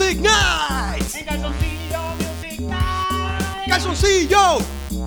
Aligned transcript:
Music 0.00 0.20
Nights. 0.22 1.14
En 1.14 1.24
Calzoncillo 1.26 2.00
Music 2.16 2.60
Night. 2.60 3.68
Calzoncillo 3.68 4.62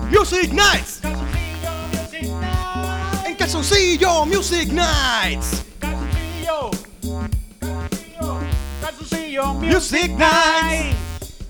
Music 0.08 0.52
Nights. 0.52 1.00
Calzoncillo 1.02 1.74
Music 1.90 2.30
Night. 2.30 3.26
En 3.26 3.34
Calzoncillo 3.34 4.24
Music 4.24 4.72
Nights. 4.72 5.64
Calzoncillo. 5.80 6.70
Calzoncillo. 7.60 8.38
Calzoncillo 8.80 9.54
Music 9.54 10.10
Nights. 10.10 10.96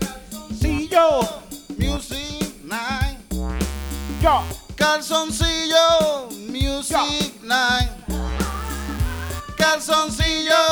Calzoncillo. 0.01 1.43
Music 1.77 2.49
Night. 2.65 3.19
Yo. 4.23 4.43
Calzoncillo 4.75 6.29
Music 6.49 7.43
Night. 7.43 7.93
Calzoncillo 9.59 10.64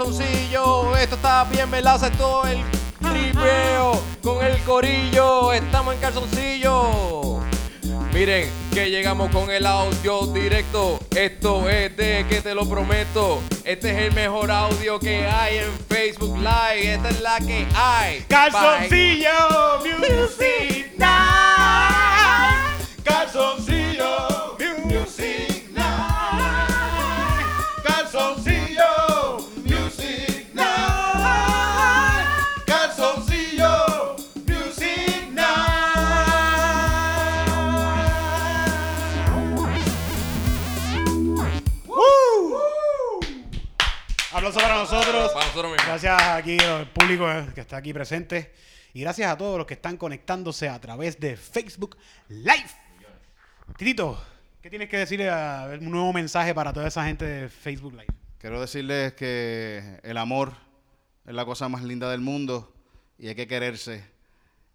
calzoncillo. 0.00 0.96
Esto 0.96 1.16
está 1.16 1.44
bien, 1.44 1.68
me 1.68 1.82
laza 1.82 2.10
todo 2.12 2.44
el 2.46 2.58
tripeo 3.00 4.02
con 4.22 4.44
el 4.44 4.58
corillo. 4.62 5.52
Estamos 5.52 5.94
en 5.94 6.00
calzoncillo. 6.00 7.40
Miren 8.12 8.50
que 8.72 8.90
llegamos 8.90 9.30
con 9.30 9.50
el 9.50 9.66
audio 9.66 10.26
directo. 10.28 10.98
Esto 11.14 11.68
es 11.68 11.94
de 11.96 12.26
que 12.28 12.40
te 12.40 12.54
lo 12.54 12.66
prometo. 12.66 13.42
Este 13.64 13.90
es 13.90 13.98
el 13.98 14.12
mejor 14.12 14.50
audio 14.50 14.98
que 14.98 15.26
hay 15.26 15.58
en 15.58 15.70
Facebook 15.88 16.38
Live. 16.38 16.94
Esta 16.94 17.08
es 17.10 17.20
la 17.20 17.38
que 17.38 17.66
hay. 17.74 18.24
Calzoncillo 18.28 19.80
Music 19.84 20.94
Night. 20.96 21.10
Calzoncillo 23.04 24.29
para 44.70 44.82
nosotros. 44.82 45.32
Para 45.32 45.46
nosotros 45.46 45.72
mismos. 45.72 45.86
Gracias 45.86 46.22
aquí 46.22 46.58
al 46.60 46.88
público 46.90 47.30
eh, 47.30 47.46
que 47.54 47.60
está 47.60 47.76
aquí 47.76 47.92
presente. 47.92 48.52
Y 48.92 49.00
gracias 49.00 49.30
a 49.30 49.36
todos 49.36 49.58
los 49.58 49.66
que 49.66 49.74
están 49.74 49.96
conectándose 49.96 50.68
a 50.68 50.80
través 50.80 51.18
de 51.18 51.36
Facebook 51.36 51.96
Live. 52.28 52.70
Titito, 53.76 54.20
¿qué 54.62 54.70
tienes 54.70 54.88
que 54.88 54.98
decirle 54.98 55.28
a 55.28 55.70
un 55.80 55.90
nuevo 55.90 56.12
mensaje 56.12 56.54
para 56.54 56.72
toda 56.72 56.88
esa 56.88 57.04
gente 57.04 57.24
de 57.24 57.48
Facebook 57.48 57.92
Live? 57.92 58.08
Quiero 58.38 58.60
decirles 58.60 59.12
que 59.14 60.00
el 60.02 60.16
amor 60.16 60.54
es 61.26 61.34
la 61.34 61.44
cosa 61.44 61.68
más 61.68 61.84
linda 61.84 62.10
del 62.10 62.20
mundo 62.20 62.74
y 63.18 63.28
hay 63.28 63.34
que 63.34 63.46
quererse 63.46 64.04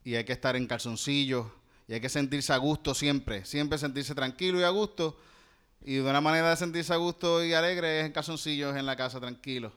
y 0.03 0.16
hay 0.16 0.23
que 0.23 0.34
estar 0.34 0.55
en 0.55 0.67
calzoncillos 0.67 1.47
y 1.88 1.94
hay 1.94 2.00
que 2.00 2.09
sentirse 2.09 2.53
a 2.53 2.57
gusto 2.57 2.94
siempre, 2.94 3.44
siempre 3.44 3.78
sentirse 3.78 4.16
tranquilo 4.16 4.59
y 4.59 4.63
a 4.63 4.69
gusto. 4.69 5.19
Y 5.81 5.95
de 5.95 6.09
una 6.09 6.22
manera 6.22 6.50
de 6.50 6.55
sentirse 6.55 6.94
a 6.94 6.97
gusto 6.97 7.44
y 7.44 7.53
alegre 7.53 8.00
es 8.00 8.05
en 8.05 8.11
calzoncillos 8.11 8.75
en 8.75 8.85
la 8.85 8.95
casa, 8.95 9.19
tranquilo. 9.19 9.72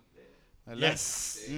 ¿Verdad? 0.68 0.92
Yes. 0.92 1.48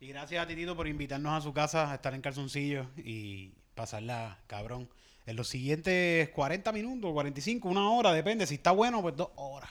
Y 0.00 0.06
gracias 0.08 0.42
a 0.42 0.46
Titito 0.46 0.74
por 0.74 0.88
invitarnos 0.88 1.32
a 1.32 1.40
su 1.42 1.52
casa 1.52 1.90
a 1.92 1.94
estar 1.96 2.14
en 2.14 2.22
calzoncillos 2.22 2.86
y 2.96 3.52
pasarla 3.74 4.38
cabrón. 4.46 4.88
En 5.26 5.36
los 5.36 5.48
siguientes 5.48 6.30
40 6.30 6.72
minutos, 6.72 7.12
45, 7.12 7.68
una 7.68 7.90
hora, 7.90 8.12
depende. 8.12 8.46
Si 8.46 8.54
está 8.54 8.70
bueno, 8.72 9.02
pues 9.02 9.14
dos 9.16 9.28
horas. 9.36 9.70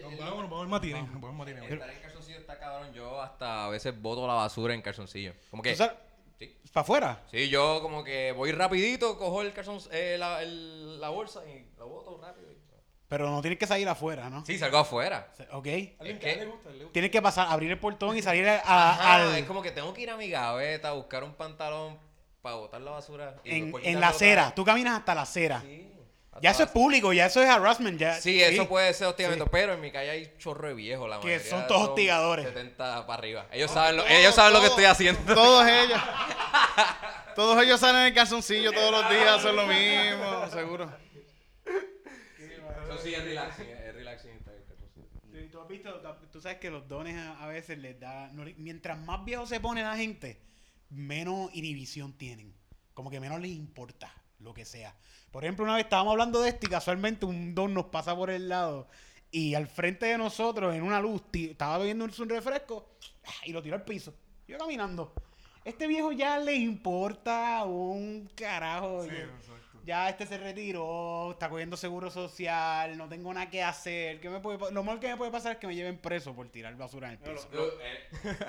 Nos 0.00 0.16
vamos, 0.18 0.42
nos 0.42 0.50
vamos 0.50 0.62
al 0.62 0.68
matiné. 0.68 1.02
Nos 1.02 1.20
vamos 1.20 1.30
al 1.30 1.36
matiné. 1.54 1.72
Estar 1.74 1.90
en 1.90 2.00
calzoncillo 2.00 2.38
está 2.38 2.58
cabrón. 2.58 2.92
Yo 2.94 3.20
hasta 3.20 3.64
a 3.66 3.68
veces 3.70 4.00
boto 4.00 4.26
la 4.26 4.34
basura 4.34 4.72
en 4.74 4.82
calzoncillo. 4.82 5.34
Como 5.50 5.62
que. 5.62 5.74
Sí. 5.76 6.56
¿Para 6.72 6.82
afuera? 6.82 7.22
Sí, 7.30 7.48
yo 7.48 7.80
como 7.82 8.02
que 8.04 8.32
voy 8.32 8.50
rapidito, 8.52 9.16
cojo 9.18 9.42
el 9.42 9.52
calzón, 9.52 9.78
eh, 9.92 10.16
la, 10.18 10.42
el- 10.42 11.00
la 11.00 11.08
bolsa 11.08 11.42
y 11.46 11.64
la 11.78 11.84
boto 11.84 12.18
rápido. 12.20 12.50
y- 12.50 12.54
Pero 13.16 13.30
no 13.30 13.40
tienes 13.42 13.60
que 13.60 13.66
salir 13.68 13.88
afuera, 13.88 14.28
¿no? 14.28 14.44
Sí, 14.44 14.58
salgo 14.58 14.78
afuera. 14.78 15.28
Ok. 15.52 15.66
Alguien 16.00 16.16
Es 16.16 16.18
que 16.18 16.26
a 16.26 16.32
él 16.32 16.38
que- 16.40 16.44
le 16.44 16.46
gusta, 16.50 16.70
le 16.70 16.76
gusta. 16.78 16.92
Tienes 16.92 17.10
que 17.12 17.22
pasar, 17.22 17.46
abrir 17.48 17.70
el 17.70 17.78
portón 17.78 18.16
y 18.16 18.22
salir 18.22 18.48
a- 18.48 18.56
Ajá, 18.64 19.14
al, 19.14 19.36
Es 19.36 19.44
como 19.44 19.62
que 19.62 19.70
tengo 19.70 19.94
que 19.94 20.00
ir 20.00 20.10
a 20.10 20.16
mi 20.16 20.28
gaveta 20.30 20.88
a 20.88 20.92
buscar 20.94 21.22
un 21.22 21.32
pantalón 21.34 21.96
para 22.42 22.56
botar 22.56 22.80
la 22.80 22.90
basura. 22.90 23.36
y 23.44 23.72
en, 23.84 24.00
la 24.00 24.08
acera. 24.08 24.52
Tú 24.52 24.64
caminas 24.64 24.98
hasta 24.98 25.14
la 25.14 25.22
acera. 25.22 25.60
Sí. 25.60 25.92
Ya 26.42 26.50
eso 26.50 26.64
es 26.64 26.70
público, 26.70 27.12
ya 27.12 27.26
eso 27.26 27.40
es 27.40 27.48
harassment. 27.48 28.00
Ya, 28.00 28.14
Sí, 28.20 28.42
eso 28.42 28.66
puede 28.68 28.92
ser 28.94 29.06
hostigamiento, 29.06 29.44
Sí. 29.44 29.50
pero 29.52 29.74
en 29.74 29.80
mi 29.80 29.92
calle 29.92 30.10
hay 30.10 30.34
chorro 30.36 30.66
de 30.66 30.74
viejos, 30.74 31.08
la 31.08 31.20
Que 31.20 31.26
mayoría 31.28 31.48
son 31.50 31.66
todos 31.68 31.80
son 31.82 31.90
hostigadores. 31.90 32.46
70 32.46 33.06
para 33.06 33.18
arriba. 33.20 33.46
Ellos 33.52 33.70
saben 33.70 33.98
lo, 33.98 34.04
ellos 34.08 34.34
saben 34.34 34.52
lo 34.54 34.60
que 34.60 34.66
estoy 34.66 34.86
haciendo. 34.86 35.32
Todos 35.32 35.64
ellos. 35.68 36.00
todos 37.36 37.62
ellos 37.62 37.78
salen 37.78 38.06
en 38.08 38.14
calzoncillo 38.14 38.72
todos 38.72 38.90
los 38.90 39.08
días, 39.10 39.28
hacen 39.38 39.54
lo 39.54 39.66
mismo, 39.68 40.48
seguro. 40.52 40.90
Eso 42.94 43.04
sí 43.04 43.14
es 43.14 43.24
relaxing, 43.24 43.66
es 43.68 43.94
relaxing 43.94 44.30
estar 44.32 44.54
en 44.54 44.62
calzoncillo. 44.64 45.06
Sí, 45.32 45.48
Tú 45.50 45.60
has 45.60 45.68
visto, 45.68 46.00
tú- 46.30 46.40
sabes 46.40 46.58
que 46.58 46.70
los 46.70 46.86
dones 46.88 47.16
a, 47.16 47.42
a 47.42 47.46
veces 47.46 47.78
les 47.78 47.98
da. 47.98 48.28
no 48.32 48.44
mientras 48.56 48.98
más 48.98 49.24
viejo 49.24 49.46
se 49.46 49.60
pone 49.60 49.82
la 49.82 49.96
gente, 49.96 50.40
menos 50.90 51.50
inhibición 51.54 52.12
tienen. 52.16 52.54
Como 52.94 53.10
que 53.10 53.18
menos 53.20 53.40
les 53.40 53.50
importa 53.50 54.12
lo 54.38 54.54
que 54.54 54.64
sea. 54.64 54.94
Por 55.32 55.44
ejemplo, 55.44 55.64
una 55.64 55.74
vez 55.74 55.84
estábamos 55.84 56.12
hablando 56.12 56.40
de 56.40 56.50
esto 56.50 56.66
y 56.66 56.70
casualmente 56.70 57.26
un 57.26 57.54
don 57.54 57.74
nos 57.74 57.86
pasa 57.86 58.14
por 58.14 58.30
el 58.30 58.48
lado. 58.48 58.88
Y 59.32 59.54
al 59.56 59.66
frente 59.66 60.06
de 60.06 60.16
nosotros, 60.16 60.72
en 60.74 60.82
una 60.82 61.00
luz, 61.00 61.22
estaba 61.32 61.78
bebiendo 61.78 62.04
un, 62.04 62.28
refresco 62.28 62.96
y 63.44 63.52
lo 63.52 63.60
tiró 63.60 63.74
al 63.74 63.84
piso. 63.84 64.14
Yo 64.46 64.56
caminando. 64.58 65.12
Este 65.64 65.88
viejo 65.88 66.12
ya 66.12 66.38
le 66.38 66.54
importa 66.54 67.64
un 67.64 68.30
carajo. 68.36 69.02
Sí, 69.02 69.08
Yo- 69.10 69.16
exacto. 69.16 69.53
Ya 69.84 70.08
este 70.08 70.26
se 70.26 70.38
retiró, 70.38 71.32
está 71.32 71.48
cogiendo 71.48 71.76
seguro 71.76 72.10
social, 72.10 72.96
no 72.96 73.08
tengo 73.08 73.32
nada 73.34 73.48
que 73.50 73.62
hacer. 73.62 74.20
¿Qué 74.20 74.28
me 74.30 74.40
puede, 74.40 74.72
lo 74.72 74.82
malo 74.82 74.98
que 75.00 75.08
me 75.08 75.16
puede 75.16 75.30
pasar 75.30 75.52
es 75.52 75.58
que 75.58 75.66
me 75.66 75.74
lleven 75.74 75.98
preso 75.98 76.34
por 76.34 76.48
tirar 76.48 76.76
basura 76.76 77.08
en 77.08 77.14
el 77.14 77.18
piso. 77.18 77.48
Eh, 77.52 78.08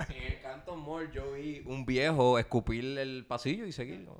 en 0.09 0.23
el 0.33 0.41
Canton 0.41 0.79
Mall 0.79 1.11
yo 1.11 1.33
vi 1.33 1.61
un 1.65 1.85
viejo 1.85 2.39
escupir 2.39 2.97
el 2.97 3.25
pasillo 3.27 3.65
y 3.65 3.71
seguirlo. 3.71 4.19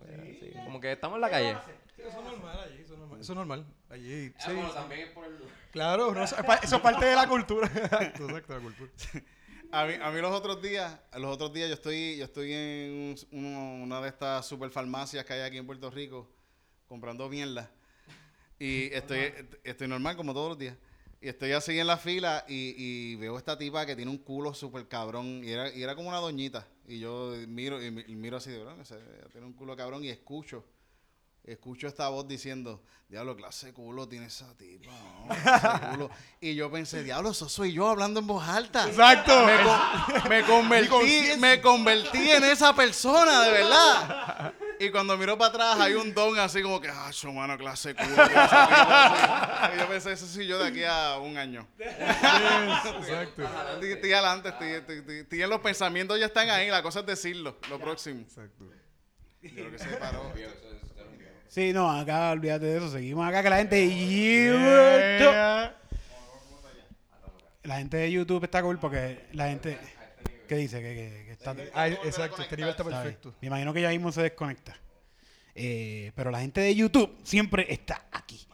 Como 0.66 0.80
que 0.80 0.92
estamos 0.92 1.16
en 1.16 1.22
la 1.22 1.30
calle. 1.30 1.56
Sí, 1.96 2.02
Eso 2.02 2.20
es 2.20 2.26
normal 2.26 2.60
allí, 2.60 2.82
eso 2.82 2.94
es 2.94 3.00
normal. 3.00 3.20
Eso 3.22 3.32
es 3.32 3.36
normal. 3.38 3.66
Allí, 3.90 4.34
Ah, 4.40 4.46
bueno, 4.54 4.70
también 4.72 5.02
es 5.02 5.10
por 5.10 5.26
el... 5.26 5.38
Claro, 5.72 6.14
no, 6.14 6.24
eso, 6.24 6.36
es 6.38 6.44
pa- 6.44 6.56
eso 6.56 6.76
es 6.76 6.82
parte 6.82 7.06
de 7.06 7.16
la 7.16 7.28
cultura. 7.28 7.68
Exacto, 7.76 8.26
exacto, 8.30 8.54
la 8.56 8.60
cultura. 8.60 8.92
A 9.72 9.86
mí, 9.86 9.94
a 10.02 10.12
mí 10.12 10.22
los 10.22 10.32
otros 10.32 10.62
días, 10.62 11.00
los 11.18 11.34
otros 11.34 11.52
días 11.52 11.68
yo 11.70 11.74
estoy, 11.74 12.18
yo 12.18 12.26
estoy 12.26 12.54
en 12.54 12.92
un- 12.92 13.16
uno- 13.32 13.84
una 13.84 14.02
de 14.02 14.10
estas 14.10 14.46
super 14.46 14.70
farmacias 14.70 15.26
que 15.26 15.34
hay 15.34 15.42
aquí 15.42 15.58
en 15.58 15.66
Puerto 15.66 15.90
Rico 15.90 16.30
comprando 16.88 17.28
mierda. 17.30 17.70
Y 18.60 18.86
estoy, 18.94 19.34
estoy 19.64 19.88
normal 19.88 20.16
como 20.16 20.34
todos 20.34 20.50
los 20.50 20.58
días. 20.58 20.76
Y 21.22 21.28
estoy 21.28 21.54
así 21.54 21.78
en 21.80 21.88
la 21.88 21.98
fila 21.98 22.46
y, 22.48 22.76
y 22.78 23.16
veo 23.16 23.38
esta 23.38 23.58
tipa 23.58 23.86
que 23.86 23.96
tiene 23.96 24.12
un 24.12 24.18
culo 24.20 24.54
súper 24.54 24.88
cabrón. 24.88 25.42
Y 25.44 25.50
era, 25.52 25.74
y 25.74 25.82
era 25.84 25.96
como 25.96 26.10
una 26.10 26.20
doñita. 26.20 26.68
Y 26.88 27.00
yo 27.00 27.34
miro 27.48 27.84
y, 27.84 27.90
mi- 27.92 28.04
y 28.08 28.16
miro 28.16 28.38
así 28.38 28.52
de 28.52 28.60
verdad, 28.64 28.76
tiene 29.32 29.48
un 29.48 29.54
culo 29.54 29.76
cabrón 29.76 30.04
y 30.04 30.10
escucho. 30.10 30.64
Escucho 31.44 31.88
esta 31.88 32.10
voz 32.10 32.28
diciendo, 32.28 32.82
diablo, 33.08 33.36
clase 33.36 33.68
de 33.68 33.74
culo 33.74 34.08
tiene 34.08 34.28
esa 34.28 34.56
tipa. 34.58 34.92
no, 34.92 35.28
clase 35.28 35.68
de 35.68 35.92
culo". 35.92 36.10
Y 36.42 36.56
yo 36.56 36.72
pensé, 36.72 37.04
diablo, 37.04 37.32
eso 37.32 37.48
soy 37.50 37.74
yo 37.74 37.88
hablando 37.90 38.20
en 38.20 38.28
voz 38.28 38.48
alta. 38.48 38.88
Exacto. 38.88 39.32
Me, 39.46 39.58
con- 39.64 40.30
me 40.30 40.44
convertí, 40.44 41.22
me 41.40 41.62
convertí 41.62 42.32
en 42.32 42.44
esa 42.46 42.76
persona, 42.76 43.42
de 43.44 43.52
verdad. 43.52 44.54
Y 44.80 44.90
cuando 44.90 45.18
miro 45.18 45.38
para 45.38 45.50
atrás 45.50 45.80
hay 45.80 45.94
un 45.94 46.14
don 46.14 46.38
así 46.40 46.62
como 46.62 46.82
que, 46.82 46.90
ah, 46.90 47.10
mano, 47.34 47.58
clase 47.58 47.96
culo. 47.96 48.08
que 48.10 48.16
no 48.16 48.26
sé 48.26 48.56
qué". 48.70 49.76
Y 49.76 49.80
yo 49.80 49.88
pensé, 49.88 50.12
eso 50.12 50.28
sí 50.28 50.46
yo 50.46 50.60
de 50.60 50.68
aquí 50.68 50.84
a 50.84 51.18
un 51.20 51.38
año. 51.38 51.68
Exacto. 51.80 53.44
Estoy, 53.74 53.92
estoy 53.94 54.14
adelante, 54.14 54.50
estoy, 54.50 54.68
estoy- 54.72 54.98
estoy- 55.00 55.20
estoy 55.20 55.42
en 55.42 55.50
los 55.50 55.62
pensamientos 55.62 56.20
ya 56.20 56.26
están 56.26 56.50
ahí, 56.50 56.70
la 56.70 56.82
cosa 56.84 57.00
es 57.02 57.06
decirlo, 57.06 57.58
lo 57.70 57.80
próximo. 57.80 58.22
Exacto. 58.22 58.66
Yo 59.42 59.50
creo 59.52 59.72
que 59.72 59.80
se 59.80 59.88
paró. 59.98 60.34
Sí, 61.48 61.72
no, 61.72 61.90
acá 61.90 62.32
olvídate 62.32 62.66
de 62.66 62.78
eso. 62.78 62.92
Seguimos 62.92 63.28
acá 63.28 63.42
que 63.44 63.50
la 63.50 63.58
gente 63.58 63.76
de 63.78 63.88
YouTube. 63.88 64.60
Yeah. 65.20 65.76
La 67.64 67.78
gente 67.78 67.98
de 67.98 68.12
YouTube 68.12 68.44
está 68.44 68.62
cool 68.62 68.78
porque 68.78 69.26
la 69.32 69.48
gente. 69.48 69.80
¿Qué 70.48 70.56
dice? 70.56 70.82
Que, 70.82 70.94
que- 70.96 71.24
que 71.26 71.32
está. 71.32 71.56
Ah, 71.74 71.88
exacto, 71.88 72.42
este 72.42 72.56
nivel 72.58 72.72
está 72.72 72.84
¿sabes? 72.84 72.98
perfecto. 73.00 73.34
Me 73.42 73.48
imagino 73.48 73.74
que 73.74 73.82
ya 73.82 73.90
mismo 73.90 74.12
se 74.12 74.22
desconecta. 74.22 74.76
Eh, 75.56 76.12
pero 76.16 76.32
la 76.32 76.42
gente 76.42 76.62
de 76.62 76.76
YouTube 76.76 77.16
siempre 77.24 77.66
está 77.70 78.06
aquí. 78.12 78.46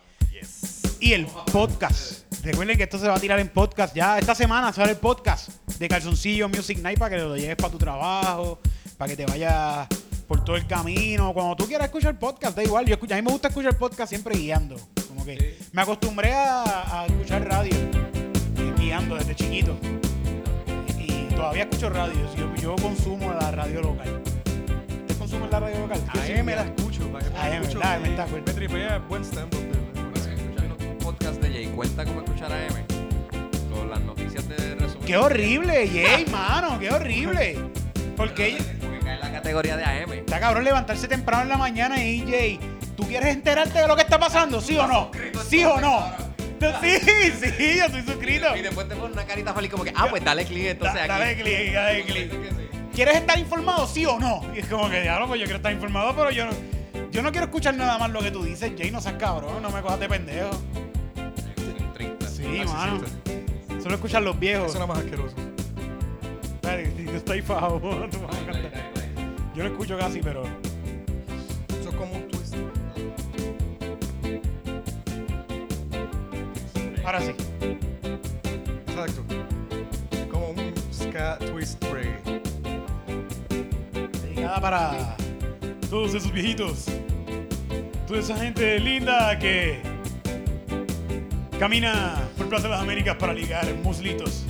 Y 1.00 1.14
el 1.14 1.26
podcast. 1.52 2.32
Recuerden 2.44 2.78
que 2.78 2.84
esto 2.84 3.00
se 3.00 3.08
va 3.08 3.16
a 3.16 3.20
tirar 3.20 3.40
en 3.40 3.50
podcast. 3.50 3.96
Ya 3.96 4.18
esta 4.20 4.36
semana 4.36 4.72
sale 4.72 4.92
el 4.92 4.98
podcast 4.98 5.50
de 5.80 5.88
Calzoncillo 5.88 6.48
Music 6.50 6.78
Night 6.80 7.00
para 7.00 7.16
que 7.16 7.22
lo 7.24 7.36
lleves 7.36 7.56
para 7.56 7.72
tu 7.72 7.78
trabajo, 7.80 8.60
para 8.98 9.10
que 9.10 9.18
te 9.18 9.26
vayas 9.26 9.88
por 10.28 10.44
todo 10.44 10.56
el 10.56 10.68
camino. 10.68 11.34
Cuando 11.34 11.56
tú 11.56 11.66
quieras 11.68 11.86
escuchar 11.86 12.18
podcast, 12.20 12.56
da 12.56 12.64
igual. 12.64 12.86
Yo 12.86 12.94
escucho, 12.94 13.14
a 13.14 13.18
mí 13.18 13.24
me 13.24 13.32
gusta 13.32 13.48
escuchar 13.48 13.78
podcast 13.78 14.10
siempre 14.10 14.36
guiando. 14.38 14.76
Como 15.08 15.26
que 15.26 15.58
me 15.72 15.82
acostumbré 15.82 16.34
a, 16.34 17.02
a 17.02 17.06
escuchar 17.08 17.48
radio 17.48 17.76
guiando 18.78 19.16
desde 19.16 19.36
chiquito. 19.36 19.76
Todavía 21.51 21.63
escucho 21.69 21.89
radio. 21.89 22.36
Yo, 22.38 22.56
yo 22.56 22.75
consumo 22.77 23.33
la 23.33 23.51
radio 23.51 23.81
local. 23.81 24.21
¿Ustedes 25.01 25.18
consumen 25.18 25.50
la 25.51 25.59
radio 25.59 25.80
local? 25.80 26.00
Yo 26.15 26.21
sí, 26.24 26.31
AM 26.31 26.45
me 26.45 26.56
la 26.56 26.62
escucho. 26.63 27.03
AM 27.03 27.12
me 27.12 27.74
la 27.74 27.94
AM, 27.94 28.01
Me 28.03 28.09
está. 28.09 28.25
Me 28.27 28.42
tripea 28.53 28.98
buen 29.09 29.21
stand-up. 29.25 29.59
podcast 31.03 31.42
de 31.42 31.50
Jay, 31.51 31.65
cuenta 31.75 32.06
cómo 32.06 32.21
escuchar 32.21 32.53
a 32.53 32.68
M. 32.68 32.86
Lo- 33.69 33.86
las 33.86 34.00
noticias 34.00 34.48
de 34.48 34.75
resumen. 34.75 35.06
Qué 35.06 35.18
horrible, 35.18 35.89
Jay, 35.89 36.25
mano, 36.31 36.80
qué 36.80 36.89
horrible. 36.89 37.59
Porque 38.15 38.57
Porque 38.80 39.00
cae 39.03 39.15
en 39.15 39.19
la 39.19 39.31
categoría 39.33 39.75
de 39.75 39.83
AM. 39.83 40.13
está 40.13 40.39
cabrón 40.39 40.63
levantarse 40.63 41.09
temprano 41.09 41.44
en 41.44 41.50
la 41.50 41.57
mañana 41.57 42.01
y 42.01 42.19
Jay, 42.21 42.59
¿tú 42.95 43.03
quieres 43.06 43.27
enterarte 43.36 43.77
de 43.80 43.88
lo 43.89 43.98
que 43.98 44.03
está 44.03 44.18
pasando? 44.18 44.62
¿Sí 44.62 44.77
o 44.77 44.88
no? 44.88 45.12
¿Sí 45.50 45.65
o 45.65 45.81
no? 45.81 46.06
Sí, 46.81 47.50
sí, 47.58 47.78
yo 47.78 47.86
estoy 47.86 48.02
suscrito. 48.04 48.56
Y 48.56 48.62
después 48.62 48.88
te 48.88 48.96
pones 48.96 49.13
una 49.13 49.25
carita 49.25 49.54
feliz 49.54 49.72
como 49.72 49.84
que, 49.84 49.94
ah, 49.96 50.08
pues 50.10 50.24
dale 50.24 50.46
clic 50.46 50.66
entonces 50.66 50.96
Da- 50.96 51.04
aquí. 51.04 51.10
dale 51.19 51.36
clic, 51.42 51.74
dale 51.74 52.04
clic. 52.04 52.31
¿Quieres 52.94 53.16
estar 53.16 53.40
informado, 53.40 53.88
sí 53.88 54.06
o 54.06 54.19
no? 54.19 54.42
Y 54.56 54.60
es 54.60 54.68
como 54.68 54.90
que, 54.90 55.02
diablo, 55.02 55.28
pues 55.28 55.40
yo 55.40 55.46
quiero 55.46 55.58
estar 55.58 55.72
informado, 55.72 56.13
pero 56.16 56.30
yo 56.31 56.46
no, 56.46 56.52
yo 57.12 57.22
no 57.22 57.31
quiero 57.31 57.46
escuchar 57.46 57.75
nada 57.75 57.98
más 57.98 58.12
lo 58.12 58.19
que 58.22 58.31
tú 58.31 58.44
dices, 58.44 58.72
Jay, 58.78 58.92
no 58.92 59.00
seas 59.02 59.16
cabrón, 59.16 59.62
no 59.62 59.69
me 59.69 59.81
cojas 59.81 60.00
de 60.00 60.10
pendejo. 60.10 60.50
Sí, 62.28 62.44
mano. 62.66 63.02
Solo 63.81 63.96
escuchan 63.96 64.24
los 64.25 64.38
viejos. 64.40 64.68
Eso 64.68 64.74
es 64.75 64.80
lo 64.81 64.88
más 64.88 65.00
asqueroso. 65.00 65.36
Dale, 66.62 66.92
si 67.25 67.31
ahí 67.31 67.42
fajo, 67.42 67.80
tú 68.12 68.19
vas 68.22 68.38
a 68.42 68.46
cantar. 68.52 68.92
Yo 69.56 69.63
no 69.63 69.69
escucho 69.69 69.98
casi, 69.98 70.19
pero. 70.22 70.44
Ahora 77.13 77.25
sí. 77.25 77.34
Exacto. 78.88 79.25
Como 80.31 80.52
un 80.52 80.74
ska 80.94 81.38
twist 81.40 81.84
reggae. 81.92 82.42
Dedicada 84.24 84.62
para 84.62 85.18
todos 85.90 86.13
esos 86.13 86.31
viejitos. 86.31 86.86
Toda 88.08 88.18
esa 88.18 88.38
gente 88.38 88.80
linda 88.80 89.38
que 89.40 89.81
camina 91.60 92.16
por 92.38 92.48
Plaza 92.48 92.69
de 92.69 92.69
las 92.69 92.81
Américas 92.81 93.18
para 93.18 93.34
ligar 93.34 93.66
muslitos. 93.84 94.46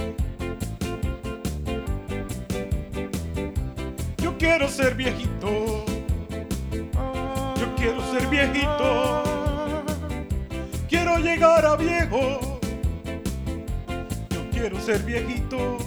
Yo 4.19 4.37
quiero 4.37 4.67
ser 4.67 4.93
viejito. 4.93 5.83
Yo 7.59 7.75
quiero 7.75 8.11
ser 8.11 8.27
viejito. 8.27 9.23
Quiero 10.87 11.17
llegar 11.17 11.65
a 11.65 11.75
viejo. 11.75 12.50
Quiero 14.61 14.79
ser 14.79 15.01
viejito. 15.01 15.79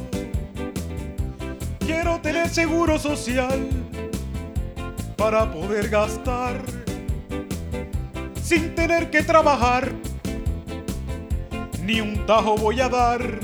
Quiero 1.79 2.21
tener 2.21 2.49
seguro 2.49 2.99
social 2.99 3.69
para 5.17 5.49
poder 5.53 5.89
gastar 5.89 6.61
sin 8.43 8.75
tener 8.75 9.11
que 9.11 9.23
trabajar. 9.23 9.93
Ni 11.85 12.01
un 12.01 12.27
tajo 12.27 12.57
voy 12.57 12.81
a 12.81 12.89
dar. 12.89 13.39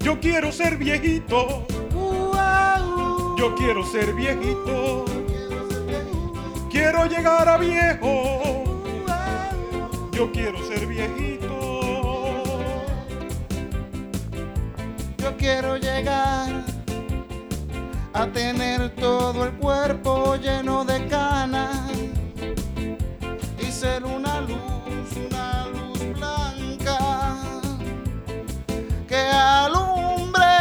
Yo 0.00 0.18
quiero 0.20 0.50
ser 0.50 0.78
viejito. 0.78 1.66
Yo 3.36 3.54
quiero 3.56 3.84
ser 3.84 4.14
viejito. 4.14 5.04
Quiero 6.70 7.04
llegar 7.04 7.46
a 7.46 7.58
viejo. 7.58 8.64
Yo 10.12 10.32
quiero 10.32 10.66
ser 10.66 10.86
viejito. 10.86 11.43
Quiero 15.44 15.76
llegar 15.76 16.64
a 18.14 18.26
tener 18.28 18.94
todo 18.94 19.44
el 19.44 19.52
cuerpo 19.56 20.36
lleno 20.36 20.86
de 20.86 21.06
canas 21.06 21.90
y 23.58 23.70
ser 23.70 24.06
una 24.06 24.40
luz, 24.40 25.04
una 25.28 25.66
luz 25.66 25.98
blanca 26.14 27.36
que 29.06 29.20
alumbre 29.20 30.54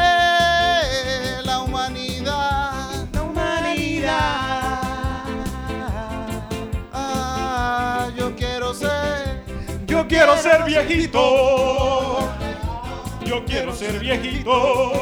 la 1.46 1.62
humanidad. 1.62 3.08
La 3.14 3.22
humanidad. 3.24 4.82
Ah, 6.92 8.10
yo 8.18 8.36
quiero 8.36 8.74
ser. 8.74 9.46
Yo 9.88 10.06
quiero 10.10 10.36
ser 10.36 10.66
viejito. 10.66 12.33
Yo 13.34 13.44
quiero 13.46 13.74
ser 13.74 14.00
viejito. 14.00 14.94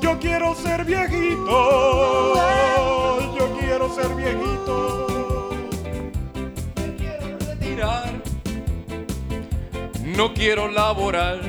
Yo 0.00 0.18
quiero 0.18 0.54
ser 0.54 0.86
viejito. 0.86 2.34
Yo 3.38 3.58
quiero 3.60 3.94
ser 3.94 4.08
viejito. 4.14 5.50
retirar. 7.46 8.10
No 10.16 10.32
quiero 10.32 10.68
laborar. 10.68 11.40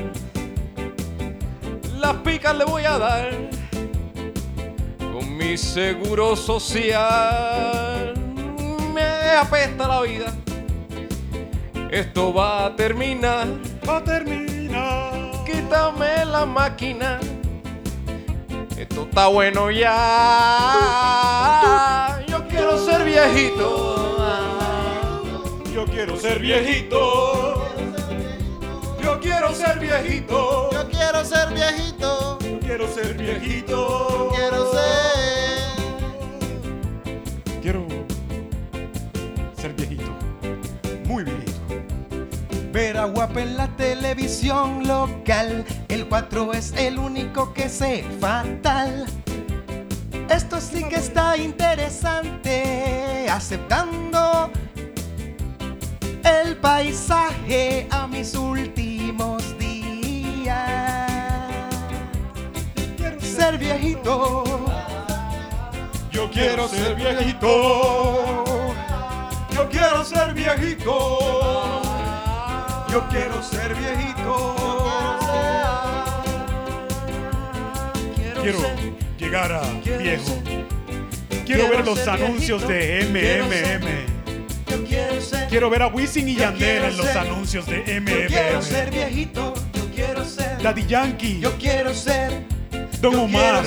Las 1.98 2.16
picas 2.16 2.54
le 2.58 2.66
voy 2.66 2.84
a 2.84 2.98
dar 2.98 3.30
con 5.10 5.38
mi 5.38 5.56
seguro 5.56 6.36
social. 6.36 8.12
Me 8.92 9.30
apesta 9.40 9.88
la 9.88 10.02
vida. 10.02 10.34
Esto 11.90 12.34
va 12.34 12.66
a 12.66 12.76
terminar. 12.76 13.48
Va 13.88 13.96
a 13.96 14.04
terminar. 14.04 14.53
Quítame 15.74 16.24
la 16.26 16.46
máquina. 16.46 17.18
Esto 18.78 19.02
está 19.02 19.26
bueno 19.26 19.72
ya. 19.72 19.90
Yo 22.28 22.46
quiero 22.46 22.78
ser 22.78 23.02
viejito. 23.04 24.16
Yo 25.74 25.84
quiero 25.86 26.16
ser 26.16 26.38
viejito. 26.38 27.74
Yo 29.02 29.18
quiero 29.18 29.52
ser 29.52 29.80
viejito. 29.80 30.70
Yo 30.70 30.88
quiero 30.88 31.24
ser 31.24 31.48
viejito. 31.52 32.38
Quiero 32.60 32.86
ser 32.86 33.14
viejito. 33.14 34.30
Quiero 34.32 34.70
ser. 34.70 34.80
Quiero 34.84 35.43
Guapa 43.04 43.40
en 43.40 43.56
la 43.56 43.68
televisión 43.76 44.86
local. 44.86 45.64
El 45.88 46.08
4 46.08 46.52
es 46.54 46.72
el 46.72 46.98
único 46.98 47.52
que 47.52 47.68
sé 47.68 48.04
fatal. 48.20 49.06
Esto 50.30 50.60
sí 50.60 50.84
que 50.84 50.96
está 50.96 51.36
interesante. 51.36 53.26
Aceptando 53.30 54.50
el 56.24 56.56
paisaje 56.56 57.86
a 57.90 58.06
mis 58.06 58.34
últimos 58.34 59.58
días. 59.58 60.54
Ser 63.20 63.58
viejito. 63.58 64.44
Yo 66.10 66.30
quiero 66.30 66.68
ser 66.68 66.94
viejito. 66.94 68.44
Yo 69.50 69.68
quiero 69.68 70.04
ser 70.04 70.32
viejito. 70.32 71.83
Yo 72.94 73.04
quiero 73.08 73.42
ser 73.42 73.74
viejito. 73.74 74.54
Quiero 78.40 78.60
llegar 79.18 79.50
a 79.50 79.62
viejo. 79.98 80.40
Quiero 81.44 81.68
ver 81.70 81.84
los 81.84 82.06
anuncios 82.06 82.68
de 82.68 83.04
MMM. 83.10 84.14
Quiero 85.48 85.70
ver 85.70 85.82
a 85.82 85.88
Wisin 85.88 86.28
y 86.28 86.36
Yandel 86.36 86.84
en 86.84 86.96
los 86.96 87.16
anuncios 87.16 87.66
de 87.66 87.78
Yo 87.78 87.84
quiero 88.28 88.62
ser 88.62 88.86
MMM. 88.86 88.94
viejito. 88.94 89.54
Yo 89.72 89.90
quiero 89.92 90.24
ser. 90.24 90.62
Daddy 90.62 90.86
Yankee, 90.86 91.40
Yo 91.40 91.58
quiero 91.58 91.92
ser. 91.92 92.44
Don 93.00 93.16
Omar, 93.16 93.64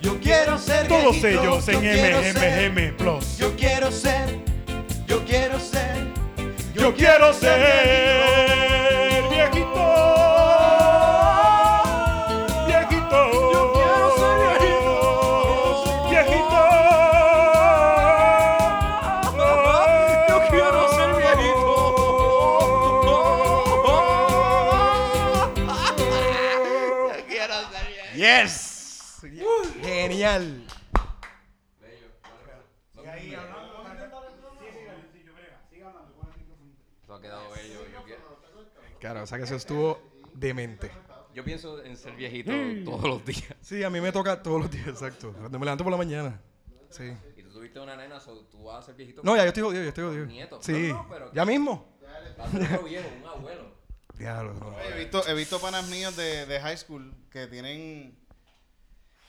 yo 0.00 0.18
quiero 0.20 0.56
ser. 0.56 0.88
todos 0.88 1.22
ellos 1.22 1.68
en 1.68 1.80
MMM 1.82 2.96
Plus. 2.96 3.36
Yo 3.36 3.54
quiero 3.56 3.92
ser. 3.92 4.38
Yo 5.06 5.22
quiero 5.26 5.60
ser. 5.60 6.15
Yo 6.78 6.94
quiero 6.94 7.32
ser 7.32 8.95
ha 37.16 37.20
quedado 37.20 37.50
bello. 37.50 37.80
Yo, 38.08 38.16
Claro, 39.00 39.22
o 39.22 39.26
sea 39.26 39.38
que 39.38 39.44
eso 39.44 39.56
estuvo 39.56 40.00
demente. 40.34 40.90
yo 41.34 41.44
pienso 41.44 41.82
en 41.84 41.96
ser 41.96 42.14
viejito 42.16 42.50
Mm. 42.52 42.84
todos 42.84 43.04
los 43.04 43.24
días. 43.24 43.54
Sí, 43.60 43.82
a 43.84 43.90
mí 43.90 44.00
me 44.00 44.10
toca 44.12 44.42
todos 44.42 44.60
los 44.62 44.70
días, 44.70 44.88
exacto. 44.88 45.32
Cuando 45.32 45.58
me 45.58 45.64
levanto 45.66 45.84
por 45.84 45.90
la 45.90 45.96
mañana. 45.98 46.40
Sí. 46.90 47.12
Y 47.36 47.42
tú 47.42 47.50
tuviste 47.52 47.78
una 47.80 47.94
nena, 47.96 48.18
so, 48.20 48.46
tú 48.46 48.64
vas 48.64 48.78
a 48.78 48.86
ser 48.86 48.94
viejito. 48.94 49.20
No, 49.22 49.36
ya 49.36 49.42
yo 49.42 49.48
estoy 49.48 49.62
jodido, 49.62 49.82
ya 49.82 49.88
estoy 49.88 50.04
jodido. 50.04 50.26
Nieto. 50.26 50.58
Sí. 50.62 50.88
No, 50.88 51.02
no, 51.02 51.08
pero- 51.10 51.32
¿Ya 51.32 51.44
mismo? 51.44 51.96
Vas 52.38 52.54
a 52.54 52.58
ser 52.58 52.82
viejo, 52.84 53.08
un 53.22 53.28
abuelo. 53.28 53.76
Diablo, 54.14 54.54
no. 54.54 54.80
He 54.80 54.96
visto, 54.98 55.28
he 55.28 55.34
visto 55.34 55.60
panas 55.60 55.86
míos 55.88 56.16
de, 56.16 56.46
de 56.46 56.60
high 56.60 56.76
school 56.78 57.14
que 57.30 57.46
tienen 57.48 58.18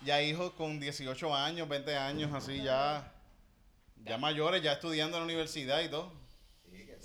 ya 0.06 0.22
hijos 0.22 0.52
con 0.54 0.80
18 0.80 1.36
años, 1.36 1.68
20 1.68 1.98
años, 1.98 2.34
así 2.34 2.62
ya, 2.64 3.12
ya 4.06 4.18
mayores, 4.18 4.62
ya 4.62 4.74
estudiando 4.74 5.18
en 5.18 5.22
la 5.22 5.26
universidad 5.26 5.82
y 5.82 5.90
todo. 5.90 6.14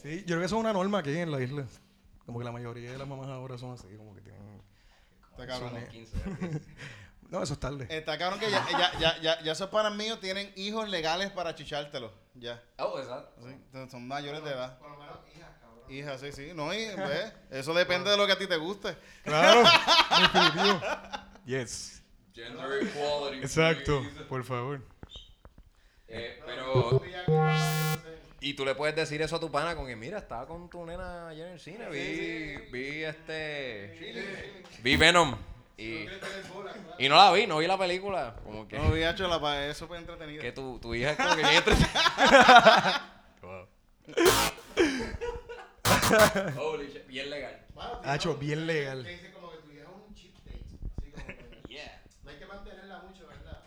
Sí, 0.03 0.21
yo 0.21 0.27
creo 0.27 0.41
que 0.41 0.47
eso 0.47 0.57
es 0.57 0.61
una 0.61 0.73
norma 0.73 0.99
aquí 0.99 1.17
en 1.17 1.31
la 1.31 1.41
isla. 1.41 1.67
Como 2.27 2.39
que 2.39 2.45
la 2.45 2.53
mayoría 2.53 2.93
de 2.93 2.99
las 2.99 3.07
mamás 3.07 3.29
ahora 3.29 3.59
son 3.59 3.73
así, 3.73 3.89
como 3.97 4.15
que 4.15 4.21
tienen... 4.21 4.63
Está 5.31 5.47
cabrón. 5.47 5.71
Somos 5.71 5.89
15. 5.89 6.17
¿verdad? 6.19 6.61
No, 7.33 7.43
eso 7.43 7.55
es 7.55 7.61
tarde. 7.61 7.87
Está 7.89 8.19
cabrón 8.19 8.39
que 8.39 8.51
ya, 8.51 8.63
ya, 8.73 8.99
ya, 8.99 9.21
ya, 9.23 9.43
ya 9.43 9.53
esos 9.53 9.71
panas 9.71 9.95
míos 9.95 10.21
tienen 10.21 10.53
hijos 10.55 10.87
legales 10.91 11.31
para 11.31 11.55
chichártelos. 11.55 12.13
Ya. 12.35 12.63
Oh, 12.77 12.99
exacto. 12.99 13.41
Sí, 13.43 13.49
entonces 13.49 13.91
son 13.91 14.07
mayores 14.07 14.45
de 14.45 14.51
edad. 14.51 14.79
hijas, 15.89 16.21
sí, 16.21 16.31
sí. 16.31 16.51
No, 16.55 16.75
y, 16.75 16.89
ve, 16.95 17.33
eso 17.51 17.73
depende 17.73 18.11
de 18.11 18.19
lo 18.19 18.27
que 18.27 18.33
a 18.33 18.39
ti 18.39 18.47
te 18.47 18.59
guste. 18.59 18.95
Claro, 19.25 19.63
definitivo. 20.21 20.81
Yes. 21.47 22.03
Gender 22.35 22.83
equality. 22.83 23.39
Exacto, 23.39 24.01
please. 24.01 24.25
por 24.25 24.45
favor. 24.45 24.83
Eh, 26.09 26.39
pero. 26.45 27.01
Y 28.45 28.55
tú 28.55 28.65
le 28.65 28.75
puedes 28.75 28.97
decir 28.97 29.23
eso 29.23 29.37
a 29.37 29.41
tu 29.41 29.53
pana 29.53 29.77
con 29.77 29.87
que, 29.87 29.95
mira, 29.95 30.19
estaba 30.19 30.47
con 30.47 30.69
tu 30.69 30.85
nena 30.85 31.29
ayer 31.29 31.47
en 31.47 31.53
el 31.53 31.61
cine, 31.61 31.89
vi, 31.89 32.57
vi 32.73 33.05
este, 33.05 34.65
vi 34.83 34.97
Venom 34.97 35.37
y, 35.79 36.07
y 36.99 37.09
no 37.09 37.15
la 37.17 37.31
vi, 37.33 37.47
no 37.47 37.59
vi 37.59 37.67
la 37.69 37.79
película, 37.79 38.35
como 38.45 38.67
que, 38.67 38.77
No, 38.79 38.89
VH, 38.91 39.29
la 39.29 39.41
pa- 39.41 39.65
eso 39.67 39.87
fue 39.87 39.99
entretenido. 39.99 40.43
que 40.43 40.51
tu, 40.51 40.81
tu 40.81 40.93
hija 40.95 41.13
es 41.13 41.17
como 41.17 41.37
que 41.37 41.43
bien 41.43 41.55
entretenida. 41.55 43.09
Holy 46.59 46.87
shit, 46.89 47.07
bien 47.07 47.31
legal. 47.31 47.65
Ha 48.05 48.17
hecho 48.17 48.37
bien 48.37 48.67
legal. 48.67 49.05
dice 49.05 49.33
como 49.33 49.51
que 49.53 49.59
tu 49.59 49.71
hija 49.71 49.83
es 49.83 49.89
un 50.09 50.15
cheap 50.15 50.35
date. 50.45 50.65
Así 50.99 51.11
como 51.13 51.27
que 51.27 51.63
Yeah. 51.75 52.03
no 52.25 52.31
hay 52.31 52.37
que 52.39 52.47
mantenerla 52.47 52.99
mucho, 53.01 53.27
¿verdad? 53.27 53.63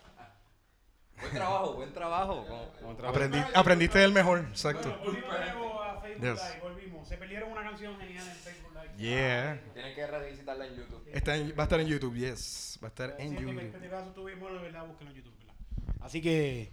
Buen 1.26 1.34
trabajo, 1.34 1.74
buen 1.74 1.92
trabajo. 1.92 2.46
como- 2.46 2.96
como 2.96 3.12
Aprendi- 3.12 3.46
aprendiste 3.54 3.98
del 3.98 4.12
mejor, 4.12 4.40
exacto. 4.50 4.88
Nuevo 5.04 5.82
a 5.82 6.00
Facebook 6.00 6.22
Yes. 6.34 6.42
Live, 6.44 6.60
volvimos. 6.62 7.08
Se 7.08 7.16
perdieron 7.16 7.50
una 7.52 7.62
canción 7.62 7.96
genial 7.98 8.26
en 8.28 8.34
Facebook 8.36 8.72
Live. 8.74 8.96
Yeah. 9.10 9.60
Tienen 9.74 9.94
que 9.94 10.06
revisitarla 10.06 10.66
en 10.66 10.76
YouTube. 10.76 11.02
Está 11.12 11.36
en- 11.36 11.50
va 11.50 11.60
a 11.60 11.62
estar 11.64 11.80
en 11.80 11.86
YouTube, 11.88 12.14
yes. 12.16 12.78
Va 12.82 12.86
a 12.86 12.90
estar 12.90 13.10
en 13.18 13.30
Sí, 13.30 13.36
en 13.36 13.48
YouTube. 13.48 13.60
este 13.74 13.88
caso 13.88 14.10
tuvimos 14.10 14.52
la 14.52 14.62
verdad, 14.62 14.86
búsquenlo 14.86 15.10
en 15.12 15.16
YouTube, 15.18 15.34
¿verdad? 15.38 15.54
Así 16.00 16.20
que. 16.22 16.70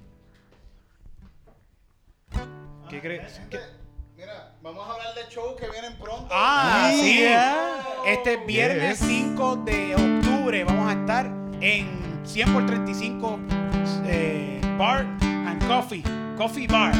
¿Qué 2.89 3.01
crees? 3.01 3.41
Mira, 4.15 4.55
vamos 4.61 4.87
a 4.87 4.93
hablar 4.93 5.15
de 5.15 5.23
shows 5.33 5.59
que 5.59 5.69
vienen 5.69 5.97
pronto. 5.97 6.27
Ah, 6.31 6.91
sí. 6.93 7.17
Yeah. 7.19 7.83
Este 8.05 8.37
viernes 8.37 8.99
Yes. 8.99 9.07
5 9.07 9.55
de 9.57 9.95
octubre 9.95 10.63
vamos 10.63 10.87
a 10.93 10.99
estar 10.99 11.25
en 11.61 12.21
100 12.23 12.53
por 12.53 12.65
35 12.65 13.39
eh, 14.05 14.61
Bar 14.77 15.05
and 15.21 15.65
Coffee. 15.67 16.03
Coffee 16.37 16.67
Bar. 16.67 16.93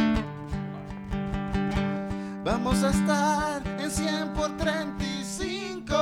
Vamos 2.44 2.84
a 2.84 2.90
estar 2.90 3.62
en 3.80 3.90
100 3.90 4.34
por 4.34 4.56
35 4.58 5.96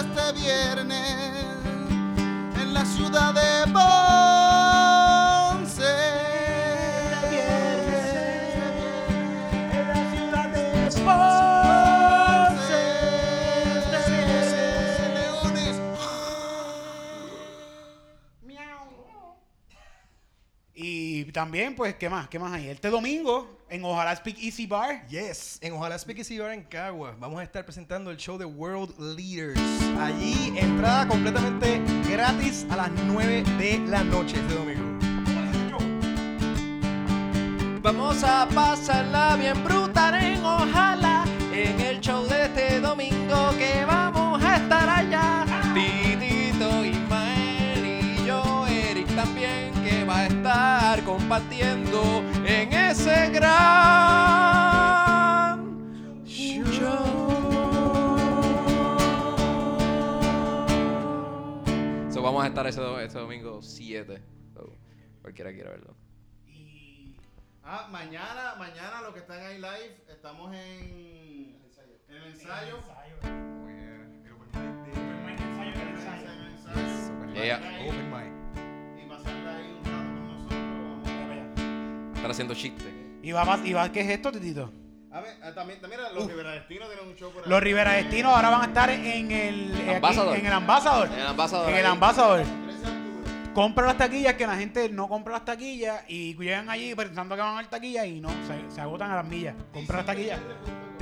este 0.00 0.32
viernes 0.40 1.46
en 2.60 2.74
la 2.74 2.84
ciudad 2.84 3.32
de 3.34 3.72
Ponce. 3.72 4.11
También, 21.32 21.74
pues, 21.74 21.94
¿qué 21.94 22.08
más? 22.08 22.28
¿Qué 22.28 22.38
más 22.38 22.52
hay? 22.52 22.68
Este 22.68 22.90
domingo 22.90 23.58
en 23.70 23.82
Ojalá 23.84 24.14
Speak 24.14 24.38
Easy 24.38 24.66
Bar. 24.66 25.06
Yes, 25.08 25.58
en 25.62 25.72
Ojalá 25.72 25.98
Speak 25.98 26.18
Easy 26.18 26.38
Bar 26.38 26.52
en 26.52 26.62
Cagua 26.62 27.16
vamos 27.18 27.40
a 27.40 27.42
estar 27.42 27.64
presentando 27.64 28.10
el 28.10 28.18
show 28.18 28.36
de 28.36 28.44
World 28.44 28.98
Leaders. 28.98 29.58
Allí, 29.98 30.52
entrada 30.56 31.08
completamente 31.08 31.80
gratis 32.10 32.66
a 32.70 32.76
las 32.76 32.90
9 33.06 33.42
de 33.58 33.78
la 33.88 34.04
noche 34.04 34.36
este 34.36 34.54
domingo. 34.54 34.98
Vamos 37.80 38.22
a 38.22 38.46
pasarla 38.54 39.36
bien 39.36 39.64
brutal 39.64 40.14
en 40.14 40.44
Ojalá 40.44 41.24
en 41.52 41.80
el 41.80 42.00
show 42.00 42.26
de 42.26 42.44
este 42.44 42.80
domingo 42.80 43.50
que 43.58 43.84
vamos 43.86 44.42
a 44.42 44.56
estar 44.56 44.88
allá. 44.88 45.51
Va 50.12 50.18
a 50.18 50.26
estar 50.26 51.04
compartiendo 51.04 52.22
en 52.44 52.72
ese 52.72 53.30
gran 53.30 53.48
show. 56.26 57.04
So 62.10 62.20
vamos 62.22 62.44
a 62.44 62.48
estar 62.48 62.66
ese, 62.66 63.04
ese 63.04 63.18
domingo 63.18 63.62
7. 63.62 64.22
So, 64.52 64.76
cualquiera 65.22 65.52
quiera 65.52 65.70
verlo. 65.70 65.96
Ah, 67.64 67.88
mañana, 67.90 68.56
mañana 68.58 69.00
los 69.02 69.14
que 69.14 69.20
están 69.20 69.40
ahí 69.40 69.56
live, 69.56 69.96
estamos 70.08 70.54
en, 70.54 71.56
en 72.08 72.16
el 72.16 72.24
ensayo. 72.24 72.80
Yeah. 77.34 77.58
Open 77.88 78.10
mic. 78.10 78.41
Estar 82.22 82.30
haciendo 82.30 82.54
chistes. 82.54 82.86
¿Y 83.20 83.32
va, 83.32 83.44
más- 83.44 83.64
y 83.66 83.72
va- 83.72 83.90
qué 83.90 84.00
es 84.02 84.08
esto, 84.10 84.30
Titito? 84.30 84.72
A 85.10 85.20
ver, 85.20 85.34
ah, 85.42 85.52
también, 85.52 85.80
mira, 85.88 86.08
los 86.12 86.28
Rivera 86.28 86.52
Destino 86.52 86.86
tienen 86.86 87.08
un 87.08 87.16
show 87.16 87.32
por 87.32 87.42
ahí. 87.42 87.50
Los 87.50 87.60
ahora 88.30 88.48
van 88.48 88.62
a 88.62 88.64
estar 88.66 88.88
en 88.90 89.30
el, 89.32 89.72
eh, 89.80 89.90
aquí, 89.96 90.38
en 90.38 90.46
el 90.46 90.52
Ambassador. 90.52 91.08
En 91.08 91.18
el 91.18 91.26
Ambassador 91.26 91.68
En 91.68 91.76
el. 91.76 91.86
Ambassador. 91.86 92.42
13 92.44 92.80
de 92.80 92.86
octubre. 92.92 93.52
Compra 93.54 93.86
las 93.86 93.98
taquillas 93.98 94.34
que 94.34 94.46
la 94.46 94.56
gente 94.56 94.88
no 94.88 95.08
compra 95.08 95.32
las 95.32 95.44
taquillas 95.44 96.04
y 96.08 96.36
llegan 96.36 96.70
allí 96.70 96.94
pensando 96.94 97.34
que 97.34 97.40
van 97.40 97.50
a 97.50 97.54
dar 97.56 97.66
taquillas 97.70 98.06
y 98.06 98.20
no, 98.20 98.28
se, 98.46 98.72
se 98.72 98.80
agotan 98.80 99.10
a 99.10 99.16
las 99.16 99.26
millas. 99.26 99.56
Compra 99.72 99.96
las 99.96 100.06
taquillas. 100.06 100.38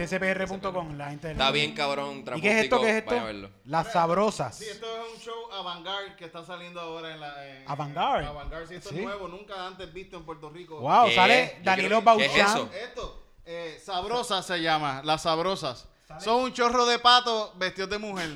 tcpr.com, 0.07 0.97
la 0.97 1.11
gente 1.11 1.33
Está 1.33 1.51
bien 1.51 1.75
cabrón, 1.75 2.25
¿Y 2.37 2.41
qué 2.41 2.59
es 2.59 2.65
esto? 2.65 2.81
¿Qué 2.81 2.91
es 2.91 2.97
esto? 2.97 3.11
vayan 3.11 3.25
a 3.25 3.27
verlo. 3.27 3.51
Las 3.65 3.93
sabrosas. 3.93 4.57
Sí, 4.57 4.65
esto 4.71 4.87
es 4.87 5.15
un 5.15 5.21
show 5.21 5.53
avant-garde 5.53 6.17
que 6.17 6.25
está 6.25 6.45
saliendo 6.45 6.81
ahora 6.81 7.13
en 7.13 7.21
la. 7.21 7.49
En, 7.49 7.65
Avant-garde. 7.69 8.27
Avant-garde, 8.27 8.67
sí, 8.69 8.75
esto 8.77 8.91
es 8.91 9.03
nuevo, 9.03 9.29
nunca 9.29 9.67
antes 9.67 9.93
visto 9.93 10.17
en 10.17 10.25
Puerto 10.25 10.51
Rico. 10.51 10.81
Wow, 10.81 11.07
¿Qué? 11.09 11.15
sale 11.15 11.57
Danilo 11.63 12.03
creo- 12.03 12.17
¿qué 12.19 12.25
es 12.27 12.33
Bauchan. 12.33 12.57
eso? 12.57 12.71
Esto, 12.75 13.23
eh, 13.45 13.81
Sabrosas 13.83 14.47
se 14.47 14.61
llama, 14.61 15.03
las 15.05 15.23
Sabrosas. 15.23 15.87
Son 16.19 16.43
un 16.43 16.53
chorro 16.53 16.87
de 16.87 16.99
pato 16.99 17.53
vestidos 17.57 17.91
de 17.91 17.99
mujer. 17.99 18.31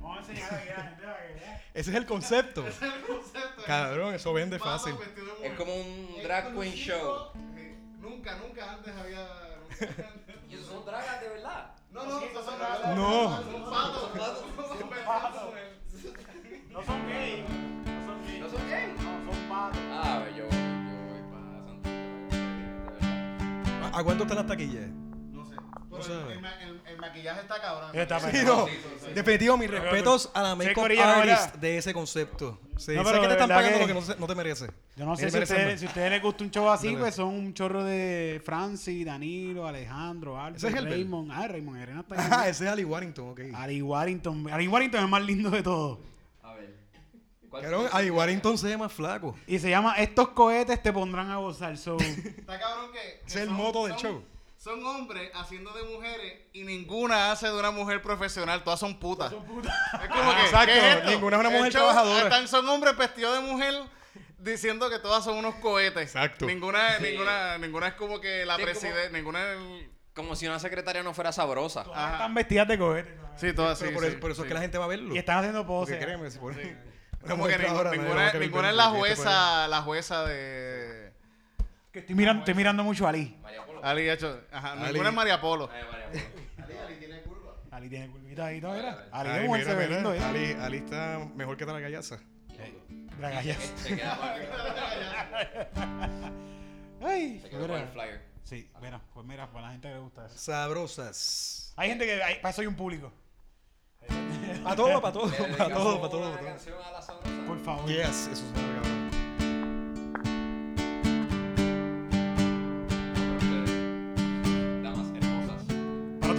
Vamos 0.00 0.16
a 0.16 0.20
enseñar 0.20 0.54
aquí 0.54 0.68
a 0.68 0.76
la 0.76 0.82
gente 0.84 1.02
para 1.04 1.26
que 1.26 1.34
vea. 1.34 1.64
Ese 1.74 1.90
es 1.90 1.96
el 1.96 2.06
concepto. 2.06 2.64
El 2.66 3.02
concepto 3.06 3.62
Cabrón, 3.66 4.14
eso 4.14 4.32
vende 4.32 4.58
fácil. 4.58 4.94
Es 5.42 5.52
como 5.54 5.74
un 5.74 6.14
Es 6.18 6.22
drag 6.24 6.54
queen 6.54 6.72
show. 6.74 7.28
Sí, 7.56 7.76
Nunca, 7.98 8.36
nunca 8.36 8.72
antes 8.72 8.94
había. 8.96 9.26
¿Y 10.50 10.54
esos 10.54 10.66
son 10.66 10.84
dragas 10.84 11.20
de 11.20 11.28
verdad? 11.28 11.72
No, 11.90 12.04
no, 12.04 12.20
esos 12.20 12.44
son 12.44 12.58
raros. 12.58 12.96
No. 12.96 13.42
Son 13.42 13.70
patos. 13.70 14.10
Son 14.78 14.86
mujer. 15.46 15.78
No 16.70 16.82
son 16.82 17.06
gays. 17.08 17.44
No 17.48 18.06
son 18.06 18.22
gays. 18.26 18.40
¿No 18.40 18.48
son 18.48 18.68
gay? 18.68 18.94
No, 18.96 19.32
son 19.32 19.48
patos. 19.48 19.80
Ah, 19.90 20.24
yo, 20.30 20.44
yo 20.44 20.48
voy 21.08 21.22
para 21.30 21.48
Santa 21.66 21.88
de 21.88 21.96
verdad. 22.86 23.94
¿A 23.94 23.98
a 23.98 24.04
cuánto 24.04 24.22
están 24.24 24.38
las 24.38 24.46
taquillas? 24.46 24.88
Maquillaje 27.02 27.40
está 27.42 27.60
cabrón. 27.60 27.90
Está 27.94 28.18
Sí, 28.20 28.38
no. 28.44 28.66
sí, 28.66 28.72
sí, 28.72 28.88
sí. 29.06 29.12
Definitivo, 29.14 29.56
mis 29.58 29.68
Pero- 29.68 29.82
respetos 29.82 30.30
a 30.32 30.42
la 30.42 30.54
makeup 30.54 30.84
artist 30.98 31.56
de 31.56 31.76
ese 31.78 31.92
concepto. 31.92 32.58
Sí, 32.78 32.92
No, 32.94 33.04
sé 33.04 33.10
pero 33.10 33.20
que 33.22 33.26
te 33.28 33.32
están 33.34 33.48
pagando 33.48 33.74
que- 33.76 33.80
lo 33.80 33.86
que 33.86 33.94
no, 33.94 34.02
se- 34.02 34.16
no 34.16 34.26
te 34.26 34.34
mereces. 34.34 34.70
Yo 34.96 35.04
no 35.04 35.14
sé 35.16 35.30
si 35.30 35.36
a 35.36 35.40
ustedes, 35.42 35.80
si 35.80 35.86
les 35.94 36.22
gusta 36.22 36.44
un 36.44 36.50
show 36.50 36.68
así, 36.70 36.96
pues 36.96 37.14
son 37.14 37.28
un 37.28 37.54
chorro 37.54 37.84
de 37.84 38.40
Francis, 38.44 39.04
Danilo, 39.04 39.66
Alejandro, 39.66 40.38
Albert, 40.38 40.56
Ese 40.56 40.68
es 40.68 40.74
Herbert. 40.74 40.92
Raymond. 40.94 41.30
Ah, 41.32 41.46
Raymond 41.48 41.82
Arena 41.82 42.00
está 42.00 42.14
Ah, 42.44 42.48
ese 42.48 42.64
es 42.64 42.70
Ali 42.70 42.84
Warrington, 42.84 43.30
ok. 43.30 43.40
Ali 43.54 43.82
Warrington. 43.82 44.48
Ali 44.50 44.66
Warrington 44.68 44.98
es 45.00 45.04
el 45.04 45.10
más 45.10 45.22
lindo 45.22 45.50
de 45.50 45.62
todos. 45.62 45.98
A 46.42 46.54
ver. 46.54 46.74
¿Cuál 47.50 47.62
Cabrón, 47.62 47.86
Ali 47.92 48.10
Warrington 48.10 48.56
se 48.58 48.66
ve 48.68 48.76
más 48.78 48.92
flaco. 48.92 49.36
Y 49.46 49.58
se 49.58 49.68
llama 49.68 49.94
Estos 49.98 50.28
cohetes 50.28 50.82
te 50.82 50.92
pondrán 50.92 51.30
a 51.30 51.36
gozar. 51.36 51.76
So, 51.76 51.98
Está 51.98 52.58
cabrón 52.58 52.90
que. 52.92 52.98
que 52.98 53.22
Es 53.26 53.36
el 53.36 53.48
son- 53.48 53.56
moto 53.56 53.84
del 53.86 53.92
son- 53.98 54.00
show. 54.02 54.24
Son 54.62 54.84
hombres 54.86 55.28
haciendo 55.34 55.72
de 55.72 55.82
mujeres 55.82 56.40
y 56.52 56.62
ninguna 56.62 57.32
hace 57.32 57.48
de 57.48 57.58
una 57.58 57.72
mujer 57.72 58.00
profesional. 58.00 58.62
Todas 58.62 58.78
son 58.78 59.00
putas. 59.00 59.32
Es 59.32 59.38
como 59.38 60.30
Ah, 60.30 60.36
que. 60.36 60.42
exacto, 60.44 60.66
¿qué 60.72 60.78
es 60.90 60.96
esto? 60.98 61.10
ninguna 61.10 61.36
es 61.36 61.40
una 61.40 61.48
El 61.50 61.56
mujer 61.56 61.72
trabajadora. 61.72 62.22
están- 62.22 62.46
son 62.46 62.68
hombres 62.68 62.96
vestidos 62.96 63.34
de 63.34 63.40
mujer 63.52 63.74
diciendo 64.38 64.88
que 64.88 65.00
todas 65.00 65.24
son 65.24 65.36
unos 65.38 65.56
cohetes. 65.56 66.02
Exacto. 66.04 66.46
Ninguna, 66.46 66.96
Sí. 66.98 67.02
ninguna, 67.02 67.58
ninguna 67.58 67.88
es 67.88 67.94
como 67.94 68.20
que 68.20 68.44
la 68.46 68.54
Sí, 68.54 68.62
como- 68.62 68.70
presidenta. 68.72 69.16
Ninguna. 69.18 69.52
es- 69.52 69.58
Como 70.14 70.36
si 70.36 70.46
una 70.46 70.58
secretaria 70.58 71.02
no 71.02 71.14
fuera 71.14 71.32
sabrosa. 71.32 71.80
Ajá. 71.92 72.12
están 72.12 72.34
vestidas 72.34 72.68
de 72.68 72.78
cohetes. 72.78 73.14
Sí, 73.36 73.52
todas 73.54 73.78
sí. 73.78 73.86
Pero 73.86 73.94
por, 73.96 74.04
sí, 74.04 74.10
eso, 74.10 74.20
por 74.20 74.30
eso 74.30 74.42
sí. 74.42 74.46
es 74.46 74.48
que 74.48 74.54
la 74.54 74.60
gente 74.60 74.76
va 74.78 74.84
a 74.84 74.88
verlo. 74.88 75.12
Y 75.14 75.18
están 75.18 75.38
haciendo 75.38 75.66
Porque 75.66 75.92
poses. 75.94 76.04
créeme, 76.04 76.30
si 76.30 76.38
una 76.38 76.54
Como 77.28 77.46
que 77.48 77.58
ninguna, 77.58 77.90
ninguna 78.38 78.70
es 78.70 78.76
la 78.76 78.90
porque 78.90 79.10
este 79.10 79.22
jueza, 79.24 79.68
la 79.68 79.82
jueza 79.82 80.24
de. 80.24 81.11
Que 81.92 81.98
estoy 82.00 82.14
mirando, 82.14 82.40
estoy 82.40 82.54
mirando 82.54 82.82
mucho 82.84 83.06
a 83.06 83.10
Ali. 83.10 83.36
María 83.42 83.64
Polo. 83.66 83.84
Ali 83.84 84.08
ha 84.08 84.14
hecho. 84.14 84.40
Ajá, 84.50 84.72
Ali. 84.72 84.92
ninguna 84.92 85.08
es 85.10 85.14
María 85.14 85.40
Polo. 85.40 85.68
Ay, 85.72 85.82
María 85.90 86.06
Polo. 86.06 86.22
Ali 87.72 87.88
tiene 87.88 88.08
curvita 88.08 88.46
ahí, 88.46 88.60
¿no? 88.60 88.72
Mira. 88.72 89.08
Ali 89.12 89.46
mujer 89.46 89.60
mira, 89.60 89.70
se 89.70 89.76
ve 89.76 89.86
mira, 89.86 89.96
lindo. 90.12 90.26
Ali, 90.26 90.52
Ali 90.52 90.76
está 90.78 91.18
mejor 91.34 91.56
que 91.56 91.66
la 91.66 91.80
gallaza. 91.80 92.18
Bragallas. 93.18 93.58
Se 93.76 93.96
queda 93.96 94.18
Ay, 97.04 97.40
se 97.42 97.48
queda 97.50 97.60
con 97.66 97.70
el 97.72 97.88
flyer. 97.88 98.22
Sí, 98.44 98.70
mira, 98.80 99.00
pues 99.12 99.26
mira, 99.26 99.50
para 99.50 99.66
la 99.66 99.72
gente 99.72 99.88
que 99.88 99.94
le 99.94 100.00
gusta 100.00 100.26
eso. 100.26 100.38
Sabrosas. 100.38 101.72
Hay 101.76 101.88
gente 101.90 102.04
que, 102.04 102.22
hay- 102.22 102.36
para 102.36 102.50
eso 102.50 102.60
hay 102.62 102.66
un 102.66 102.76
público. 102.76 103.12
Para 104.62 104.76
todo, 104.76 105.00
para 105.00 105.12
todo, 105.12 105.30
para 105.30 105.46
todo, 105.56 105.56
para 105.56 105.70
todo. 105.74 105.92
una 105.92 106.00
para 106.00 106.10
todo. 106.10 106.44
canción 106.46 106.76
a 106.82 106.90
la 106.90 107.02
sabrosa. 107.02 107.46
Por 107.46 107.58
favor. 107.64 107.86
Yes, 107.88 108.28
eso 108.32 108.44
es 108.46 108.52
cabrón. 108.52 108.82
Damas 108.82 109.01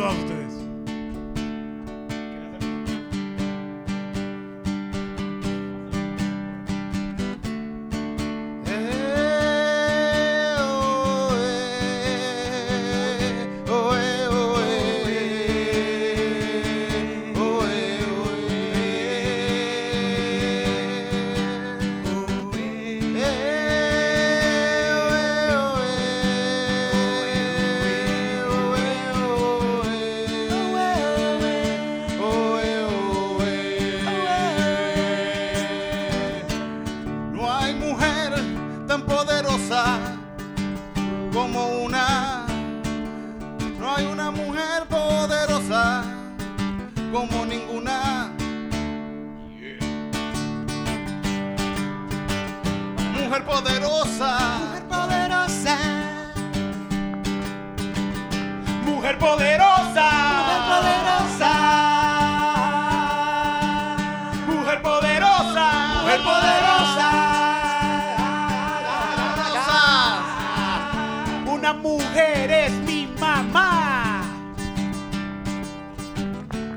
Para 0.03 0.32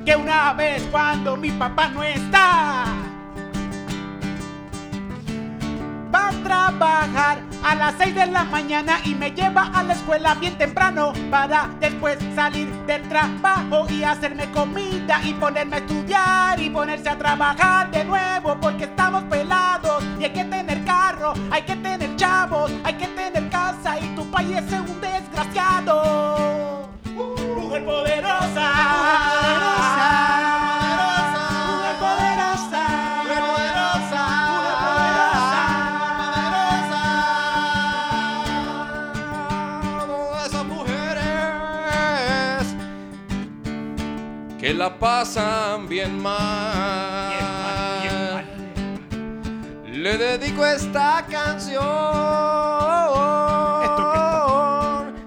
Que 0.07 0.15
una 0.15 0.53
vez 0.53 0.87
cuando 0.93 1.37
mi 1.37 1.51
papá 1.51 1.89
no 1.89 2.01
está, 2.05 2.85
va 6.15 6.29
a 6.29 6.43
trabajar 6.45 7.39
a 7.65 7.75
las 7.75 7.95
6 7.99 8.15
de 8.15 8.27
la 8.27 8.45
mañana 8.45 9.01
y 9.05 9.17
me 9.17 9.33
lleva 9.33 9.63
a 9.75 9.83
la 9.83 9.95
escuela 9.95 10.37
bien 10.37 10.57
temprano 10.57 11.13
para 11.29 11.71
después 11.81 12.19
salir 12.37 12.69
del 12.87 13.03
trabajo 13.09 13.89
y 13.91 14.05
hacerme 14.05 14.49
comida 14.53 15.21
y 15.25 15.35
ponerme 15.35 15.75
a 15.75 15.79
estudiar 15.81 16.61
y 16.61 16.71
ponerse 16.71 17.09
a 17.09 17.19
trabajar 17.19 17.91
de 17.91 18.05
nuevo 18.05 18.57
porque 18.61 18.85
estamos 18.85 19.25
pelados 19.25 20.05
y 20.21 20.25
hay 20.25 20.31
que 20.31 20.45
tener 20.45 20.85
carro, 20.85 21.35
hay 21.51 21.63
que 21.63 21.75
tener 21.75 22.15
chavos, 22.15 22.71
hay 22.85 22.95
que 22.95 23.09
tener 23.09 23.51
casa 23.51 23.99
y 23.99 24.07
tu 24.15 24.25
país 24.31 24.59
es 24.59 24.73
un 24.73 25.01
desgraciado. 25.01 26.66
La 44.97 45.01
pasan 45.01 45.89
bien 45.89 46.23
mal. 46.23 47.35
Le 49.93 50.17
dedico 50.17 50.65
esta 50.65 51.25
canción 51.31 51.83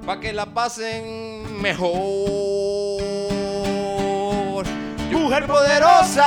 para 0.06 0.20
que 0.20 0.34
la 0.34 0.46
pasen 0.48 1.62
mejor. 1.62 1.92
Mujer 5.12 5.46
poderosa. 5.46 6.26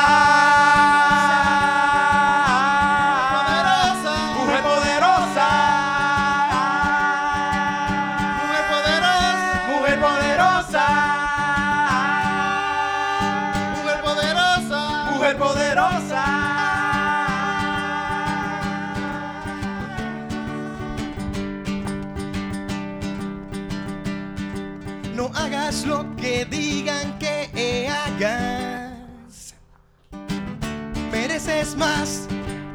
Mereces 31.11 31.77
más 31.77 32.29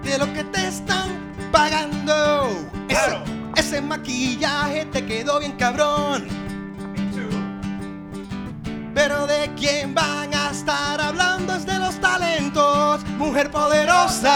de 0.04 0.18
lo 0.18 0.34
que 0.34 0.44
te 0.44 0.68
están 0.68 1.10
pagando. 1.54 2.50
Claro. 2.90 3.24
Ese, 3.56 3.78
ese 3.78 3.82
maquillaje 3.82 4.86
te 4.88 5.06
quedó 5.06 5.40
bien 5.40 5.54
cabrón. 5.54 6.28
Pero 8.94 9.26
de 9.28 9.50
quién 9.56 9.94
van 9.94 10.34
a 10.34 10.52
estar 10.52 11.00
hablando 11.00 11.54
es 11.54 11.66
de 11.66 11.80
los 11.80 11.98
talentos. 12.02 13.06
Mujer 13.18 13.50
poderosa. 13.50 14.34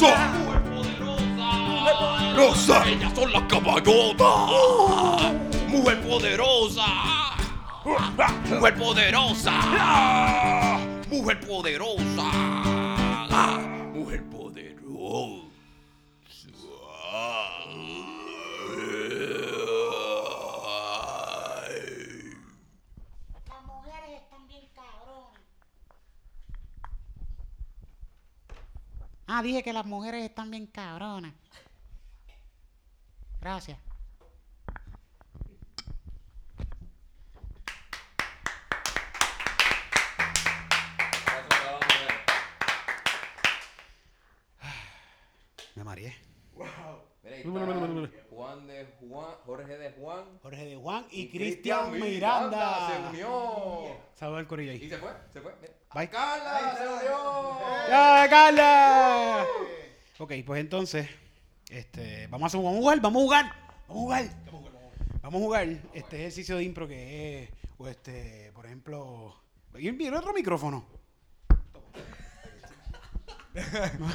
poderoso. 0.00 0.38
Mujer 0.38 0.62
poderosa. 2.36 2.88
Ellas 2.88 3.12
son 3.14 3.32
las 3.32 3.42
caballotas. 3.42 5.32
Mujer 5.68 6.00
poderosa. 6.02 6.86
Mujer 8.50 8.74
poderosa. 8.74 9.52
Mujer 11.10 11.40
poderosa. 11.40 12.75
Ah, 29.28 29.42
dije 29.42 29.62
que 29.62 29.72
las 29.72 29.86
mujeres 29.86 30.24
están 30.24 30.50
bien 30.50 30.66
cabronas. 30.66 31.34
Gracias. 33.40 33.78
Me 45.74 45.84
mareé. 45.84 46.16
Mira, 47.26 47.36
ahí 47.36 48.04
está 48.04 48.24
Juan 48.30 48.66
de 48.68 48.86
Juan, 49.00 49.34
Jorge 49.44 49.78
de 49.78 49.90
Juan. 49.92 50.24
Jorge 50.42 50.64
de 50.64 50.76
Juan 50.76 51.06
y, 51.10 51.22
Y 51.22 51.28
Cristian 51.28 51.90
Cristian 51.90 52.10
Miranda. 52.10 52.92
se 52.92 53.08
unió. 53.08 53.96
Saludos 54.14 54.38
al 54.38 54.46
corillo 54.46 54.72
Y 54.72 54.88
se 54.88 54.98
fue, 54.98 55.10
se 55.32 55.40
fue. 55.40 55.52
Mira. 55.60 55.72
Bye. 55.92 56.08
Carla 56.08 56.76
se 56.76 56.86
unió. 56.86 57.58
¡Ya, 57.88 58.26
Carla! 58.30 59.46
Ok, 60.18 60.32
pues 60.46 60.60
entonces, 60.60 61.08
este, 61.68 62.28
vamos 62.28 62.54
a 62.54 62.58
vamos 62.58 62.74
a 62.74 62.78
jugar, 62.78 63.00
vamos 63.00 63.20
a 63.20 63.24
jugar, 63.24 63.44
vamos 63.88 63.90
a 63.90 63.94
jugar. 63.94 64.30
Vamos 65.22 65.42
a 65.42 65.44
jugar 65.44 65.68
este 65.94 66.16
ejercicio 66.18 66.56
de 66.56 66.62
impro 66.62 66.86
que 66.86 67.42
es, 67.42 67.50
o 67.78 67.88
este, 67.88 68.52
por 68.54 68.66
ejemplo, 68.66 69.34
¿y 69.76 70.08
otro 70.08 70.32
micrófono? 70.32 70.86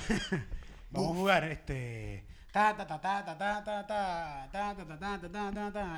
Vamos 0.91 1.11
a 1.11 1.15
jugar 1.15 1.43
este 1.45 2.30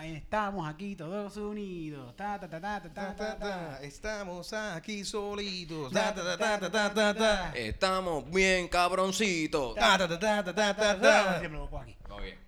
Estamos 0.04 0.70
aquí 0.70 0.96
todos 0.96 1.38
unidos. 1.38 2.14
Estamos 3.82 4.54
aquí 4.54 5.04
solitos. 5.04 5.92
Estamos 7.56 8.30
bien 8.30 8.68
cabroncitos. 8.68 9.76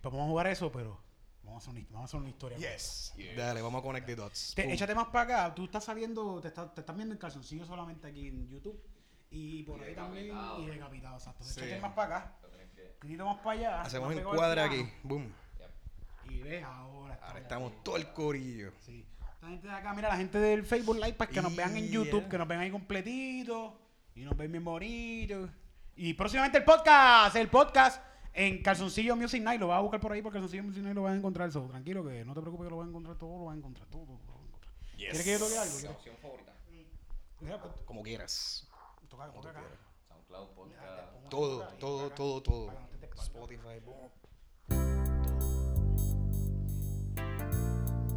Vamos 0.04 0.22
a 0.22 0.26
jugar 0.28 0.48
eso, 0.48 0.72
pero 0.72 1.02
vamos 1.44 1.68
a 1.68 1.72
hacer 1.72 1.82
una, 1.82 1.88
vamos 1.90 2.02
a 2.02 2.06
hacer 2.06 2.20
una 2.20 2.30
historia. 2.30 2.58
Yes. 2.60 3.16
Dale, 3.36 3.62
vamos 3.64 3.80
a 3.80 3.84
connect 3.84 4.06
the 4.06 4.16
dots. 4.16 4.54
Te, 4.54 4.72
échate 4.72 4.94
más 4.94 5.08
para 5.08 5.22
acá. 5.46 5.56
Tú 5.56 5.66
estás 5.66 5.84
saliendo, 5.84 6.40
te, 6.42 6.50
estás, 6.50 6.96
viendo 6.96 7.14
el 7.14 7.20
calzoncillo 7.20 7.66
solamente 7.66 8.08
aquí 8.08 8.28
en 8.28 8.48
YouTube. 8.48 8.80
Y 9.38 9.64
por 9.64 9.82
ahí 9.84 9.94
también. 9.94 10.34
Y 10.60 10.66
decapitado, 10.68 11.18
exacto. 11.18 11.44
Sí. 11.44 11.60
Échate 11.60 11.82
más 11.82 11.92
para 11.92 12.18
acá. 12.18 12.36
Un 12.42 13.00
poquito 13.02 13.26
más 13.26 13.38
para 13.40 13.52
allá. 13.52 13.82
Hacemos 13.82 14.16
al 14.16 14.24
cuadro 14.24 14.62
aquí. 14.62 14.90
Boom. 15.04 15.34
Y 16.30 16.42
ves 16.42 16.64
ahora. 16.64 17.20
Ahora 17.22 17.40
estamos 17.40 17.84
todo 17.84 17.98
el 17.98 18.14
corillo. 18.14 18.72
Sí. 18.80 19.06
La 19.42 19.50
gente 19.50 19.68
de 19.68 19.74
acá, 19.74 19.94
mira, 19.94 20.08
la 20.08 20.16
gente 20.18 20.40
del 20.40 20.66
Facebook 20.66 20.96
Live 20.96 21.14
para 21.14 21.30
que 21.30 21.42
nos 21.42 21.54
vean 21.56 21.76
en 21.76 21.84
Yeah. 21.84 21.92
YouTube, 21.92 22.30
que 22.30 22.38
nos 22.38 22.48
vean 22.48 22.62
ahí 22.62 22.72
completito 22.72 23.78
y 24.16 24.24
nos 24.24 24.36
ven 24.38 24.52
bien 24.52 24.64
bonitos. 24.64 25.50
Y 25.98 26.14
próximamente 26.14 26.58
el 26.58 26.64
podcast, 26.64 27.36
el 27.36 27.50
podcast 27.50 28.02
en 28.34 28.64
Calzoncillo 28.64 29.18
Music 29.18 29.44
Night. 29.44 29.60
Lo 29.60 29.68
vas 29.68 29.80
a 29.80 29.82
buscar 29.82 30.00
por 30.00 30.14
ahí 30.14 30.22
porque 30.22 30.38
Calzoncillo 30.38 30.64
Music 30.64 30.82
Night 30.82 30.96
lo 30.96 31.04
vas 31.04 31.14
a 31.14 31.18
encontrar. 31.18 31.52
So, 31.52 31.62
tranquilo 31.68 32.06
que 32.06 32.24
no 32.24 32.34
te 32.34 32.40
preocupes 32.40 32.66
que 32.66 32.72
lo 32.72 32.78
vas 32.78 32.86
a 32.86 32.90
encontrar 32.90 33.18
todo, 33.18 33.38
lo 33.38 33.46
vas 33.46 33.56
a 33.56 33.58
encontrar 33.58 33.88
todo, 33.90 34.06
todo 34.06 34.18
lo 34.18 34.24
vas 34.24 34.42
a 34.42 34.48
encontrar. 34.48 34.74
¿Quieres 34.96 35.24
que 35.24 35.32
yo 35.34 35.40
toque 35.40 35.58
algo? 35.58 36.00
Pues, 37.40 37.82
Como 37.86 38.02
quieras. 38.02 38.68
Toca, 39.16 39.50
acá. 39.50 39.62
SoundCloud, 40.10 40.48
podcast. 40.50 41.30
Todo, 41.30 41.68
todo, 41.80 42.10
todo, 42.12 42.42
todo. 42.42 42.72
Spotify, 43.24 43.80
boom. 43.86 44.10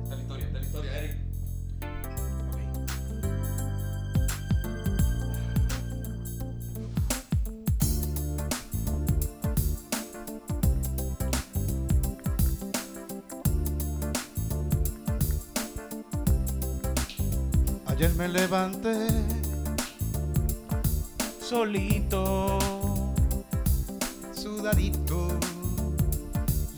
Esta 0.02 0.14
es 0.14 0.18
la 0.18 0.22
historia, 0.22 0.46
esta 0.46 0.58
es 0.58 0.60
la 0.60 0.66
historia, 0.66 0.98
Eric. 0.98 1.18
Ayer 17.86 18.14
me 18.14 18.28
levanté 18.28 19.37
Solito. 21.48 22.58
Sudadito 24.34 25.28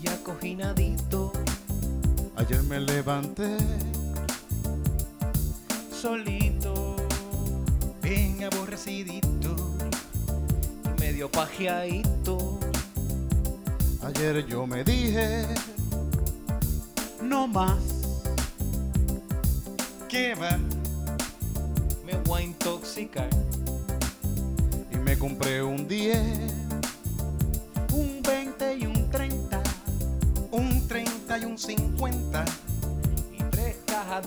y 0.01 0.07
acojinadito. 0.07 1.33
Ayer 2.37 2.63
me 2.63 2.79
levanté 2.79 3.57
Solito. 5.91 6.95
Bien 8.01 8.45
aborrecidito 8.45 9.57
y 10.85 11.01
medio 11.01 11.29
pajeadito. 11.29 12.57
Ayer 14.03 14.47
yo 14.47 14.65
me 14.65 14.85
dije 14.85 15.47
No 17.21 17.45
más. 17.45 17.83
¿Qué 20.07 20.33
va? 20.33 20.70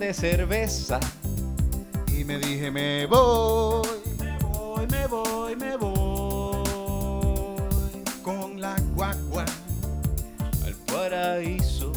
De 0.06 0.12
cerveza. 0.12 1.00
y 2.08 2.24
me 2.24 2.38
dije 2.38 2.70
me 2.70 3.06
voy. 3.06 3.88
Me 4.18 4.38
voy, 4.38 4.86
me 4.86 5.06
voy, 5.06 5.56
me 5.56 5.76
voy. 5.78 6.64
Con 8.22 8.60
la 8.60 8.76
guagua. 8.94 9.46
Al 10.66 10.74
paraíso. 10.86 11.90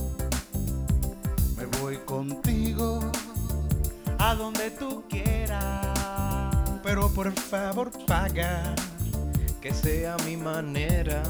Me 1.58 1.65
voy 1.82 1.98
contigo. 2.06 3.02
A 4.20 4.36
donde 4.36 4.72
tú 4.72 5.04
quieras. 5.10 5.88
Pero 6.84 7.10
por 7.10 7.34
favor 7.34 7.91
paga. 8.06 8.74
Que 9.62 9.74
sea 9.74 10.15
mi 10.26 10.38
manera. 10.38 11.22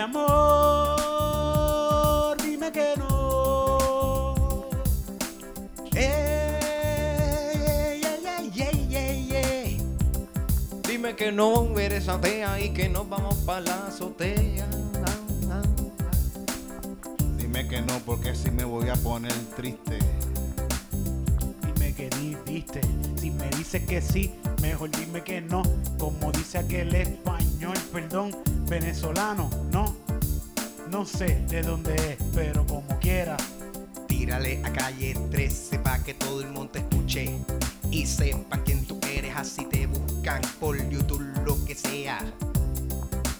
Amor, 0.00 1.06
dime 2.42 2.72
que 2.72 2.94
no. 2.96 4.26
Ey, 5.94 8.02
ey, 8.92 9.32
ey. 9.32 9.80
Dime 10.88 11.14
que 11.14 11.30
no 11.30 11.78
eres 11.78 12.08
atea 12.08 12.60
y 12.60 12.70
que 12.70 12.88
nos 12.88 13.08
vamos 13.08 13.36
para 13.46 13.60
la 13.60 13.86
azotea. 13.86 14.66
Ah, 15.06 15.14
ah. 15.50 15.62
dime 17.36 17.68
que 17.68 17.80
no 17.82 18.00
porque 18.06 18.34
si 18.34 18.50
me 18.50 18.64
voy 18.64 18.88
a 18.88 18.96
poner 18.96 19.32
triste. 19.56 19.98
Dime 21.62 21.94
que 21.94 22.08
ni 22.18 22.34
viste. 22.46 22.80
Si 23.16 23.30
me 23.30 23.48
dices 23.50 23.84
que 23.86 24.00
sí, 24.00 24.34
mejor 24.62 24.90
dime 24.90 25.22
que 25.22 25.42
no. 25.42 25.62
Como 25.98 26.32
dice 26.32 26.56
aquel 26.58 26.94
español, 26.94 27.76
perdón, 27.92 28.34
venezolano, 28.66 29.50
no. 31.00 31.06
Sé 31.06 31.42
de 31.48 31.62
dónde 31.62 31.94
es, 31.94 32.16
pero 32.34 32.66
como 32.66 32.98
quiera. 33.00 33.36
Tírale 34.06 34.60
a 34.64 34.70
calle 34.70 35.14
13 35.30 35.78
pa' 35.78 35.98
que 36.04 36.12
todo 36.14 36.42
el 36.42 36.48
mundo 36.48 36.72
te 36.72 36.80
escuche 36.80 37.38
y 37.90 38.04
sepa 38.04 38.58
quién 38.64 38.84
tú 38.84 39.00
eres, 39.10 39.34
así 39.34 39.64
te 39.64 39.86
buscan 39.86 40.42
por 40.58 40.76
YouTube 40.90 41.22
lo 41.46 41.64
que 41.64 41.74
sea. 41.74 42.18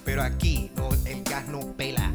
Pero 0.04 0.22
aquí 0.22 0.70
no, 0.76 0.88
el 1.04 1.22
gas 1.22 1.46
no 1.48 1.60
pela. 1.76 2.10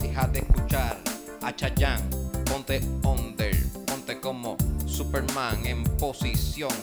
Deja 0.00 0.26
de 0.26 0.40
escuchar 0.40 0.98
a 1.40 1.54
Chayanne. 1.54 2.02
Ponte 2.44 2.80
under. 3.04 3.56
Ponte 3.86 4.18
como 4.20 4.56
Superman 4.86 5.64
en 5.66 5.84
posición 5.84 6.74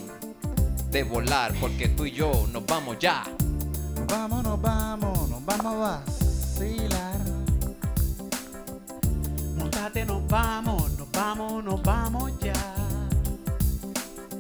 de 0.92 1.04
volar. 1.04 1.54
Porque 1.60 1.90
tú 1.90 2.06
y 2.06 2.12
yo 2.12 2.48
nos 2.54 2.66
vamos 2.66 2.98
ya. 3.00 3.24
Nos 3.96 4.08
vamos, 4.08 4.44
nos 4.44 4.62
vamos, 4.62 5.30
nos 5.30 5.46
vamos 5.46 5.66
a 5.66 5.78
vacilar. 5.78 7.25
Nos 9.86 10.28
vamos, 10.28 10.92
nos 10.98 11.12
vamos, 11.12 11.64
nos 11.64 11.84
vamos 11.84 12.32
ya. 12.40 12.54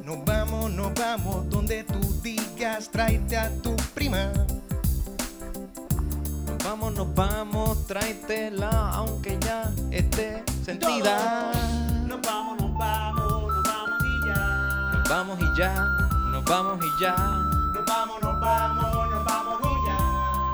Nos 0.03 0.25
vamos, 0.25 0.71
nos 0.71 0.91
vamos 0.95 1.49
donde 1.51 1.83
tú 1.83 1.99
digas, 2.23 2.89
tráete 2.89 3.37
a 3.37 3.51
tu 3.61 3.75
prima. 3.93 4.31
Nos 6.47 6.57
vamos, 6.63 6.93
nos 6.95 7.13
vamos, 7.13 7.85
tráetela, 7.85 8.89
aunque 8.95 9.37
ya 9.39 9.71
esté 9.91 10.43
sentida. 10.65 11.51
Nos 12.07 12.19
vamos, 12.21 12.59
nos 12.59 12.75
vamos, 12.75 13.53
nos 13.53 13.63
vamos 13.63 14.03
y 14.03 14.27
ya. 14.27 14.35
Nos 14.93 15.09
vamos 15.09 15.39
y 15.39 15.57
ya, 15.57 15.73
nos 16.31 16.43
vamos 16.43 16.79
y 16.83 17.01
ya. 17.01 17.15
Nos 17.15 17.85
vamos, 17.85 18.21
nos 18.21 18.39
vamos, 18.41 19.09
nos 19.11 19.25
vamos 19.25 19.59
y 19.61 19.87
ya. 19.87 19.97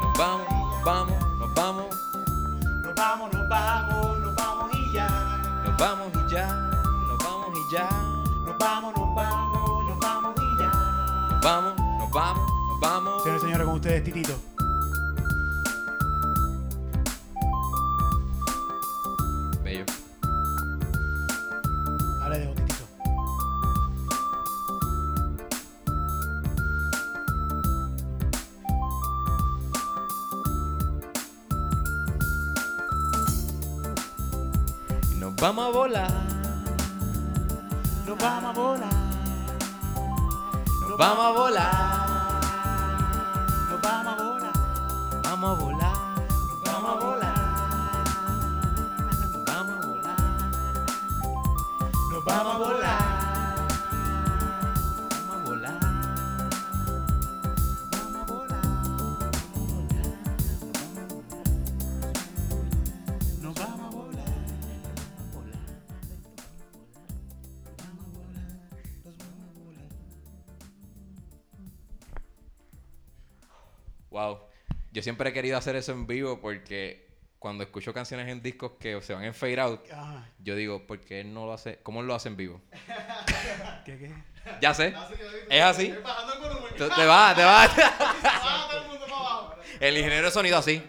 Nos 0.04 0.18
vamos, 0.18 0.48
vamos, 0.84 1.40
nos 1.40 1.54
vamos, 1.56 1.86
Nos 2.84 2.96
vamos, 2.96 3.34
nos 3.34 3.48
vamos, 3.50 3.81
vamos 5.82 6.12
y 6.14 6.32
ya, 6.32 6.46
nos 6.46 7.18
vamos 7.18 7.58
y 7.58 7.74
ya. 7.74 7.90
Nos 8.46 8.58
vamos, 8.60 8.94
nos 8.96 9.16
vamos, 9.16 9.86
nos 9.88 10.00
vamos 10.00 10.36
y 10.38 10.60
ya. 10.60 10.68
Nos 11.32 11.42
vamos, 11.42 11.76
nos 11.76 12.12
vamos, 12.12 12.52
nos 12.70 12.80
vamos. 12.80 13.24
Señores 13.24 13.42
y 13.42 13.46
señores, 13.46 13.66
con 13.66 13.76
ustedes, 13.76 14.04
Titito. 14.04 14.51
Vamos 35.54 35.66
a 35.66 35.78
volar. 35.78 36.12
Nos 38.06 38.18
vamos 38.18 38.50
a 38.50 38.54
volar. 38.54 38.90
Nos 40.88 40.98
vamos 40.98 41.26
a 41.26 41.32
volar. 41.32 41.74
Nos 43.70 43.82
vamos 43.82 44.14
a 44.14 44.24
volar. 44.24 44.54
Vamos 45.24 45.50
a 45.50 45.64
volar. 45.64 45.94
Vamos 46.66 46.90
a 46.90 47.06
volar. 47.06 47.36
Vamos 49.46 49.76
a 49.76 49.88
volar. 49.88 50.18
Nos 52.12 52.24
vamos 52.24 52.56
a 52.56 52.58
volar. 52.58 53.11
Yo 75.02 75.04
siempre 75.04 75.32
he 75.32 75.34
querido 75.34 75.58
hacer 75.58 75.76
eso 75.76 75.94
en 75.94 76.06
vivo 76.06 76.40
porque 76.40 77.08
cuando 77.40 77.64
escucho 77.64 77.92
canciones 77.92 78.28
en 78.28 78.40
discos 78.40 78.74
que 78.80 79.02
se 79.02 79.16
van 79.16 79.24
en 79.24 79.34
fade 79.34 79.60
out, 79.60 79.82
yo 80.38 80.56
digo, 80.56 80.86
¿por 80.86 81.00
qué 81.00 81.22
él 81.22 81.34
no 81.34 81.48
lo 81.48 81.54
hace? 81.54 81.80
¿Cómo 81.82 82.02
él 82.02 82.06
lo 82.06 82.14
hace 82.14 82.30
en 82.30 82.38
vivo? 82.38 82.62
¿Qué, 83.84 83.98
qué? 83.98 84.14
Ya 84.62 84.76
sé. 84.76 84.94
Es 85.50 85.64
así. 85.64 85.88
Te 86.78 87.06
va, 87.08 87.34
te 87.34 87.44
va. 87.44 87.66
El 88.76 88.88
mundo 88.90 89.06
para 89.08 89.16
abajo. 89.16 89.56
El 89.80 89.98
ingeniero 89.98 90.28
de 90.28 90.32
sonido 90.32 90.60
así. 90.60 90.84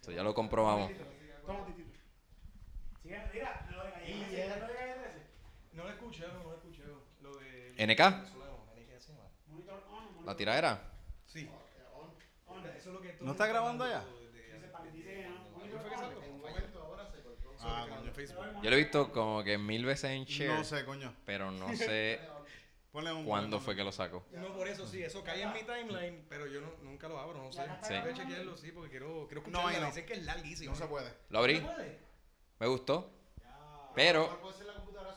Eso, 0.00 0.12
ya 0.12 0.22
lo 0.22 0.32
comprobamos. 0.32 0.92
Toma, 1.44 1.66
Titito. 1.66 1.90
Sigue, 3.02 3.20
mira, 3.34 3.66
lo 3.70 3.84
de 3.84 4.99
No 5.72 5.84
lo 5.84 5.90
escuché, 5.90 6.26
no 6.28 6.42
lo 6.44 6.54
escuché. 6.54 6.82
Lo 7.22 7.36
de. 7.36 7.74
NK, 7.86 8.00
la 10.24 10.36
tiradera. 10.36 10.82
Sí. 11.26 11.48
Eso 12.76 12.88
es 12.90 12.94
lo 12.94 13.00
que 13.00 13.16
¿No 13.20 13.32
está 13.32 13.46
grabando 13.46 13.86
¿no? 13.86 14.20
Ah, 17.62 17.86
coño, 17.88 18.12
Facebook. 18.12 18.44
Yo 18.62 18.70
lo 18.70 18.76
he 18.76 18.78
visto 18.78 19.12
como 19.12 19.42
que 19.44 19.58
mil 19.58 19.84
veces 19.84 20.10
en 20.10 20.24
share, 20.24 20.54
No 20.58 20.64
sé, 20.64 20.84
coño. 20.84 21.14
pero 21.26 21.50
no 21.50 21.68
sé 21.76 22.20
un 22.92 23.24
cuándo 23.24 23.60
fue 23.60 23.76
que 23.76 23.84
lo 23.84 23.92
sacó. 23.92 24.24
No, 24.32 24.52
por 24.54 24.66
eso 24.66 24.86
sí, 24.86 25.02
eso 25.02 25.22
cae 25.22 25.42
en 25.42 25.52
mi 25.52 25.62
timeline, 25.62 26.24
pero 26.28 26.46
yo 26.46 26.60
no- 26.60 26.72
nunca 26.82 27.06
lo 27.08 27.18
abro, 27.18 27.38
no 27.42 27.52
sé. 27.52 27.62
Sí. 27.82 27.94
Voy 28.02 28.10
a 28.10 28.14
chequearlo, 28.14 28.56
sí, 28.56 28.72
porque 28.72 28.90
quiero, 28.90 29.26
quiero 29.28 29.42
No, 29.42 29.48
escucharlo. 29.48 29.68
ahí 29.68 29.80
no. 29.80 29.86
Dicen 29.86 30.06
que 30.06 30.12
es 30.14 30.24
larguísimo. 30.24 30.72
No 30.72 30.76
se 30.78 30.86
puede. 30.86 31.12
Lo 31.28 31.38
abrí, 31.38 31.64
me 32.58 32.66
gustó, 32.66 33.12
pero 33.94 34.40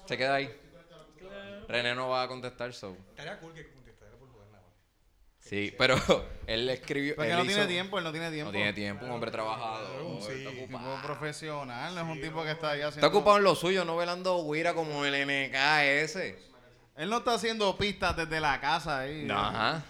se 0.06 0.18
queda 0.18 0.36
ahí. 0.36 0.60
René 1.68 1.96
no 1.96 2.10
va 2.10 2.24
a 2.24 2.28
contestar, 2.28 2.74
so. 2.74 2.96
Estaría 3.10 3.40
cool 3.40 3.54
que 3.54 3.72
contestara 3.72 4.16
por 4.18 4.30
jugar 4.30 4.48
nada 4.52 4.64
más. 4.64 4.74
Sí, 5.40 5.74
pero 5.78 5.96
él 6.48 6.70
escribió. 6.70 7.16
Porque 7.16 7.32
él 7.32 7.38
no 7.38 7.46
tiene 7.46 7.68
tiempo, 7.68 7.98
él 7.98 8.04
no 8.04 8.12
tiene 8.12 8.32
tiempo. 8.32 8.52
No 8.52 8.58
tiene 8.58 8.74
tiempo, 8.74 9.06
un 9.06 9.12
hombre 9.12 9.32
trabajador. 9.32 10.22
Sí, 10.22 10.44
está 10.44 10.52
tipo 10.52 10.80
profesional, 11.02 11.96
no 11.96 12.02
es 12.02 12.08
un 12.08 12.22
tipo 12.22 12.44
que 12.44 12.52
está 12.52 12.72
ahí 12.72 12.82
haciendo. 12.82 13.08
Está 13.08 13.18
ocupado 13.18 13.38
en 13.38 13.44
lo 13.44 13.56
suyo, 13.56 13.86
no 13.86 13.96
velando 13.98 14.44
guira 14.52 14.74
como 14.74 15.06
el 15.06 15.14
NK 15.14 15.56
ese. 15.84 16.38
Él 16.96 17.10
no 17.10 17.18
está 17.18 17.34
haciendo 17.34 17.76
pistas 17.78 18.16
desde 18.16 18.40
la 18.40 18.60
casa 18.60 19.00
ahí. 19.00 19.24
No, 19.24 19.40
ajá. 19.40 19.84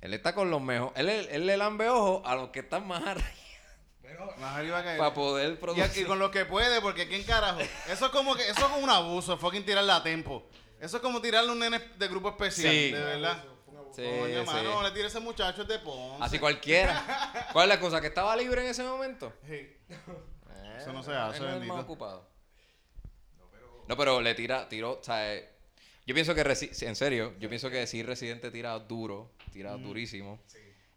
Él 0.00 0.14
está 0.14 0.34
con 0.34 0.50
los 0.50 0.60
mejores. 0.60 0.96
Él, 0.96 1.08
él 1.08 1.46
le 1.46 1.56
lambe 1.56 1.88
ojo 1.88 2.22
a 2.26 2.34
los 2.36 2.50
que 2.50 2.60
están 2.60 2.86
más 2.86 3.02
arriba 3.06 3.26
Más 4.38 4.56
arriba 4.56 4.82
que 4.82 4.92
él. 4.92 4.98
para 4.98 5.14
poder 5.14 5.52
Y 5.52 5.56
producir. 5.56 6.06
con 6.06 6.18
lo 6.18 6.30
que 6.30 6.44
puede, 6.44 6.80
porque 6.80 7.06
¿quién 7.08 7.22
carajo? 7.24 7.60
Eso 7.88 8.06
es 8.06 8.12
como 8.12 8.34
que, 8.34 8.42
eso 8.42 8.52
es 8.60 8.64
como 8.66 8.78
un 8.78 8.90
abuso, 8.90 9.36
fucking 9.38 9.64
tirarle 9.64 9.92
a 9.92 10.02
tempo. 10.02 10.48
Eso 10.80 10.96
es 10.98 11.02
como 11.02 11.20
tirarle 11.20 11.50
a 11.50 11.52
un 11.52 11.58
nene 11.58 11.78
de 11.96 12.08
grupo 12.08 12.28
especial, 12.30 12.72
Sí. 12.72 12.92
de 12.92 13.00
verdad. 13.02 13.44
Sí, 13.94 14.02
Coño, 14.04 14.40
sí. 14.40 14.46
mano, 14.46 14.74
no 14.74 14.82
le 14.82 14.90
tire 14.92 15.04
a 15.04 15.08
ese 15.08 15.18
muchacho 15.18 15.64
de 15.64 15.78
Ponce. 15.80 16.22
Así 16.22 16.38
cualquiera. 16.38 17.48
¿Cuál 17.52 17.70
es 17.70 17.76
la 17.76 17.80
cosa? 17.80 18.00
¿Que 18.00 18.06
estaba 18.08 18.36
libre 18.36 18.60
en 18.62 18.68
ese 18.68 18.84
momento? 18.84 19.32
Sí. 19.46 19.54
Eh, 19.54 20.76
Eso 20.78 20.92
no 20.92 21.02
se 21.02 21.12
hace, 21.14 21.38
el 21.38 21.46
bendito. 21.46 21.74
más 21.74 21.82
ocupado. 21.84 22.28
No, 23.88 23.96
pero 23.96 24.20
le 24.20 24.34
tira, 24.34 24.68
tiró, 24.68 24.98
o 25.00 25.02
sea, 25.02 25.34
eh, 25.34 25.48
yo 26.06 26.14
pienso 26.14 26.34
que, 26.34 26.44
Resi- 26.44 26.86
en 26.86 26.94
serio, 26.94 27.34
yo 27.40 27.48
pienso 27.48 27.70
que 27.70 27.86
si 27.86 28.02
Residente 28.02 28.50
tira 28.50 28.78
duro, 28.78 29.32
tira 29.52 29.72
durísimo. 29.76 30.38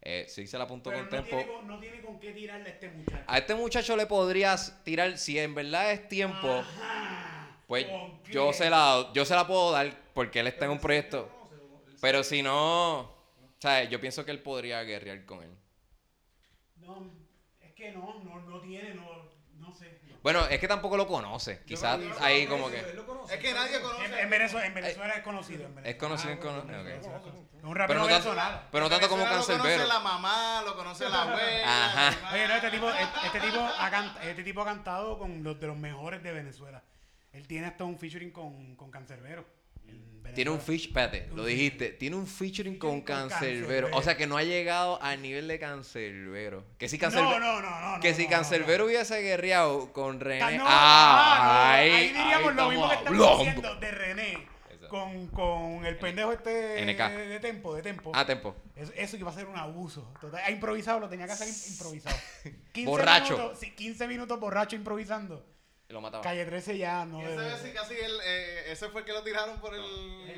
Eh, 0.02 0.26
sí 0.28 0.46
se 0.46 0.58
la 0.58 0.64
apuntó 0.64 0.90
Pero 0.90 1.08
con 1.08 1.18
no 1.18 1.24
tiene, 1.24 1.46
con, 1.46 1.68
no 1.68 1.78
tiene 1.78 2.00
con 2.02 2.18
qué 2.18 2.32
tirarle 2.32 2.68
a 2.68 2.72
este 2.72 2.90
muchacho. 2.90 3.24
A 3.26 3.38
este 3.38 3.54
muchacho 3.54 3.96
le 3.96 4.06
podrías 4.06 4.82
tirar, 4.84 5.16
si 5.16 5.38
en 5.38 5.54
verdad 5.54 5.92
es 5.92 6.08
tiempo, 6.08 6.64
pues 7.68 7.86
yo 8.30 8.52
se, 8.52 8.68
la, 8.68 9.10
yo 9.14 9.24
se 9.24 9.34
la 9.34 9.46
puedo 9.46 9.70
dar 9.70 9.96
porque 10.12 10.40
él 10.40 10.48
está 10.48 10.64
en 10.64 10.72
un 10.72 10.80
proyecto. 10.80 11.30
Pero 12.00 12.24
si 12.24 12.42
no, 12.42 13.22
sea, 13.62 13.84
yo 13.84 14.00
pienso 14.00 14.24
que 14.24 14.32
él 14.32 14.40
podría 14.40 14.82
guerrear 14.82 15.24
con 15.24 15.42
él. 15.42 15.50
No, 16.76 17.12
es 17.60 17.72
que 17.72 17.92
no, 17.92 18.20
no, 18.24 18.40
no 18.40 18.60
tiene, 18.60 18.94
no. 18.94 19.21
Bueno, 20.22 20.46
es 20.46 20.60
que 20.60 20.68
tampoco 20.68 20.96
lo 20.96 21.06
conoce. 21.06 21.62
Quizás 21.66 21.98
ahí 22.20 22.46
como 22.46 22.70
que... 22.70 22.78
Él 22.78 22.96
lo 22.96 23.06
conoce. 23.06 23.34
Es 23.34 23.40
que 23.40 23.52
nadie 23.52 23.80
conoce. 23.80 24.20
en 24.20 24.30
Venezuela, 24.30 24.66
en 24.66 24.74
Venezuela 24.74 25.14
es 25.14 25.22
conocido. 25.22 25.64
En 25.66 25.74
Venezuela. 25.74 25.90
Es 25.90 25.96
conocido 25.96 26.32
en 26.32 26.38
cono-. 26.38 26.58
Es 26.60 27.06
un 27.64 27.74
Pero 27.74 27.74
rapero 27.74 28.00
no, 28.00 28.06
tanto, 28.08 28.30
venezolano. 28.30 28.60
pero 28.70 28.84
no 28.84 28.90
tanto 28.90 29.08
como 29.08 29.22
Venezuela 29.24 29.40
Lo 29.40 29.46
Cancerbero. 29.64 29.82
conoce 29.84 29.94
la 29.94 30.00
mamá, 30.00 30.62
lo 30.64 30.76
conoce 30.76 31.08
la 31.08 31.22
abuela. 31.22 31.86
Ajá. 31.86 32.34
Oye, 32.34 32.48
no, 32.48 32.54
este 32.54 32.70
tipo, 32.70 32.88
este, 32.90 33.26
este 33.26 33.40
tipo 33.40 33.60
ha 33.78 33.90
can- 33.90 34.14
este 34.22 34.42
tipo 34.44 34.62
ha 34.62 34.64
cantado 34.64 35.18
con 35.18 35.42
los 35.42 35.58
de 35.60 35.66
los 35.66 35.76
mejores 35.76 36.22
de 36.22 36.32
Venezuela. 36.32 36.82
Él 37.32 37.46
tiene 37.46 37.66
hasta 37.66 37.84
un 37.84 37.98
featuring 37.98 38.30
con, 38.30 38.76
con 38.76 38.90
Cancerbero. 38.90 39.44
En 40.28 40.34
Tiene 40.34 40.50
un 40.50 40.60
feature, 40.60 40.86
espérate, 40.88 41.28
lo 41.34 41.44
dijiste, 41.44 41.90
tiene 41.90 42.16
un 42.16 42.26
featuring 42.26 42.78
con 42.78 43.02
con. 43.02 43.02
Canserbero. 43.02 43.88
O 43.92 44.02
sea 44.02 44.16
que 44.16 44.26
no 44.26 44.36
ha 44.36 44.42
llegado 44.44 45.00
al 45.02 45.20
nivel 45.22 45.48
de 45.48 45.58
Cancerbero. 45.58 46.64
Que 46.78 46.88
si 46.88 46.96
No, 46.96 47.00
Cancerbero, 47.02 47.38
no, 47.40 47.60
no, 47.60 47.94
no. 47.96 48.00
que 48.00 48.14
si 48.14 48.24
no. 48.24 48.30
hubiese 48.86 49.20
guerreado 49.20 49.92
con 49.92 50.20
René. 50.20 50.58
Ah, 50.62 51.72
ahí, 51.74 51.90
ahí 51.90 52.08
diríamos 52.08 52.50
ahí 52.50 52.56
lo 52.56 52.68
mismo 52.70 52.88
que 52.88 52.94
estamos 52.96 53.20
hablando. 53.20 53.38
diciendo 53.44 53.74
de 53.76 53.90
René 53.90 54.52
con, 54.88 55.26
con 55.28 55.86
el 55.86 55.96
pendejo 55.96 56.32
este 56.32 56.84
NK. 56.84 56.98
de, 57.16 57.40
tempo, 57.40 57.74
de 57.74 57.82
tempo. 57.82 58.12
Ah, 58.14 58.26
tempo. 58.26 58.54
Eso, 58.76 58.92
eso 58.94 59.16
iba 59.16 59.30
a 59.30 59.34
ser 59.34 59.46
un 59.46 59.56
abuso. 59.56 60.12
Total, 60.20 60.42
ha 60.44 60.50
improvisado, 60.50 61.00
lo 61.00 61.08
tenía 61.08 61.24
que 61.26 61.32
hacer 61.32 61.48
im- 61.48 61.68
improvisado. 61.72 62.16
15 62.72 62.90
Borracho. 62.90 63.36
Minutos, 63.38 63.58
sí, 63.58 63.70
15 63.70 64.06
minutos 64.08 64.38
borracho 64.38 64.76
improvisando. 64.76 65.46
Lo 65.92 66.00
mataba. 66.00 66.22
Calle 66.22 66.44
13 66.46 66.78
ya 66.78 67.04
no. 67.04 67.18
¿Quién 67.18 67.36
sabe 67.36 67.58
si 67.62 67.72
casi 67.72 67.94
él, 67.94 68.18
eh, 68.24 68.64
ese 68.68 68.88
fue 68.88 69.02
el 69.02 69.06
que 69.06 69.12
lo 69.12 69.22
tiraron 69.22 69.60
por 69.60 69.74
el... 69.74 69.80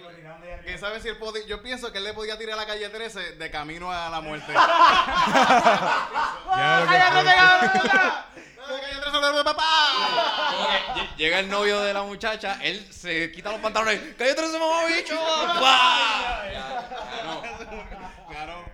lo 0.02 0.10
tiraron 0.10 0.42
de 0.42 0.52
arriba. 0.52 0.64
¿Quién 0.66 0.78
sabe 0.80 1.00
si 1.00 1.06
él 1.08 1.16
podía... 1.16 1.46
Yo 1.46 1.62
pienso 1.62 1.92
que 1.92 1.98
él 1.98 2.04
le 2.04 2.12
podía 2.12 2.36
tirar 2.36 2.54
a 2.54 2.62
la 2.62 2.66
calle 2.66 2.88
13 2.88 3.36
de 3.36 3.50
camino 3.52 3.92
a 3.92 4.10
la 4.10 4.20
muerte. 4.20 4.52
¡La 4.52 4.58
calle 6.88 7.20
13 9.00 9.20
lo 9.20 9.38
de 9.38 9.44
papá! 9.44 9.64
Llega 11.16 11.38
el 11.38 11.48
novio 11.48 11.80
de 11.82 11.94
la 11.94 12.02
muchacha, 12.02 12.58
él 12.62 12.92
se 12.92 13.30
quita 13.30 13.52
los 13.52 13.60
pantalones. 13.60 14.00
¡Cállate 14.16 14.44
ese 14.44 14.58
mamá 14.58 14.86
bicho! 14.86 15.14
Ya, 15.14 16.50
ya. 16.52 16.88
Claro. 18.28 18.64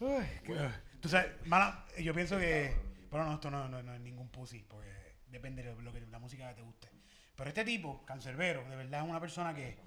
Uy, 0.00 0.24
qué- 0.44 0.70
Tú 1.00 1.08
sabes, 1.10 1.28
mala, 1.44 1.84
yo 1.98 2.14
pienso 2.14 2.38
que. 2.38 2.83
Pero 3.14 3.26
no, 3.26 3.34
esto 3.34 3.48
no, 3.48 3.68
no, 3.68 3.80
no 3.80 3.94
es 3.94 4.00
ningún 4.00 4.28
pussy, 4.28 4.64
porque 4.68 4.90
depende 5.28 5.62
de 5.62 5.80
lo 5.80 5.92
que, 5.92 6.00
la 6.00 6.18
música 6.18 6.48
que 6.48 6.56
te 6.56 6.62
guste. 6.62 6.88
Pero 7.36 7.48
este 7.48 7.64
tipo, 7.64 8.04
Cancerbero, 8.04 8.68
de 8.68 8.74
verdad 8.74 9.04
es 9.04 9.08
una 9.08 9.20
persona 9.20 9.54
que 9.54 9.78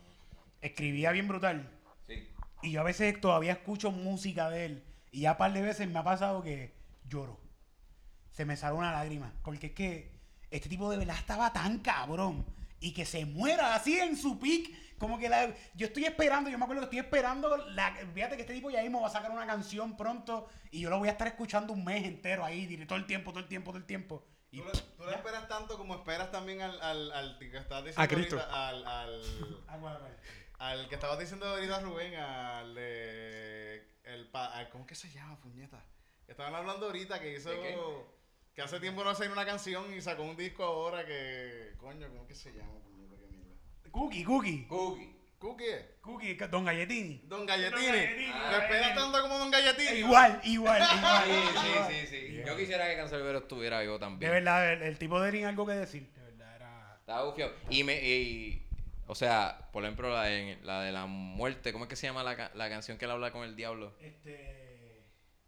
escribía 0.62 1.12
bien 1.12 1.28
brutal. 1.28 1.70
Sí. 2.08 2.30
Y 2.62 2.72
yo 2.72 2.80
a 2.80 2.86
veces 2.86 3.20
todavía 3.20 3.52
escucho 3.52 3.92
música 3.92 4.50
de 4.50 4.66
él. 4.68 4.84
Y 5.12 5.24
ya 5.24 5.34
un 5.34 5.40
par 5.40 5.52
de 5.52 5.62
veces 5.62 5.90
me 5.90 6.00
ha 6.00 6.06
pasado 6.06 6.42
que 6.42 6.74
lloro. 7.10 7.38
Se 8.32 8.46
me 8.46 8.56
sale 8.56 8.78
una 8.78 8.94
lágrima. 8.94 9.34
Porque 9.44 9.68
es 9.68 9.74
que 9.74 10.10
este 10.50 10.70
tipo 10.70 10.90
de 10.90 10.96
verdad 10.96 11.18
estaba 11.18 11.52
tan 11.52 11.80
cabrón. 11.80 12.46
Y 12.80 12.94
que 12.94 13.04
se 13.04 13.26
muera 13.26 13.76
así 13.76 14.00
en 14.00 14.16
su 14.16 14.40
pick. 14.40 14.74
Como 15.00 15.20
que 15.20 15.30
la, 15.30 15.54
yo 15.76 15.88
estoy 15.88 16.06
esperando, 16.06 16.50
yo 16.50 16.58
me 16.58 16.64
acuerdo 16.64 16.82
que 16.82 16.86
estoy 16.86 17.00
esperando. 17.00 17.56
La, 17.72 17.94
fíjate 18.14 18.36
que 18.36 18.42
este 18.42 18.54
tipo 18.54 18.70
ya 18.72 18.82
mismo 18.82 19.02
va 19.02 19.08
a 19.08 19.12
sacar 19.12 19.32
una 19.32 19.46
canción 19.46 19.96
pronto. 19.98 20.48
Y 20.72 20.82
yo 20.82 20.90
lo 20.90 20.98
voy 21.00 21.08
a 21.08 21.12
estar 21.12 21.28
escuchando 21.28 21.74
un 21.74 21.84
mes 21.86 22.04
entero 22.06 22.44
ahí. 22.44 22.86
Todo 22.88 22.98
el 22.98 23.06
tiempo, 23.06 23.32
todo 23.32 23.42
el 23.42 23.48
tiempo, 23.48 23.72
todo 23.72 23.78
el 23.78 23.86
tiempo. 23.86 24.26
Y 24.50 24.62
Tú 24.62 25.10
esperas 25.10 25.48
tanto 25.48 25.78
como 25.78 25.94
esperas 25.96 26.32
también 26.32 26.62
al, 26.62 26.82
al, 26.82 27.12
al 27.12 27.38
que 27.38 27.58
estás 27.58 27.84
diciendo 27.84 28.02
A 28.02 28.08
Cristo. 28.08 28.40
ahorita, 28.40 28.68
al, 28.70 28.86
al, 30.60 30.88
que 30.90 30.96
estabas 30.96 31.20
diciendo 31.20 31.46
ahorita 31.46 31.80
Rubén, 31.82 32.16
al 32.16 32.74
de 32.76 33.88
el 34.06 34.28
pa- 34.30 34.54
al- 34.58 34.70
¿cómo 34.70 34.86
que 34.88 34.96
se 34.96 35.10
llama, 35.12 35.40
puñeta? 35.42 35.84
Estaban 36.28 36.56
hablando 36.56 36.86
ahorita 36.88 37.20
que 37.20 37.34
hizo 37.34 37.50
que 38.54 38.62
hace 38.62 38.80
tiempo 38.80 39.04
no 39.04 39.12
hacía 39.12 39.30
una 39.32 39.46
canción 39.46 39.94
y 39.94 40.02
sacó 40.02 40.24
un 40.24 40.36
disco 40.36 40.64
ahora 40.64 41.06
que 41.06 41.74
coño, 41.78 42.08
¿cómo 42.10 42.26
que 42.26 42.34
se 42.34 42.52
llama, 42.54 42.80
puñeta? 42.80 42.97
Cookie, 43.98 44.24
Cookie. 44.24 44.66
Cookie. 44.70 45.14
Cookie. 45.40 45.66
Cookie, 46.02 46.36
Don 46.50 46.66
Galletini. 46.66 47.22
Don 47.28 47.46
Galletini. 47.48 47.72
Don 47.72 47.94
Galletini. 47.94 48.28
¿Lo 48.52 48.58
esperas 48.58 48.96
tanto 48.96 49.22
como 49.22 49.38
Don 49.40 49.50
Galletini? 49.52 50.00
Igual, 50.00 50.40
igual, 50.44 50.82
igual. 50.98 51.24
sí, 51.90 52.06
sí, 52.06 52.08
sí. 52.08 52.44
Yo 52.46 52.56
quisiera 52.56 52.88
que 52.88 52.96
Cancerbero 52.96 53.40
estuviera 53.40 53.82
vivo 53.82 53.94
De 53.94 54.00
también. 54.00 54.32
verdad, 54.32 54.74
el, 54.74 54.82
el 54.84 54.98
tipo 54.98 55.22
tenía 55.22 55.50
algo 55.50 55.66
que 55.66 55.74
decir. 55.74 56.12
De 56.14 56.22
verdad, 56.22 56.56
era. 56.56 56.96
Estaba 57.00 57.24
bufiado. 57.26 57.54
Y 57.70 57.84
me. 57.84 57.96
y- 58.04 58.64
o 59.08 59.16
sea, 59.16 59.70
por 59.72 59.84
ejemplo, 59.84 60.12
la 60.14 60.24
de, 60.24 60.58
la 60.64 60.82
de 60.84 60.92
la 60.92 61.06
muerte. 61.06 61.72
¿Cómo 61.72 61.86
es 61.86 61.90
que 61.90 61.96
se 61.96 62.08
llama 62.08 62.24
la, 62.24 62.36
ca- 62.36 62.52
la 62.56 62.70
canción 62.70 62.98
que 62.98 63.06
él 63.06 63.12
habla 63.12 63.32
con 63.32 63.44
el 63.44 63.56
diablo? 63.56 63.94
Este. 64.02 65.04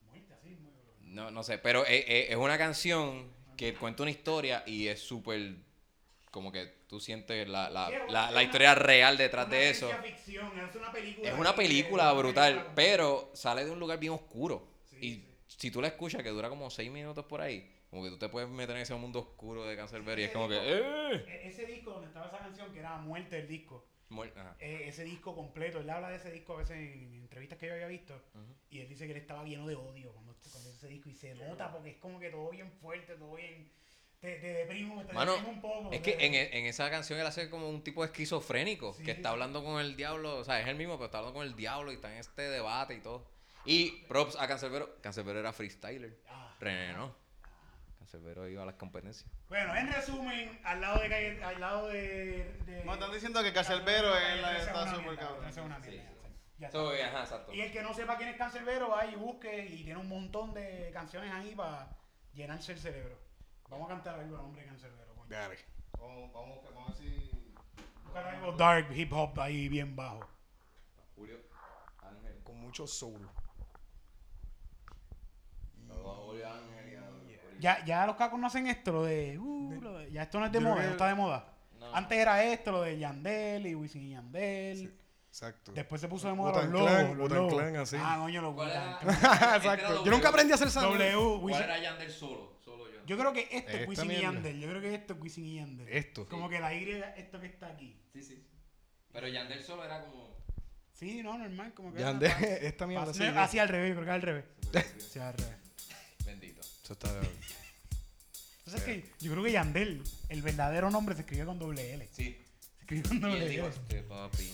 Muerte 0.08 0.34
así, 0.34 0.56
muy 0.56 0.72
No, 1.02 1.30
no 1.32 1.44
sé, 1.44 1.58
pero 1.58 1.86
es, 1.86 2.04
es- 2.08 2.30
es 2.32 2.36
una 2.36 2.58
canción 2.58 3.32
que 3.58 3.74
cuenta 3.76 4.04
una 4.04 4.12
historia 4.12 4.64
y 4.66 4.88
es 4.88 5.00
súper. 5.02 5.56
Como 6.32 6.52
que 6.52 6.68
tú 6.88 7.00
sientes 7.00 7.48
la, 7.48 7.70
la, 7.70 8.04
la, 8.08 8.32
la 8.32 8.44
historia 8.44 8.76
real 8.76 9.18
detrás 9.18 9.50
de 9.50 9.70
eso. 9.70 9.98
Ficción, 10.02 10.48
es 10.60 10.76
una 10.76 10.92
película. 10.92 11.30
Es 11.30 11.38
una 11.38 11.56
película 11.56 12.04
una 12.12 12.20
brutal, 12.22 12.72
pero 12.76 13.32
sale 13.34 13.66
de 13.66 13.72
un 13.72 13.80
lugar 13.80 14.00
bien 14.00 14.14
oscuro. 14.14 14.68
Sí, 14.86 14.98
y 15.02 15.14
sí. 15.16 15.36
si 15.48 15.72
tú 15.72 15.82
la 15.82 15.88
escuchas, 15.88 16.22
que 16.22 16.30
dura 16.30 16.50
como 16.50 16.70
seis 16.70 16.92
minutos 16.92 17.26
por 17.26 17.42
ahí, 17.42 17.68
como 17.90 18.04
que 18.04 18.10
tú 18.12 18.18
te 18.20 18.30
puedes 18.30 18.48
meter 18.50 18.76
en 18.76 18.84
ese 18.84 18.94
mundo 18.94 19.20
oscuro 19.20 19.66
de 19.66 19.76
Cancerbero 19.76 20.22
y 20.22 20.26
es 20.26 20.32
como 20.32 20.48
que. 20.48 20.58
¡Eh! 20.58 21.14
E- 21.28 21.48
Ese 21.48 21.66
disco 21.66 21.92
donde 21.92 22.08
estaba 22.08 22.28
esa 22.28 22.38
canción, 22.38 22.72
que 22.72 22.80
era 22.80 22.98
Muerte 22.98 23.38
del 23.38 23.48
disco. 23.48 23.86
Muer- 24.12 24.32
ajá. 24.36 24.56
eh, 24.60 24.84
ese 24.88 25.04
disco 25.04 25.36
completo, 25.36 25.80
él 25.80 25.90
habla 25.90 26.10
de 26.10 26.16
ese 26.18 26.32
disco 26.32 26.54
a 26.54 26.58
veces 26.58 26.78
en 26.78 27.14
entrevistas 27.16 27.60
que 27.60 27.68
yo 27.68 27.74
había 27.74 27.88
visto. 27.88 28.20
Y 28.70 28.80
él 28.80 28.88
dice 28.90 29.06
que 29.06 29.12
él 29.12 29.18
estaba 29.18 29.44
lleno 29.44 29.68
de 29.68 29.76
odio 29.76 30.12
cuando, 30.14 30.36
cuando 30.52 30.70
hizo 30.70 30.78
ese 30.78 30.88
disco. 30.88 31.10
Y 31.10 31.14
se 31.16 31.34
nota 31.36 31.72
porque 31.72 31.90
es 31.92 31.98
como 31.98 32.20
que 32.20 32.30
todo 32.30 32.50
bien 32.52 32.72
fuerte, 32.72 33.16
todo 33.16 33.36
bien. 33.36 33.72
Te, 34.20 34.36
te 34.36 34.48
deprimo, 34.54 35.02
te 35.06 35.14
Mano, 35.14 35.32
deprimo 35.32 35.54
un 35.54 35.62
poco. 35.62 35.90
Es 35.94 36.02
que 36.02 36.18
en, 36.20 36.34
e- 36.34 36.58
en 36.60 36.66
esa 36.66 36.90
canción 36.90 37.18
él 37.20 37.26
hace 37.26 37.50
como 37.50 37.70
un 37.70 37.82
tipo 37.84 38.04
esquizofrénico, 38.04 38.94
Sí, 38.94 39.04
que 39.04 39.12
está 39.12 39.30
hablando 39.30 39.64
con 39.64 39.80
el 39.80 39.96
diablo, 39.96 40.36
o 40.38 40.44
sea, 40.44 40.60
es 40.60 40.68
el 40.68 40.76
mismo, 40.76 40.96
pero 40.96 41.06
está 41.06 41.20
hablando 41.20 41.38
con 41.40 41.48
el 41.48 41.56
diablo 41.56 41.92
y 41.92 41.96
está 41.96 42.12
en 42.12 42.18
este 42.20 42.42
debate 42.50 42.96
y 42.96 43.00
todo. 43.00 43.26
Y 43.64 43.92
props 44.08 44.36
a 44.38 44.48
Cancerbero, 44.48 44.98
Cancerbero 45.02 45.40
era 45.40 45.54
freestyler, 45.54 46.18
Ah. 46.28 46.54
René 46.60 46.94
no. 46.94 47.16
Cancerbero 48.00 48.48
iba 48.50 48.64
a 48.64 48.66
las 48.66 48.76
competencias. 48.76 49.30
Bueno, 49.48 49.74
en 49.76 49.88
resumen, 49.94 50.60
al 50.66 50.82
lado 50.82 51.00
de 51.02 51.10
calle, 51.10 51.44
al 51.44 51.60
lado 51.62 51.88
de. 51.88 52.44
de 52.66 52.84
Me 52.84 52.94
están 52.94 53.12
diciendo 53.14 53.42
que 53.42 53.54
Cancerbero 53.54 54.18
es 54.18 54.42
la- 54.42 54.58
está 54.58 54.96
súper 54.96 55.16
cabrón. 55.18 55.48
esa 55.48 55.60
es 55.62 55.66
una 55.66 55.82
Sí, 55.82 55.90
mierda, 55.92 56.10
sí. 56.12 56.34
ya 56.58 56.72
So, 56.72 56.90
ajá, 56.90 57.20
exacto. 57.24 57.54
Y 57.54 57.62
el 57.62 57.72
que 57.72 57.82
no 57.84 57.94
sepa 57.94 58.18
quién 58.18 58.30
es 58.30 58.36
Cancerbero, 58.36 58.90
va 58.90 59.06
y 59.06 59.16
busque 59.16 59.66
y 59.66 59.84
tiene 59.86 60.00
un 60.00 60.10
montón 60.10 60.54
de 60.54 60.90
canciones 60.92 61.32
ahí 61.32 61.54
para 61.56 61.90
llenarse 62.34 62.74
el 62.74 62.80
cerebro. 62.80 63.18
Vamos 63.70 63.86
a 63.86 63.94
cantar 63.94 64.20
algo 64.20 64.36
al 64.38 64.46
hombre 64.46 64.66
Cancerbero. 64.66 65.14
coño. 65.16 65.30
Dale. 65.30 65.58
Vamos, 66.00 66.32
vamos, 66.34 66.60
vamos 66.64 66.84
a 66.84 66.88
ver 66.88 66.96
si 66.98 67.32
Buscar 68.04 68.26
algo 68.28 68.52
dark, 68.54 68.88
hip 68.98 69.14
hop 69.14 69.40
ahí 69.40 69.70
bien 69.70 69.96
bajo. 69.96 70.22
Julio 71.16 71.38
Ángel. 72.02 72.42
Con 72.44 72.60
mucho 72.60 72.88
soul. 72.88 73.30
Julio 75.88 76.48
Ángel 76.52 77.00
y 77.58 77.62
Ya, 77.62 77.84
ya 77.86 78.06
los 78.06 78.16
cacos 78.16 78.40
no 78.40 78.48
hacen 78.48 78.68
esto, 78.68 78.92
lo 78.94 79.04
de, 79.04 79.38
uh, 79.38 79.82
lo 79.82 79.98
de- 79.98 80.12
Ya 80.12 80.24
esto 80.24 80.40
no 80.40 80.46
es 80.46 80.52
de 80.52 80.60
Yo 80.60 80.64
creo 80.64 80.72
moda, 80.74 80.82
que- 80.82 80.88
no 80.88 80.92
está 80.94 81.08
de 81.08 81.16
moda. 81.16 81.54
No. 81.80 81.96
Antes 81.96 82.18
era 82.18 82.44
esto, 82.44 82.72
lo 82.72 82.82
de 82.82 82.98
Yandel 82.98 83.68
y 83.68 83.76
Wisin 83.76 84.02
y 84.04 84.10
Yandel. 84.12 84.94
Exacto. 85.30 85.72
Después 85.74 86.02
se 86.02 86.08
puso 86.08 86.28
de 86.28 86.34
moda 86.34 86.64
los 86.64 86.72
logos. 86.72 86.90
Clan, 86.90 87.18
los 87.18 87.32
logos. 87.32 87.54
Clan, 87.54 87.76
así. 87.78 87.96
Ah, 88.00 88.18
coño, 88.20 88.42
los. 88.42 88.68
Este 88.68 89.12
Exacto. 89.12 90.04
Yo 90.06 90.12
nunca 90.12 90.30
aprendí 90.30 90.52
a 90.52 90.56
hacer 90.56 90.68
esa. 90.68 90.82
W, 90.82 91.40
¿Cuál 91.42 91.64
era 91.64 91.80
Yandel 91.80 92.12
solo? 92.12 92.60
Solo 92.66 92.92
yo. 92.92 93.06
Yo 93.06 93.18
creo 93.18 93.32
que 93.34 93.48
esto 93.52 93.72
es 93.72 93.88
Wisin 93.88 94.12
y. 94.12 94.22
Yandel. 94.22 94.60
Yo 94.60 94.68
creo 94.70 94.82
que 94.82 94.96
esto 94.96 95.14
es 95.14 95.20
Wisin 95.22 95.46
y 95.46 95.56
Yandel. 95.56 95.88
Esto. 95.88 96.28
Como 96.28 96.50
que 96.50 96.60
la 96.60 96.74
Y, 96.74 96.90
esto 97.18 97.40
que 97.40 97.48
está 97.48 97.68
aquí. 97.68 98.02
Sí, 98.12 98.24
sí. 98.24 98.46
Pero 99.12 99.28
Yandel 99.28 99.64
solo 99.64 99.86
era 99.86 100.02
como. 100.06 100.36
Sí, 100.94 101.22
no, 101.24 101.38
normal, 101.38 101.74
como 101.74 101.94
que. 101.94 102.00
Yandel, 102.00 102.32
era- 102.32 102.40
esta 102.68 102.88
mierda 102.88 103.12
así. 103.12 103.20
no, 103.24 103.40
Así 103.40 103.60
al 103.60 103.70
revés, 103.70 103.94
creo 103.94 104.06
que 104.06 104.12
al 104.12 104.22
revés. 104.22 104.46
Sí, 104.98 105.20
al 105.20 105.34
revés. 105.34 105.56
Bendito. 106.26 106.62
Eso 106.62 106.94
está. 106.94 107.10
Entonces 107.10 108.74
es 108.76 108.84
que 108.84 109.12
yo 109.20 109.32
creo 109.32 109.44
que 109.44 109.52
Yandel, 109.52 110.04
el 110.30 110.42
verdadero 110.42 110.92
nombre 110.92 111.16
se 111.16 111.22
escribe 111.22 111.46
con 111.46 111.58
doble 111.58 111.94
L. 111.94 112.08
Sí. 112.12 112.38
Se 112.76 112.82
escribe 112.82 113.08
con 113.10 113.20
doble 113.22 113.46
L. 113.46 113.68
este 113.68 114.04
papi, 114.04 114.54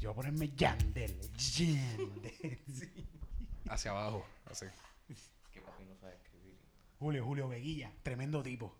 Yo 0.00 0.12
voy 0.12 0.12
a 0.12 0.14
ponerme 0.14 0.48
Yandel. 0.54 1.18
Yandel. 1.36 2.58
Hacia 3.68 3.90
abajo. 3.90 4.26
Así. 4.50 4.66
Que 5.52 5.60
papi 5.60 5.84
no 5.84 5.96
sabe 5.96 6.14
escribir. 6.16 6.56
Julio, 6.98 7.24
Julio 7.24 7.48
Veguilla, 7.48 7.90
tremendo 8.02 8.42
tipo. 8.42 8.76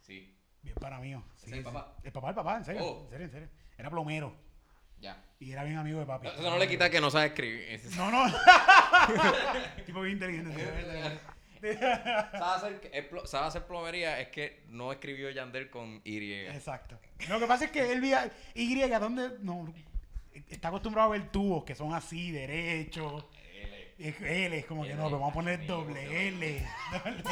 Sí. 0.00 0.36
Bien 0.62 0.74
para 0.76 0.98
mí. 0.98 1.12
Sí, 1.36 1.46
¿Es 1.46 1.52
el 1.52 1.58
sí. 1.58 1.64
papá? 1.64 1.96
El 2.02 2.12
papá, 2.12 2.28
el 2.30 2.34
papá, 2.34 2.56
en 2.58 2.64
serio. 2.64 2.84
Oh. 2.84 3.02
En 3.04 3.10
serio, 3.10 3.24
en 3.26 3.32
serio. 3.32 3.48
Era 3.78 3.90
plomero 3.90 4.34
Ya. 5.00 5.22
y 5.38 5.52
era 5.52 5.64
bien 5.64 5.76
amigo 5.78 5.98
de 6.00 6.06
papi. 6.06 6.28
Eso 6.28 6.42
no 6.42 6.58
le 6.58 6.68
quita 6.68 6.90
que 6.90 7.00
no 7.00 7.10
sabe 7.10 7.26
escribir. 7.28 7.80
No, 7.96 8.10
no. 8.10 8.24
tipo 9.86 10.00
bien 10.02 10.14
inteligente. 10.16 11.20
Sí, 11.60 11.66
bien 11.66 11.74
inteligente. 11.74 12.38
sabe, 12.38 12.76
hacer, 12.76 13.10
sabe 13.24 13.46
hacer 13.46 13.66
plomería, 13.66 14.20
es 14.20 14.28
que 14.28 14.62
no 14.68 14.92
escribió 14.92 15.30
Yandel 15.30 15.70
con 15.70 16.00
Y. 16.04 16.32
Exacto. 16.32 16.98
Lo 17.28 17.38
que 17.38 17.46
pasa 17.46 17.66
es 17.66 17.70
que 17.70 17.92
él 17.92 18.00
vía 18.00 18.30
Y, 18.54 18.80
donde 18.88 19.38
no 19.40 19.72
está 20.48 20.68
acostumbrado 20.68 21.08
a 21.08 21.12
ver 21.12 21.30
tubos 21.30 21.64
que 21.64 21.74
son 21.74 21.94
así, 21.94 22.30
derechos. 22.30 23.24
Es 23.98 24.18
L, 24.22 24.56
es 24.56 24.64
como 24.64 24.84
que 24.84 24.94
no, 24.94 25.04
pero 25.04 25.18
vamos 25.18 25.32
a 25.32 25.34
poner 25.34 25.66
doble 25.66 26.28
L. 26.28 26.66
doble. 27.04 27.22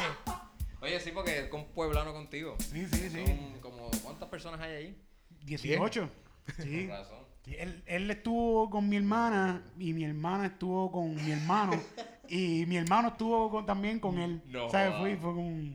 Oye, 0.81 0.99
sí, 0.99 1.11
porque 1.11 1.39
es 1.39 1.47
con 1.47 1.65
pueblano 1.65 2.13
contigo. 2.13 2.55
Sí, 2.59 2.87
sí, 2.87 3.09
sí. 3.09 3.25
Como, 3.61 3.89
¿cuántas 4.03 4.29
personas 4.29 4.61
hay 4.61 4.75
ahí? 4.75 5.01
18. 5.45 6.09
Sí. 6.57 6.87
Con 6.87 6.95
razón. 6.95 7.28
Sí, 7.49 7.55
él, 7.57 7.83
él 7.87 8.11
estuvo 8.11 8.69
con 8.69 8.87
mi 8.87 8.97
hermana 8.97 9.61
y 9.79 9.93
mi 9.93 10.03
hermana 10.05 10.45
estuvo 10.47 10.91
con 10.91 11.15
mi 11.15 11.31
hermano 11.31 11.71
y 12.29 12.65
mi 12.67 12.77
hermano 12.77 13.07
estuvo 13.09 13.49
con- 13.49 13.65
también 13.65 13.99
con 13.99 14.17
él. 14.19 14.41
No 14.47 14.69
¿Sabes? 14.69 14.89
jodas. 14.93 15.01
Fue, 15.01 15.17
fue 15.17 15.33
con... 15.33 15.73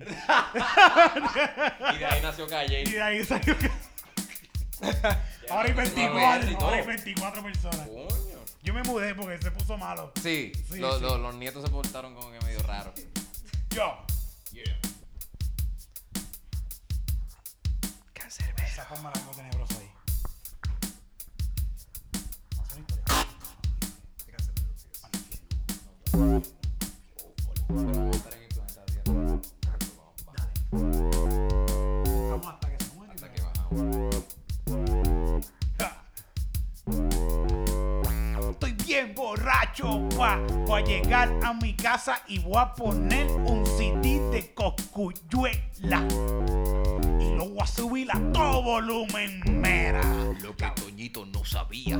Y 1.94 1.98
de 1.98 2.06
ahí 2.06 2.22
nació 2.22 2.46
Calle. 2.46 2.82
Y 2.82 2.90
de 2.92 3.02
ahí 3.02 3.24
salió... 3.24 3.56
ahora 5.50 5.64
hay 5.68 5.72
24, 5.72 6.58
ahora 6.60 6.76
hay 6.76 6.86
24 6.86 7.42
personas. 7.42 7.88
Coño. 7.88 8.08
Yo 8.62 8.72
me 8.74 8.82
mudé 8.84 9.14
porque 9.14 9.38
se 9.42 9.50
puso 9.50 9.76
malo. 9.76 10.12
Sí, 10.22 10.52
Sí, 10.70 10.78
los, 10.78 10.96
sí. 10.98 11.02
los- 11.02 11.20
los 11.20 11.34
nietos 11.34 11.62
se 11.64 11.70
portaron 11.70 12.14
como 12.14 12.30
que 12.30 12.40
medio 12.44 12.60
raro. 12.62 12.92
Yo. 13.70 13.98
Yeah. 14.52 14.78
Esa 18.64 18.84
forma 18.86 19.12
ahí. 19.14 19.20
Voy 40.66 40.82
a 40.82 40.84
llegar 40.84 41.32
a 41.42 41.52
mi 41.52 41.74
casa 41.74 42.22
y 42.28 42.38
voy 42.38 42.56
a 42.56 42.72
poner 42.74 43.30
un 43.30 43.66
CD 43.66 44.20
de 44.30 44.54
Coscuyuela. 44.54 46.02
Voy 47.54 47.62
a 47.62 47.66
subir 47.68 48.08
a 48.10 48.18
todo 48.32 48.62
volumen, 48.64 49.40
mera. 49.46 50.02
Lo 50.42 50.56
que 50.56 50.66
Toñito 50.74 51.24
no 51.26 51.44
sabía 51.44 51.96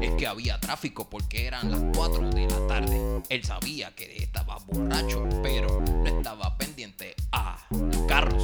es 0.00 0.14
que 0.14 0.26
había 0.26 0.58
tráfico 0.58 1.10
porque 1.10 1.46
eran 1.46 1.70
las 1.70 1.82
4 1.94 2.30
de 2.30 2.48
la 2.48 2.66
tarde. 2.66 3.22
Él 3.28 3.44
sabía 3.44 3.94
que 3.94 4.16
estaba 4.16 4.56
borracho, 4.66 5.28
pero 5.42 5.82
no 5.82 6.06
estaba 6.06 6.56
pendiente 6.56 7.14
a 7.32 7.58
los 7.68 7.98
carros. 8.08 8.42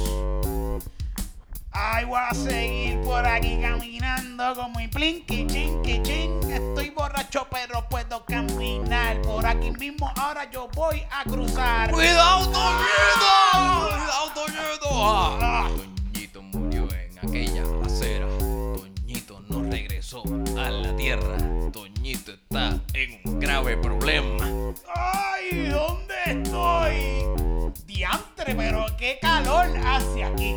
Ay, 1.71 2.05
voy 2.05 2.19
a 2.29 2.33
seguir 2.35 3.01
por 3.01 3.25
aquí 3.25 3.57
caminando 3.59 4.53
como 4.53 4.77
un 4.77 4.89
plinky, 4.91 5.47
chinky, 5.47 6.03
chin. 6.03 6.39
Estoy 6.51 6.91
borracho, 6.91 7.47
pero 7.49 7.89
puedo 7.89 8.23
caminar. 8.23 9.19
Por 9.23 9.47
aquí 9.47 9.71
mismo, 9.71 10.11
ahora 10.15 10.47
yo 10.51 10.67
voy 10.75 11.01
a 11.09 11.23
cruzar. 11.23 11.91
¡Cuidado, 11.91 12.51
Toñito! 12.51 14.16
¡Cuidado, 14.97 15.69
Toñito! 16.11 16.41
Murió 16.41 16.87
en 16.91 17.19
aquella 17.19 17.63
acera. 17.85 18.27
Toñito 18.39 19.39
no 19.47 19.61
regresó 19.69 20.23
a 20.57 20.71
la 20.71 20.95
tierra. 20.95 21.37
Toñito 21.71 22.31
está 22.31 22.81
en 22.93 23.21
un 23.25 23.39
grave 23.39 23.77
problema. 23.77 24.73
¡Ay! 24.95 25.67
¿Dónde 25.67 26.15
estoy? 26.25 27.75
Diantre, 27.85 28.55
pero 28.55 28.87
qué 28.97 29.19
calor 29.21 29.67
hace 29.85 30.23
aquí. 30.23 30.55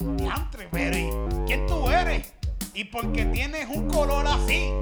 Diantre, 0.00 0.68
pero 0.72 0.98
¿y 0.98 1.10
quién 1.46 1.68
tú 1.68 1.88
eres? 1.88 2.32
¿Y 2.74 2.82
por 2.82 3.12
qué 3.12 3.26
tienes 3.26 3.68
un 3.68 3.88
color 3.88 4.26
así? 4.26 4.72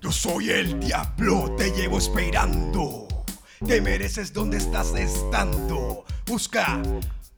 Yo 0.00 0.12
soy 0.12 0.50
el 0.50 0.78
diablo, 0.78 1.52
te 1.56 1.72
llevo 1.72 1.98
esperando. 1.98 3.08
Te 3.66 3.80
mereces 3.80 4.32
donde 4.32 4.58
estás 4.58 4.94
estando. 4.94 6.04
Busca 6.26 6.80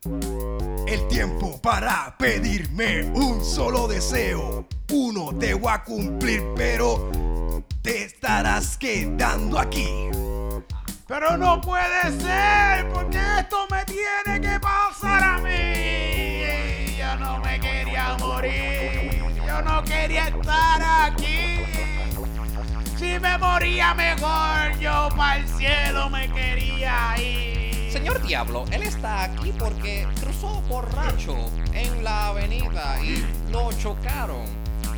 el 0.05 1.07
tiempo 1.07 1.59
para 1.61 2.15
pedirme 2.17 3.03
un 3.13 3.43
solo 3.43 3.87
deseo. 3.87 4.67
Uno 4.91 5.37
te 5.37 5.53
voy 5.53 5.71
a 5.73 5.83
cumplir, 5.83 6.43
pero 6.55 7.09
te 7.81 8.03
estarás 8.03 8.77
quedando 8.77 9.59
aquí. 9.59 10.09
Pero 11.07 11.37
no 11.37 11.61
puede 11.61 12.03
ser, 12.21 12.89
porque 12.93 13.17
esto 13.39 13.65
me 13.71 13.85
tiene 13.85 14.41
que 14.41 14.59
pasar 14.59 15.23
a 15.23 15.37
mí. 15.39 16.97
Yo 16.97 17.15
no 17.17 17.39
me 17.39 17.59
quería 17.59 18.17
morir, 18.19 19.23
yo 19.45 19.61
no 19.61 19.83
quería 19.83 20.27
estar 20.27 21.11
aquí. 21.11 21.63
Si 22.97 23.19
me 23.19 23.37
moría 23.37 23.93
mejor, 23.93 24.77
yo 24.79 25.09
para 25.15 25.37
el 25.37 25.47
cielo 25.47 26.09
me 26.09 26.29
quería 26.29 27.15
ir. 27.17 27.66
Señor 27.89 28.21
Diablo, 28.25 28.65
él 28.71 28.83
está 28.83 29.23
aquí 29.23 29.53
porque 29.57 30.07
cruzó 30.19 30.61
borracho 30.63 31.35
en 31.73 32.03
la 32.03 32.27
avenida 32.27 32.99
y 33.01 33.25
lo 33.51 33.71
chocaron. 33.73 34.45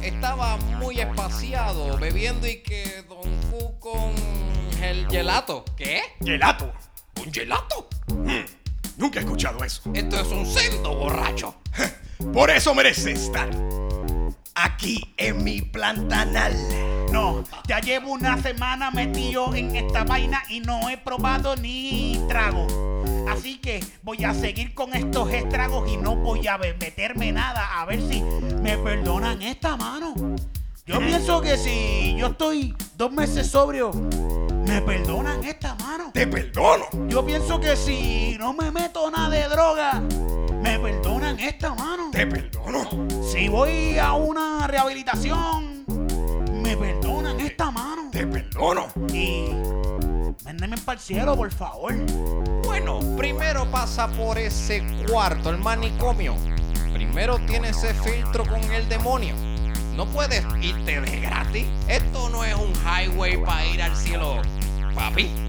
Estaba 0.01 0.57
muy 0.57 0.99
espaciado 0.99 1.97
bebiendo 1.97 2.47
y 2.47 2.63
que 2.63 3.03
Don 3.07 3.31
Q 3.51 3.79
con 3.79 4.13
el 4.81 5.07
gelato. 5.07 5.65
¿Qué? 5.77 6.01
¿Gelato? 6.23 6.73
¿Un 7.23 7.31
gelato? 7.31 7.89
Hmm, 8.07 8.45
nunca 8.97 9.19
he 9.19 9.23
escuchado 9.23 9.63
eso. 9.63 9.81
Esto 9.93 10.19
es 10.19 10.27
un 10.27 10.45
cerdo 10.45 10.95
borracho. 10.95 11.55
Por 12.33 12.49
eso 12.49 12.73
mereces 12.73 13.19
estar 13.23 13.49
aquí 14.55 15.13
en 15.17 15.43
mi 15.43 15.61
plantanal. 15.61 16.53
No, 17.11 17.43
ya 17.67 17.79
llevo 17.79 18.11
una 18.11 18.41
semana 18.41 18.91
metido 18.91 19.53
en 19.55 19.75
esta 19.75 20.03
vaina 20.03 20.43
y 20.49 20.59
no 20.59 20.89
he 20.89 20.97
probado 20.97 21.55
ni 21.55 22.19
trago. 22.27 22.67
Así 23.29 23.57
que 23.59 23.83
voy 24.03 24.23
a 24.23 24.33
seguir 24.33 24.73
con 24.73 24.93
estos 24.93 25.31
estragos 25.31 25.89
y 25.89 25.97
no 25.97 26.15
voy 26.15 26.47
a 26.47 26.57
meterme 26.57 27.31
nada. 27.31 27.81
A 27.81 27.85
ver 27.85 28.01
si 28.01 28.21
me 28.61 28.77
perdonan 28.77 29.41
esta 29.41 29.77
mano. 29.77 30.13
Yo 30.85 30.99
pienso 30.99 31.39
que 31.41 31.55
si 31.55 32.15
yo 32.17 32.27
estoy 32.27 32.75
dos 32.97 33.11
meses 33.11 33.47
sobrio, 33.47 33.91
me 34.65 34.81
perdonan 34.81 35.43
esta 35.43 35.75
mano. 35.75 36.11
Te 36.13 36.25
perdono. 36.25 36.85
Yo 37.07 37.23
pienso 37.25 37.59
que 37.59 37.75
si 37.75 38.35
no 38.39 38.53
me 38.53 38.71
meto 38.71 39.09
nada 39.11 39.29
de 39.29 39.47
droga, 39.47 40.01
me 40.61 40.79
perdonan 40.79 41.39
esta 41.39 41.73
mano. 41.75 42.09
Te 42.11 42.25
perdono. 42.25 42.87
Si 43.21 43.47
voy 43.47 43.97
a 43.99 44.13
una 44.13 44.65
rehabilitación, 44.67 45.85
me 46.69 46.77
perdonan 46.77 47.39
esta 47.39 47.71
mano. 47.71 48.09
Te 48.11 48.27
perdono. 48.27 48.87
Y 49.11 49.49
para 50.85 50.93
el 50.93 50.99
cielo, 50.99 51.35
por 51.35 51.51
favor. 51.51 51.95
Bueno, 52.63 52.99
primero 53.17 53.65
pasa 53.71 54.07
por 54.07 54.37
ese 54.37 54.83
cuarto, 55.07 55.49
el 55.49 55.57
manicomio. 55.57 56.35
Primero 56.93 57.39
tiene 57.39 57.69
ese 57.69 57.93
filtro 57.93 58.45
con 58.45 58.61
el 58.71 58.87
demonio. 58.87 59.35
No 59.95 60.05
puedes 60.05 60.45
irte 60.61 61.01
de 61.01 61.19
gratis. 61.19 61.65
Esto 61.87 62.29
no 62.29 62.43
es 62.43 62.53
un 62.53 62.73
highway 62.85 63.43
para 63.43 63.65
ir 63.65 63.81
al 63.81 63.95
cielo, 63.95 64.41
papi. 64.93 65.48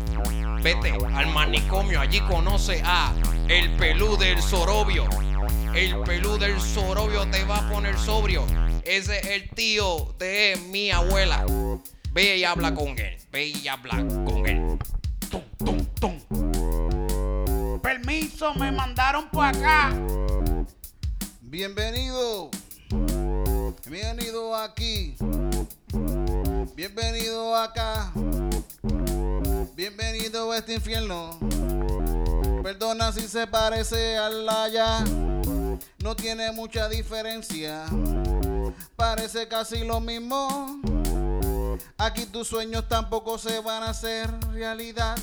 Vete 0.62 0.92
al 1.14 1.28
manicomio, 1.28 2.00
allí 2.00 2.20
conoce 2.20 2.82
a 2.84 3.14
el 3.48 3.70
pelú 3.76 4.16
del 4.16 4.40
sorobio. 4.42 5.04
El 5.74 6.00
pelú 6.00 6.36
del 6.38 6.60
sorobio 6.60 7.28
te 7.30 7.44
va 7.44 7.58
a 7.58 7.70
poner 7.70 7.98
sobrio. 7.98 8.44
Ese 8.84 9.18
es 9.18 9.26
el 9.26 9.50
tío 9.50 10.14
de 10.18 10.58
mi 10.70 10.90
abuela. 10.90 11.46
Ve 12.12 12.38
y 12.38 12.44
habla 12.44 12.74
con 12.74 12.88
él. 12.98 13.16
Ve 13.30 13.46
y 13.46 13.68
habla 13.68 13.96
con 14.24 14.46
él. 14.46 14.78
Tum, 15.30 15.42
tum, 15.58 15.86
tum. 16.00 17.80
Permiso, 17.80 18.52
me 18.54 18.72
mandaron 18.72 19.28
por 19.30 19.44
acá. 19.46 19.92
Bienvenido. 21.40 22.50
Bienvenido 23.88 24.56
aquí. 24.56 25.16
Bienvenido 26.74 27.56
acá. 27.56 28.12
Bienvenido 29.74 30.52
a 30.52 30.58
este 30.58 30.74
infierno. 30.74 31.38
Perdona 32.62 33.12
si 33.12 33.26
se 33.28 33.46
parece 33.46 34.18
al 34.18 34.46
allá. 34.48 35.02
No 36.02 36.14
tiene 36.16 36.52
mucha 36.52 36.88
diferencia. 36.88 37.86
Parece 38.94 39.48
casi 39.48 39.84
lo 39.84 40.00
mismo. 40.00 40.80
Aquí 41.96 42.26
tus 42.26 42.48
sueños 42.48 42.88
tampoco 42.88 43.38
se 43.38 43.60
van 43.60 43.82
a 43.82 43.90
hacer 43.90 44.28
realidad. 44.50 45.18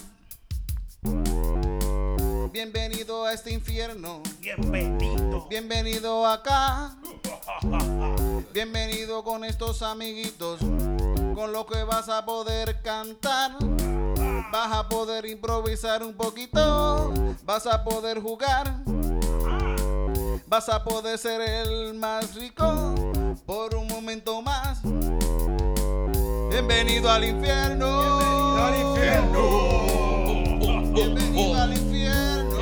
Bienvenido 2.51 3.25
a 3.25 3.33
este 3.33 3.53
infierno. 3.53 4.23
Bienvenido. 4.39 5.47
Bienvenido 5.47 6.25
acá. 6.25 6.95
Bienvenido 8.53 9.23
con 9.23 9.43
estos 9.43 9.83
amiguitos. 9.83 10.59
Con 11.37 11.53
lo 11.53 11.65
que 11.67 11.83
vas 11.83 12.09
a 12.09 12.25
poder 12.25 12.81
cantar. 12.81 13.51
Vas 14.51 14.73
a 14.73 14.89
poder 14.89 15.27
improvisar 15.27 16.01
un 16.01 16.15
poquito. 16.15 17.13
Vas 17.43 17.67
a 17.67 17.83
poder 17.83 18.19
jugar. 18.19 18.77
Vas 20.47 20.67
a 20.67 20.83
poder 20.83 21.19
ser 21.19 21.41
el 21.41 21.93
más 21.93 22.33
rico 22.33 22.95
por 23.45 23.75
un 23.75 23.85
momento 23.85 24.41
más. 24.41 24.81
Bienvenido 26.49 27.07
al 27.07 27.25
infierno. 27.25 28.17
Bienvenido 28.17 28.63
al 28.63 28.81
infierno. 28.81 29.41
Bienvenido 30.91 31.61
al 31.61 31.77
infierno. 31.77 32.57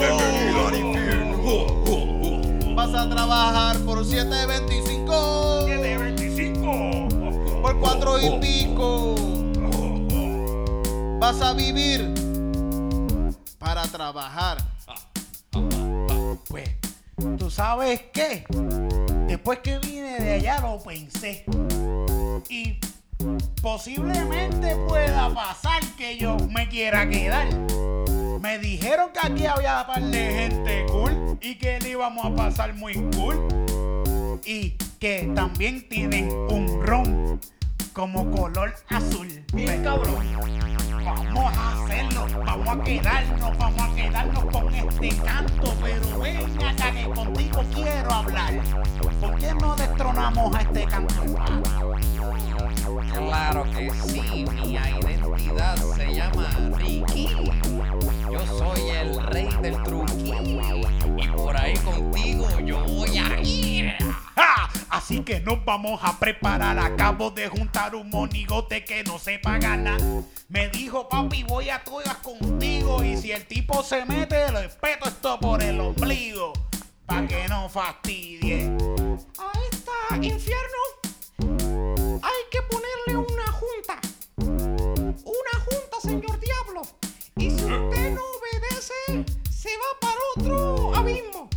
Bienvenido 0.00 0.68
al 0.68 0.74
infierno. 0.74 1.36
Vas 2.74 2.94
a 2.94 3.06
trabajar 3.10 3.76
por 3.80 4.06
7.25. 4.06 6.15
725. 7.76 7.76
Por 7.76 7.80
cuatro 7.80 8.20
y 8.20 8.30
pico. 8.40 9.14
Vas 11.18 11.40
a 11.40 11.52
vivir 11.54 12.12
para 13.58 13.82
trabajar. 13.84 14.58
Pues, 16.48 16.70
¿tú 17.38 17.50
sabes 17.50 18.02
qué? 18.12 18.44
Después 19.26 19.58
que 19.60 19.78
vine 19.78 20.18
de 20.20 20.34
allá 20.34 20.60
lo 20.60 20.78
pensé. 20.82 21.44
Y 22.48 22.78
posiblemente 23.62 24.76
pueda 24.88 25.32
pasar 25.34 25.82
que 25.96 26.16
yo 26.16 26.36
me 26.50 26.68
quiera 26.68 27.08
quedar. 27.08 27.48
Me 28.40 28.58
dijeron 28.58 29.10
que 29.12 29.20
aquí 29.20 29.46
había 29.46 29.86
par 29.86 30.02
de 30.02 30.30
gente 30.32 30.86
cool 30.90 31.38
y 31.40 31.56
que 31.56 31.80
le 31.80 31.90
íbamos 31.90 32.24
a 32.24 32.34
pasar 32.34 32.74
muy 32.74 32.94
cool. 33.16 33.48
Y 34.44 34.76
que 35.00 35.30
también 35.34 35.88
tienen 35.88 36.30
un 36.30 36.80
ron 36.82 37.40
como 37.96 38.30
color 38.30 38.74
azul. 38.90 39.26
Bien 39.54 39.82
cabrón. 39.82 40.22
Vamos 41.02 41.52
a 41.56 41.85
hacerlo, 41.96 42.26
vamos 42.44 42.68
a 42.68 42.82
quedarnos, 42.82 43.58
vamos 43.58 43.80
a 43.80 43.94
quedarnos 43.94 44.44
con 44.46 44.74
este 44.74 45.08
canto, 45.16 45.74
pero 45.82 46.18
ven 46.20 46.62
acá 46.62 46.92
que 46.92 47.04
contigo 47.04 47.64
quiero 47.74 48.12
hablar. 48.12 48.54
¿Por 49.20 49.38
qué 49.38 49.54
no 49.54 49.76
destronamos 49.76 50.54
a 50.54 50.60
este 50.60 50.84
canto? 50.84 51.14
Claro 53.12 53.64
que 53.64 53.90
sí, 53.90 54.44
mi 54.50 54.72
identidad 54.72 55.76
se 55.96 56.14
llama 56.14 56.48
Ricky. 56.76 57.28
Yo 58.30 58.46
soy 58.46 58.90
el 58.90 59.22
rey 59.26 59.48
del 59.62 59.82
truqui. 59.82 60.60
Y 61.16 61.28
por 61.28 61.56
ahí 61.56 61.74
contigo 61.78 62.48
yo 62.60 62.84
voy 62.84 63.18
a 63.18 63.40
ir. 63.40 63.94
Así 64.90 65.20
que 65.20 65.40
nos 65.40 65.64
vamos 65.64 66.00
a 66.02 66.18
preparar. 66.18 66.78
Acabo 66.78 67.30
de 67.30 67.48
juntar 67.48 67.94
un 67.94 68.10
monigote 68.10 68.84
que 68.84 69.04
no 69.04 69.18
sepa 69.18 69.58
ganar. 69.58 70.00
Me 70.48 70.68
dijo, 70.68 71.08
papi, 71.08 71.42
voy 71.42 71.70
a 71.70 71.82
todas 71.86 72.16
contigo. 72.16 73.02
Y 73.02 73.16
si 73.16 73.32
el 73.32 73.46
tipo 73.46 73.82
se 73.82 74.04
mete, 74.04 74.52
le 74.52 74.66
espeto 74.66 75.08
esto 75.08 75.38
por 75.40 75.62
el 75.62 75.80
ombligo. 75.80 76.52
Pa' 77.06 77.26
que 77.26 77.46
no 77.48 77.68
fastidie. 77.68 78.70
A 79.38 79.52
esta 79.70 80.16
infierno 80.16 80.82
hay 82.22 82.42
que 82.50 82.60
ponerle 82.62 83.32
una 83.32 83.46
junta. 83.52 84.00
Una 84.36 85.54
junta, 85.64 86.00
señor 86.02 86.40
diablo. 86.40 86.82
Y 87.36 87.50
si 87.50 87.64
usted 87.64 88.10
no 88.12 88.22
obedece, 88.36 89.24
se 89.50 89.70
va 89.76 90.00
para 90.00 90.20
otro 90.36 90.96
abismo. 90.96 91.48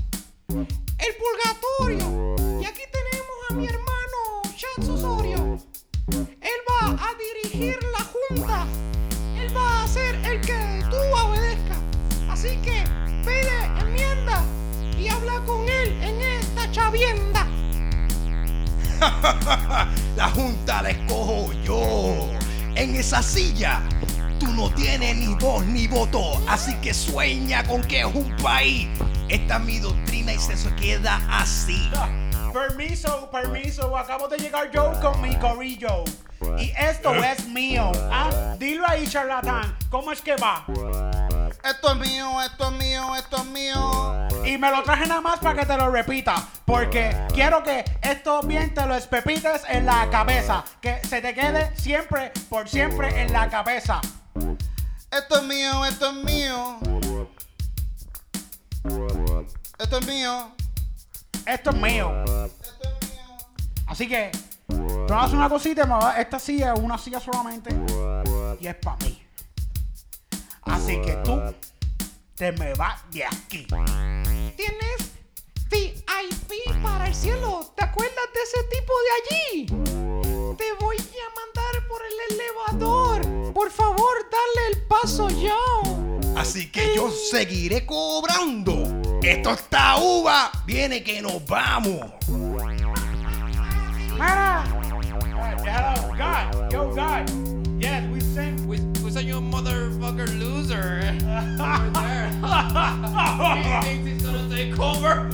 El 0.49 1.15
purgatorio. 1.21 2.35
Y 2.61 2.65
aquí 2.65 2.83
tenemos 2.91 3.37
a 3.49 3.53
mi 3.53 3.65
hermano 3.65 4.41
Chats 4.55 4.89
Osorio. 4.89 5.57
Él 6.11 6.59
va 6.69 6.91
a 6.91 7.15
dirigir 7.15 7.79
la 7.97 8.03
junta. 8.03 8.88
Así 12.39 12.55
que 12.63 12.85
pide 13.25 13.65
enmienda 13.81 14.41
y 14.97 15.09
habla 15.09 15.41
con 15.45 15.67
él 15.67 16.01
en 16.01 16.21
esta 16.21 16.71
chavienda. 16.71 17.45
La 20.15 20.29
junta 20.29 20.81
la 20.81 20.91
escojo 20.91 21.51
yo. 21.65 22.29
En 22.75 22.95
esa 22.95 23.21
silla 23.21 23.81
tú 24.39 24.47
no 24.53 24.73
tienes 24.73 25.17
ni 25.17 25.35
voz 25.35 25.65
ni 25.65 25.85
voto. 25.87 26.41
Así 26.47 26.73
que 26.75 26.93
sueña 26.93 27.61
con 27.67 27.81
que 27.81 27.99
es 27.99 28.05
un 28.05 28.33
país. 28.37 28.87
Esta 29.27 29.57
es 29.57 29.63
mi 29.65 29.79
doctrina 29.79 30.31
y 30.31 30.39
se 30.39 30.73
queda 30.75 31.19
así. 31.29 31.91
Permiso, 32.53 33.29
permiso, 33.29 33.97
acabo 33.97 34.29
de 34.29 34.37
llegar 34.37 34.71
yo 34.71 34.93
con 35.01 35.21
mi 35.21 35.35
corillo. 35.35 36.05
Y 36.57 36.71
esto 36.79 37.13
es 37.15 37.49
mío. 37.49 37.91
¿ah? 38.09 38.55
Dilo 38.57 38.87
ahí, 38.87 39.05
charlatán. 39.05 39.77
¿Cómo 39.89 40.13
es 40.13 40.21
que 40.21 40.37
va? 40.37 40.65
Esto 41.63 41.91
es 41.91 41.97
mío, 41.97 42.41
esto 42.41 42.69
es 42.69 42.71
mío, 42.71 43.15
esto 43.15 43.37
es 43.37 43.45
mío. 43.45 44.27
Y 44.45 44.57
me 44.57 44.71
lo 44.71 44.81
traje 44.83 45.05
nada 45.07 45.21
más 45.21 45.39
para 45.39 45.59
que 45.59 45.65
te 45.65 45.77
lo 45.77 45.89
repita. 45.91 46.35
Porque 46.65 47.15
quiero 47.33 47.63
que 47.63 47.83
esto 48.01 48.41
bien 48.43 48.73
te 48.73 48.85
lo 48.85 48.95
espepites 48.95 49.63
en 49.67 49.85
la 49.85 50.09
cabeza. 50.09 50.63
Que 50.81 51.01
se 51.07 51.21
te 51.21 51.33
quede 51.33 51.75
siempre, 51.75 52.31
por 52.49 52.69
siempre 52.69 53.21
en 53.21 53.33
la 53.33 53.49
cabeza. 53.49 53.99
Esto 55.11 55.37
es 55.37 55.43
mío, 55.43 55.85
esto 55.85 56.09
es 56.09 56.15
mío. 56.15 56.79
Esto 59.77 59.97
es 59.99 60.07
mío. 60.07 60.51
Esto 61.45 61.69
es 61.71 61.75
mío. 61.75 62.23
Esto 62.23 62.89
es 63.01 63.09
mío. 63.09 63.29
Así 63.85 64.07
que, 64.07 64.31
tú 64.67 65.07
vas 65.09 65.23
a 65.23 65.23
hacer 65.25 65.37
una 65.37 65.49
cosita, 65.49 66.15
esta 66.17 66.39
silla 66.39 66.73
es 66.73 66.79
una 66.79 66.97
silla 66.97 67.19
solamente. 67.19 67.75
Y 68.59 68.67
es 68.67 68.75
para 68.75 68.97
mí. 68.97 69.28
Así 70.69 71.01
que 71.01 71.13
tú 71.23 71.41
te 72.35 72.51
me 72.53 72.73
vas 72.75 73.01
de 73.11 73.25
aquí. 73.25 73.65
Tienes 74.55 75.11
VIP 75.69 76.81
para 76.81 77.07
el 77.07 77.15
cielo. 77.15 77.71
¿Te 77.75 77.83
acuerdas 77.83 78.25
de 78.33 78.41
ese 78.41 78.63
tipo 78.69 78.93
de 79.05 79.09
allí? 79.19 79.65
Te 80.57 80.73
voy 80.79 80.97
a 80.97 81.29
mandar 81.35 81.87
por 81.87 82.01
el 82.01 82.13
elevador. 82.35 83.53
Por 83.53 83.71
favor, 83.71 84.29
dale 84.31 84.75
el 84.75 84.81
paso 84.87 85.29
yo. 85.29 85.59
Así 86.37 86.71
que 86.71 86.95
yo 86.95 87.11
seguiré 87.11 87.85
cobrando. 87.85 89.19
Esto 89.21 89.51
está 89.51 89.97
uva. 89.97 90.51
Viene 90.65 91.03
que 91.03 91.21
nos 91.21 91.45
vamos. 91.45 92.05
Mira. 94.13 94.65
Hello, 95.65 96.07
God. 96.17 96.71
Yo, 96.71 96.89
God. 96.89 97.29
Yes, 97.79 98.03
we 98.11 98.19
sing. 98.21 98.57
Who's, 98.67 98.81
who's 99.01 99.15
a 99.15 99.23
you 99.23 99.41
motherfucker 99.41 100.27
loser? 100.79 101.09
Over 101.61 101.89
there. 101.91 102.27
he 103.83 104.03
thinks 104.03 104.05
he's 104.05 104.23
gonna 104.23 104.49
take 104.49 104.79
over. 104.79 105.29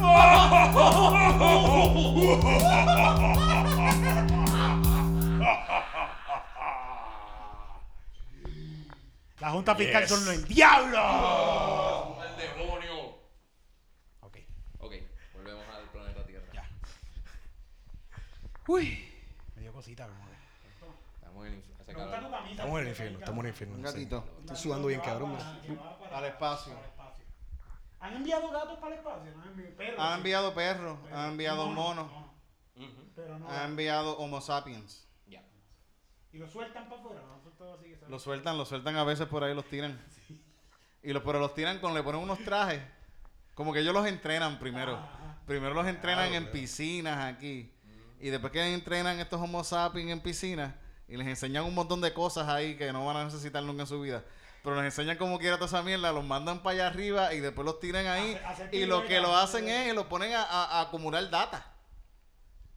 La 9.39 9.51
Junta 9.51 9.75
Fiscal 9.75 10.07
son 10.07 10.25
los 10.25 10.47
diablos. 10.47 12.17
¡El 12.25 12.35
demonio! 12.37 13.19
Ok. 14.21 14.37
Ok, 14.79 14.93
volvemos 15.33 15.63
al 15.67 15.83
planeta 15.91 16.25
Tierra. 16.25 16.45
Ya. 16.53 16.67
Uy. 18.67 19.07
Me 19.55 19.61
dio 19.61 19.71
cosita, 19.71 20.07
que. 20.07 20.35
Estamos 21.35 21.47
en 21.47 21.53
el 21.53 21.59
inf- 21.59 21.81
hace 21.81 21.93
calor. 21.93 22.49
Estamos 22.49 22.79
en 22.79 22.83
el 22.83 22.87
infierno, 22.89 23.19
estamos 23.19 23.39
en 23.39 23.45
el 23.45 23.51
infierno. 23.51 23.75
Un 23.75 23.79
sí. 23.81 23.91
gatito. 23.93 24.25
Estoy 24.39 24.57
sudando 24.57 24.87
bien, 24.87 25.01
cabrón. 25.01 25.37
Al 26.13 26.25
espacio. 26.25 26.73
¿Han 27.99 28.13
enviado 28.17 28.51
gatos 28.51 28.77
para 28.79 28.93
el 28.93 28.99
espacio? 28.99 29.31
No 29.35 29.41
han 29.41 29.49
enviado 29.49 29.75
perros. 29.75 29.99
Han 29.99 30.17
enviado 30.17 30.53
perros, 30.53 30.97
han 31.11 31.29
enviado 31.31 31.67
monos, 31.67 32.11
Pero 33.15 33.39
no. 33.39 33.49
han 33.49 33.69
enviado 33.71 34.17
Homo 34.17 34.41
sapiens. 34.41 35.07
Ya. 35.27 35.41
Y 36.31 36.37
lo 36.37 36.47
sueltan 36.47 36.87
para 36.87 37.01
afuera. 37.01 37.21
¿no? 37.21 37.35
Así 37.73 37.85
que. 37.95 38.05
Los 38.09 38.21
sueltan, 38.21 38.57
los 38.57 38.67
sueltan 38.69 38.95
a 38.97 39.03
veces 39.03 39.27
por 39.27 39.43
ahí, 39.43 39.53
los 39.55 39.65
tiran. 39.65 39.99
Y 41.03 41.13
los, 41.13 41.21
pero 41.21 41.37
los 41.37 41.53
tiran 41.53 41.77
con, 41.79 41.93
le 41.93 42.01
ponen 42.01 42.19
unos 42.19 42.39
trajes. 42.39 42.81
Como 43.53 43.71
que 43.71 43.81
ellos 43.81 43.93
los 43.93 44.07
entrenan 44.07 44.57
primero. 44.57 44.97
Primero 45.45 45.75
los 45.75 45.85
entrenan 45.85 46.33
en 46.33 46.49
piscinas 46.49 47.23
aquí. 47.31 47.71
Y 48.19 48.29
después 48.31 48.51
que 48.51 48.73
entrenan 48.73 49.19
estos 49.19 49.39
Homo 49.39 49.63
sapiens 49.63 50.09
en 50.09 50.19
piscinas 50.19 50.73
y 51.07 51.17
les 51.17 51.27
enseñan 51.27 51.63
un 51.65 51.73
montón 51.75 52.01
de 52.01 52.13
cosas 52.13 52.47
ahí 52.47 52.75
que 52.77 52.91
no 52.91 53.05
van 53.05 53.17
a 53.17 53.23
necesitar 53.25 53.61
nunca 53.63 53.81
en 53.83 53.87
su 53.87 54.01
vida. 54.01 54.23
Pero 54.63 54.75
les 54.77 54.85
enseñan 54.85 55.17
cómo 55.17 55.37
quiera 55.37 55.57
toda 55.57 55.67
esa 55.67 55.83
mierda, 55.83 56.11
los 56.11 56.23
mandan 56.23 56.63
para 56.63 56.73
allá 56.73 56.87
arriba 56.87 57.33
y 57.33 57.39
después 57.39 57.63
los 57.65 57.79
tiran 57.79 58.07
ahí. 58.07 58.35
Y 58.71 58.85
lo 58.85 59.05
que 59.05 59.19
lo 59.21 59.35
hacen 59.37 59.69
es, 59.69 59.93
lo 59.93 60.09
ponen 60.09 60.33
a, 60.33 60.41
a- 60.43 60.79
a 60.79 60.81
acumular 60.81 61.29
data. 61.29 61.71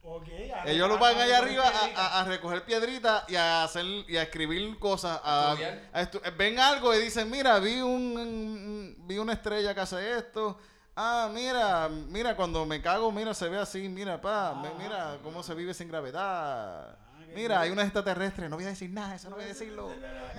Ok, 0.01 0.27
ya. 0.47 0.63
Ellos 0.65 0.87
lo 0.87 0.97
van 0.97 1.17
allá 1.19 1.39
arriba 1.39 1.63
a, 1.67 1.99
a- 1.99 2.21
a 2.21 2.23
recoger 2.25 2.63
piedritas 2.63 3.23
y 3.27 3.35
a 3.35 3.63
hacer 3.63 3.85
y 4.07 4.17
a 4.17 4.23
escribir 4.23 4.77
cosas. 4.79 5.19
A, 5.23 5.49
Estudiar. 5.53 5.89
a 5.91 6.01
estu- 6.03 6.37
ven 6.37 6.59
algo 6.59 6.93
y 6.93 6.99
dicen, 6.99 7.29
mira, 7.29 7.59
vi 7.59 7.81
un, 7.81 8.17
un- 8.17 8.95
vi 9.07 9.17
una 9.17 9.33
estrella 9.33 9.73
que 9.73 9.81
hace 9.81 10.17
esto. 10.17 10.57
Ah, 10.95 11.29
mira, 11.33 11.89
mira, 11.89 12.35
cuando 12.35 12.65
me 12.65 12.81
cago, 12.81 13.11
mira, 13.11 13.33
se 13.33 13.49
ve 13.49 13.57
así, 13.57 13.89
mira, 13.89 14.21
pa, 14.21 14.53
mira 14.77 15.17
cómo 15.23 15.41
se 15.43 15.53
vive 15.55 15.73
sin 15.73 15.87
gravedad. 15.87 16.97
Mira, 17.35 17.61
hay 17.61 17.69
unos 17.71 17.83
extraterrestres, 17.85 18.49
no 18.49 18.55
voy 18.55 18.65
a 18.65 18.69
decir 18.69 18.89
nada, 18.89 19.15
eso 19.15 19.29
no 19.29 19.35
voy 19.35 19.45
a 19.45 19.47
decirlo. 19.47 19.91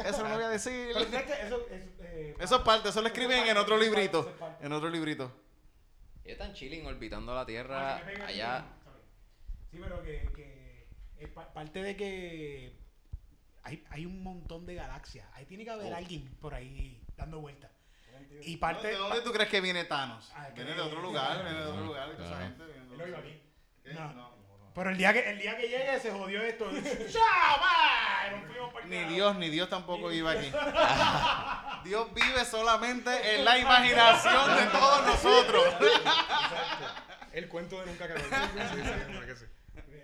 Eso 0.04 0.26
no 0.28 0.34
voy 0.34 0.44
a 0.44 0.48
decir. 0.48 0.90
Pero 0.94 1.66
eh, 2.00 2.36
Eso 2.38 2.56
es 2.56 2.62
parte, 2.62 2.88
eso 2.88 3.00
lo 3.00 3.06
escriben 3.08 3.46
en 3.46 3.56
otro 3.56 3.76
eso 3.76 3.84
es 3.84 3.88
parte, 3.90 4.00
librito. 4.00 4.20
eso 4.20 4.30
es 4.30 4.36
parte. 4.36 4.66
En 4.66 4.72
otro 4.72 4.90
librito. 4.90 5.24
Ellos 6.24 6.38
están 6.38 6.52
chilling 6.54 6.86
orbitando 6.86 7.34
la 7.34 7.40
Ah, 7.42 7.46
Tierra 7.46 8.02
pega 8.04 8.26
allá. 8.26 8.64
Sí, 9.70 9.78
pero 9.80 10.02
que, 10.02 10.30
que 10.34 10.88
es 11.18 11.28
pa- 11.30 11.52
parte 11.52 11.82
de 11.82 11.96
que 11.96 12.76
hay, 13.62 13.84
hay 13.90 14.06
un 14.06 14.22
montón 14.22 14.66
de 14.66 14.74
galaxias. 14.74 15.26
Ahí 15.34 15.44
tiene 15.46 15.64
que 15.64 15.70
haber 15.70 15.92
Oh. 15.92 15.96
alguien 15.96 16.28
por 16.40 16.54
ahí 16.54 17.02
dando 17.16 17.40
vueltas. 17.40 17.70
Y 18.42 18.56
parte. 18.58 18.88
¿De 18.88 18.94
dónde 18.96 19.22
tú 19.22 19.32
crees 19.32 19.48
que 19.48 19.60
viene 19.60 19.84
Thanos? 19.84 20.30
Ah, 20.34 20.48
Viene 20.54 20.70
que- 20.70 20.76
de 20.76 20.82
otro 20.82 21.00
lugar, 21.00 21.42
viene 21.42 21.58
de 21.58 21.64
otro 21.66 21.84
lugar. 21.84 22.10
esa 22.10 22.38
gente 22.42 22.64
viene 22.66 22.86
de 22.86 23.02
otro- 23.04 23.18
aquí. 23.18 23.40
¿Qué? 23.82 23.94
No. 23.94 24.12
No. 24.12 24.30
Pero 24.74 24.90
el 24.90 24.96
día 24.96 25.12
que, 25.12 25.30
el 25.30 25.38
día 25.38 25.56
que 25.56 25.68
llegue 25.68 25.98
se 26.00 26.10
jodió 26.10 26.42
esto. 26.42 26.66
Pa'l 28.72 28.88
Ni. 28.88 29.04
Dios, 29.04 29.36
ni 29.36 29.48
Dios 29.50 29.68
tampoco 29.68 30.12
iba 30.12 30.30
aquí. 30.32 30.50
Dios 31.84 32.12
vive 32.14 32.44
solamente 32.44 33.36
en 33.36 33.44
la 33.44 33.58
imaginación 33.58 34.56
de 34.56 34.66
todos 34.66 35.06
nosotros. 35.06 35.64
El 37.32 37.48
cuento 37.48 37.80
de 37.80 37.86
nunca 37.86 38.04
acabar. 38.04 38.22
Sí, 38.30 38.76
sí, 38.76 38.82
verdad 38.82 39.26
que 39.26 39.36
sí. 39.36 39.44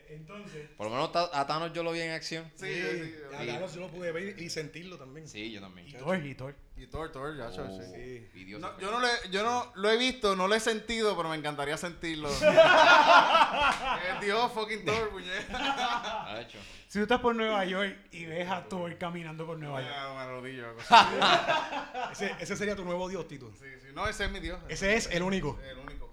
Entonces, 0.09 0.69
Por 0.77 0.87
lo 0.87 0.93
menos 0.93 1.11
a 1.15 1.47
Thanos 1.47 1.73
yo 1.73 1.83
lo 1.83 1.93
vi 1.93 2.01
en 2.01 2.11
acción. 2.13 2.51
Sí, 2.57 2.67
sí. 2.67 3.15
Claro, 3.31 3.69
sí 3.69 3.79
lo 3.79 3.89
pude 3.89 4.13
ver 4.13 4.41
y 4.41 4.51
sentirlo 4.51 4.97
también. 4.97 5.29
Sí, 5.29 5.53
yo 5.53 5.61
también. 5.61 5.89
y 5.89 5.93
Thor, 5.93 6.25
y 6.25 6.35
Thor. 6.35 6.55
Y 6.77 6.87
Thor, 6.87 7.13
Thor, 7.13 7.37
ya, 7.37 7.47
Oh, 7.49 7.81
sí. 7.81 8.27
Sí. 8.33 8.45
No, 8.59 8.79
yo, 8.79 8.91
no 8.91 9.01
le, 9.01 9.09
yo 9.31 9.43
no 9.43 9.73
lo 9.77 9.91
he 9.91 9.97
visto, 9.97 10.35
no 10.37 10.49
lo 10.49 10.55
he 10.55 10.61
sentido, 10.61 11.17
pero 11.17 11.29
me 11.29 11.37
encantaría 11.37 11.77
sentirlo. 11.77 12.29
Dios, 14.21 14.53
fucking 14.53 14.85
Thor, 14.85 15.11
puñeta. 15.13 16.27
ha 16.33 16.41
hecho. 16.41 16.59
Si 16.89 16.99
tú 16.99 17.03
estás 17.03 17.21
por 17.21 17.35
Nueva 17.35 17.65
York 17.65 17.97
y 18.13 18.25
ves 18.27 18.49
a 18.49 18.65
Thor 18.65 18.97
caminando 18.99 19.47
por 19.47 19.59
Nueva 19.59 19.83
York. 19.83 20.79
Así. 20.91 22.25
Ese, 22.25 22.35
ese 22.41 22.57
sería 22.57 22.75
tu 22.77 22.85
nuevo 22.85 23.09
dios, 23.09 23.27
Tito. 23.29 23.53
Sí, 23.59 23.67
sí. 23.81 23.89
No, 23.93 24.07
ese 24.09 24.25
es 24.25 24.31
mi 24.31 24.41
Dios. 24.41 24.61
Ese 24.69 24.95
es 24.97 25.09
el 25.11 25.23
único. 25.23 25.59
El 25.69 25.79
único. 25.79 26.07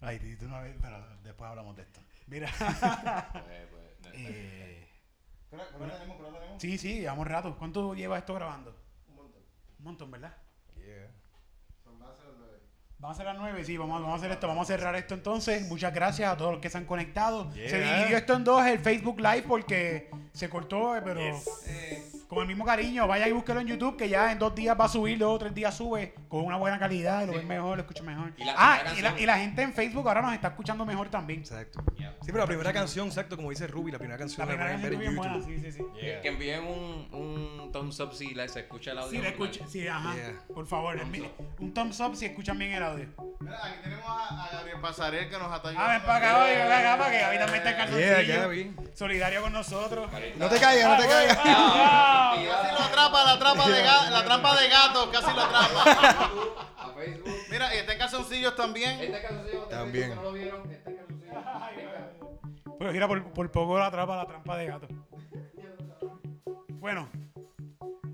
Ay, 0.00 0.36
tú 0.38 0.46
no 0.48 0.62
ves, 0.62 0.76
pero 0.80 1.04
después 1.22 1.50
hablamos 1.50 1.76
de 1.76 1.82
esto. 1.82 2.00
Mira. 2.26 2.48
Pues, 2.60 3.66
pues, 3.70 4.22
no, 4.22 4.28
eh, 4.28 4.88
¿Pero 5.50 5.62
pero 5.78 5.92
tenemos, 5.92 6.16
tenemos? 6.16 6.62
sí, 6.62 6.78
sí, 6.78 7.00
llevamos 7.00 7.26
rato. 7.26 7.56
¿Cuánto 7.58 7.94
lleva 7.94 8.18
esto 8.18 8.34
grabando? 8.34 8.76
Un 9.08 9.16
montón. 9.16 9.42
Un 9.78 9.84
montón, 9.84 10.10
¿verdad? 10.10 10.36
Yeah. 10.76 11.10
Son 11.82 11.98
más 11.98 12.16
de 12.18 12.24
los 12.24 12.34
nueve. 12.38 12.58
Vamos 12.98 13.18
a 13.18 13.22
hacer 13.22 13.26
las 13.26 13.40
9, 13.40 13.64
sí, 13.64 13.76
vamos, 13.76 14.00
vamos 14.00 14.14
a 14.14 14.18
hacer 14.18 14.30
esto, 14.32 14.48
vamos 14.48 14.68
a 14.68 14.76
cerrar 14.76 14.94
esto 14.96 15.14
entonces. 15.14 15.68
Muchas 15.68 15.94
gracias 15.94 16.32
a 16.32 16.36
todos 16.36 16.52
los 16.52 16.60
que 16.60 16.68
se 16.68 16.78
han 16.78 16.84
conectado. 16.84 17.52
Se 17.52 17.80
dividió 17.80 18.16
esto 18.16 18.34
en 18.34 18.44
dos, 18.44 18.66
el 18.66 18.78
Facebook 18.78 19.20
Live, 19.20 19.44
porque 19.46 20.10
se 20.38 20.48
cortó, 20.48 20.96
eh, 20.96 21.02
pero 21.04 21.20
con 22.28 22.40
el 22.42 22.46
mismo 22.48 22.64
cariño. 22.64 23.06
Vaya 23.06 23.26
y 23.26 23.32
búsquelo 23.32 23.60
en 23.60 23.66
YouTube, 23.66 23.96
que 23.96 24.08
ya 24.08 24.30
en 24.32 24.38
dos 24.38 24.54
días 24.54 24.78
va 24.78 24.84
a 24.84 24.88
subir, 24.88 25.18
dos 25.18 25.34
o 25.34 25.38
tres 25.38 25.54
días 25.54 25.74
sube, 25.76 26.14
con 26.28 26.44
una 26.44 26.56
buena 26.56 26.78
calidad, 26.78 27.26
lo 27.26 27.32
ven 27.32 27.46
mejor, 27.48 27.76
lo 27.76 27.82
escuchan 27.82 28.06
mejor. 28.06 28.32
Y 28.36 28.44
la 28.44 28.54
ah, 28.56 28.82
y 28.96 29.00
la, 29.02 29.20
y 29.20 29.26
la 29.26 29.38
gente 29.38 29.62
en 29.62 29.72
Facebook 29.72 30.06
ahora 30.08 30.20
nos 30.22 30.34
está 30.34 30.48
escuchando 30.48 30.84
mejor 30.86 31.08
también. 31.08 31.40
Exacto. 31.40 31.82
Sí, 31.96 32.26
pero 32.26 32.38
la 32.38 32.46
primera 32.46 32.72
canción, 32.72 33.06
exacto, 33.08 33.36
como 33.36 33.50
dice 33.50 33.66
Ruby, 33.66 33.90
la 33.92 33.98
primera 33.98 34.18
canción 34.18 34.40
La 34.46 34.46
primera 34.54 34.70
pueden 34.78 34.82
canción 34.82 35.00
ver 35.00 35.08
en 35.08 35.16
buena, 35.16 35.44
sí, 35.44 35.72
sí, 35.72 35.72
sí. 35.72 35.84
Que 36.22 36.28
envíen 36.28 36.64
un, 36.64 37.08
un 37.12 37.72
thumbs 37.72 37.98
up 38.00 38.12
si 38.14 38.34
la- 38.34 38.46
se 38.48 38.60
escucha 38.60 38.92
el 38.92 38.98
audio. 38.98 39.10
Sí, 39.10 39.18
le 39.18 39.28
escucha, 39.28 39.66
sí, 39.68 39.86
ajá. 39.88 40.14
Yeah. 40.14 40.42
Por 40.54 40.66
favor, 40.66 40.96
envi- 40.98 41.28
un 41.58 41.72
thumbs 41.74 41.98
up 42.00 42.14
si 42.16 42.26
escuchan 42.26 42.58
bien 42.58 42.72
el 42.72 42.82
audio. 42.82 43.06
Mira, 43.40 43.58
aquí 43.64 43.76
tenemos 43.82 44.04
a, 44.06 44.44
a 44.44 44.50
Gabriel 44.52 44.80
Pasarel 44.80 45.28
que 45.30 45.38
nos 45.38 45.54
está 45.54 45.68
Ah, 45.76 45.92
ven 45.92 46.02
para 46.02 46.16
acá, 46.16 46.44
ven 46.44 46.72
acá, 46.72 46.98
para 46.98 47.10
que 47.10 47.18
Gaby 47.20 47.38
también 47.38 47.58
está 47.58 47.70
en 47.70 47.76
calzoncillo. 47.76 48.87
Solidario 48.98 49.42
con 49.42 49.52
nosotros. 49.52 50.10
No 50.36 50.48
te 50.48 50.58
caigas, 50.58 50.90
no 50.90 50.96
te 51.04 51.08
caigas. 51.08 51.36
Casi 51.36 52.44
lo 52.44 52.80
atrapa, 52.82 53.24
la 53.24 53.38
trampa 53.38 53.68
de, 53.68 53.84
ga- 53.84 54.10
la 54.10 54.24
trampa 54.24 54.60
de 54.60 54.68
gato, 54.68 55.10
casi 55.12 55.32
lo 55.34 55.40
atrapa. 55.40 56.30
A 56.78 56.88
Facebook. 56.96 57.32
Mira, 57.48 57.72
y 57.76 57.78
está 57.78 57.92
en 57.92 57.98
calzoncillos 58.00 58.56
también. 58.56 58.98
Este 59.00 59.22
calzoncillo, 59.22 59.62
este 59.62 59.74
También. 59.76 60.14
¿No 60.16 60.22
lo 60.22 60.32
vieron? 60.32 60.68
Este 60.72 60.96
calzoncillo. 60.96 62.76
Pero 62.76 62.92
gira 62.92 63.06
por, 63.06 63.32
por 63.32 63.50
poco 63.52 63.78
la 63.78 63.86
atrapa 63.86 64.16
la 64.16 64.26
trampa 64.26 64.56
de 64.56 64.66
gato. 64.66 64.88
Bueno. 66.80 67.08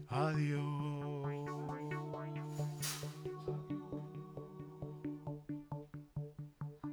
Adiós. 0.09 0.65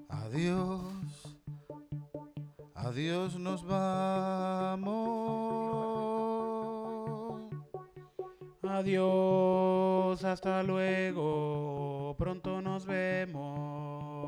Adiós. 0.10 0.82
Adiós, 2.84 3.36
nos 3.36 3.62
vamos. 3.62 4.92
Adiós, 8.64 10.26
hasta 10.26 10.64
luego. 10.64 12.16
Pronto 12.18 12.60
nos 12.60 12.84
vemos. 12.86 14.22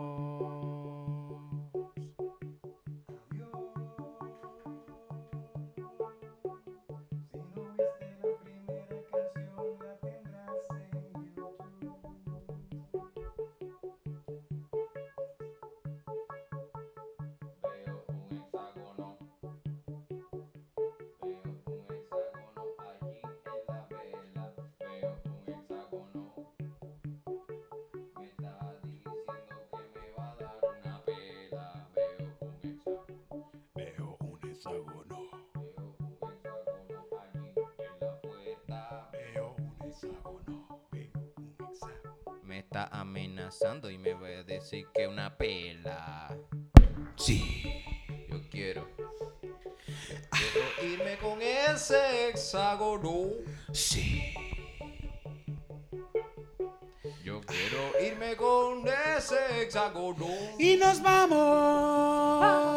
Amenazando 43.13 43.91
y 43.91 43.99
me 43.99 44.15
va 44.15 44.25
a 44.27 44.43
decir 44.43 44.87
que 44.91 45.07
una 45.07 45.37
pela. 45.37 46.35
Sí. 47.15 47.85
Yo 48.27 48.41
quiero. 48.49 48.89
Quiero 50.31 50.95
irme 50.95 51.17
con 51.17 51.39
ese 51.39 52.29
hexágono. 52.29 53.29
Sí. 53.71 54.33
Yo 57.23 57.39
quiero 57.41 58.01
irme 58.03 58.35
con 58.35 58.83
ese 59.15 59.61
hexágono. 59.61 60.27
Y 60.57 60.77
nos 60.77 60.99
vamos. 60.99 62.72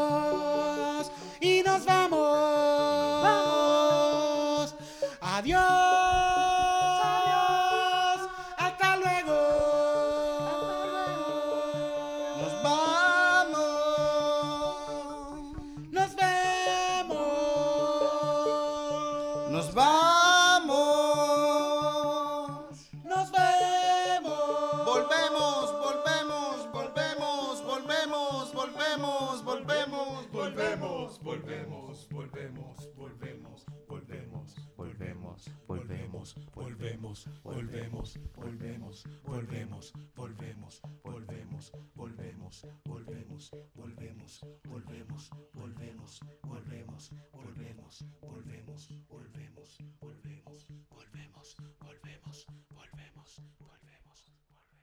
Volvemos, 39.24 39.92
volvemos, 40.14 40.80
volvemos, 41.04 41.72
volvemos, 41.94 42.62
volvemos, 42.86 43.50
volvemos, 43.74 43.74
volvemos, 43.74 44.40
volvemos, 44.64 45.30
volvemos, 45.54 46.20
volvemos, 46.42 47.10
volvemos, 47.32 48.02
volvemos, 48.20 48.88
volvemos, 49.10 49.78
volvemos, 50.00 50.56
volvemos, 50.90 51.56
volvemos, 51.80 52.46
volvemos, 52.70 53.36
volvemos, 53.58 54.30
volvemos. 54.48 54.76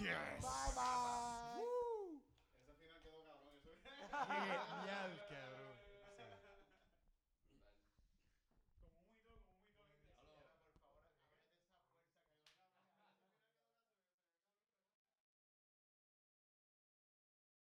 Yeah. 0.00 1.27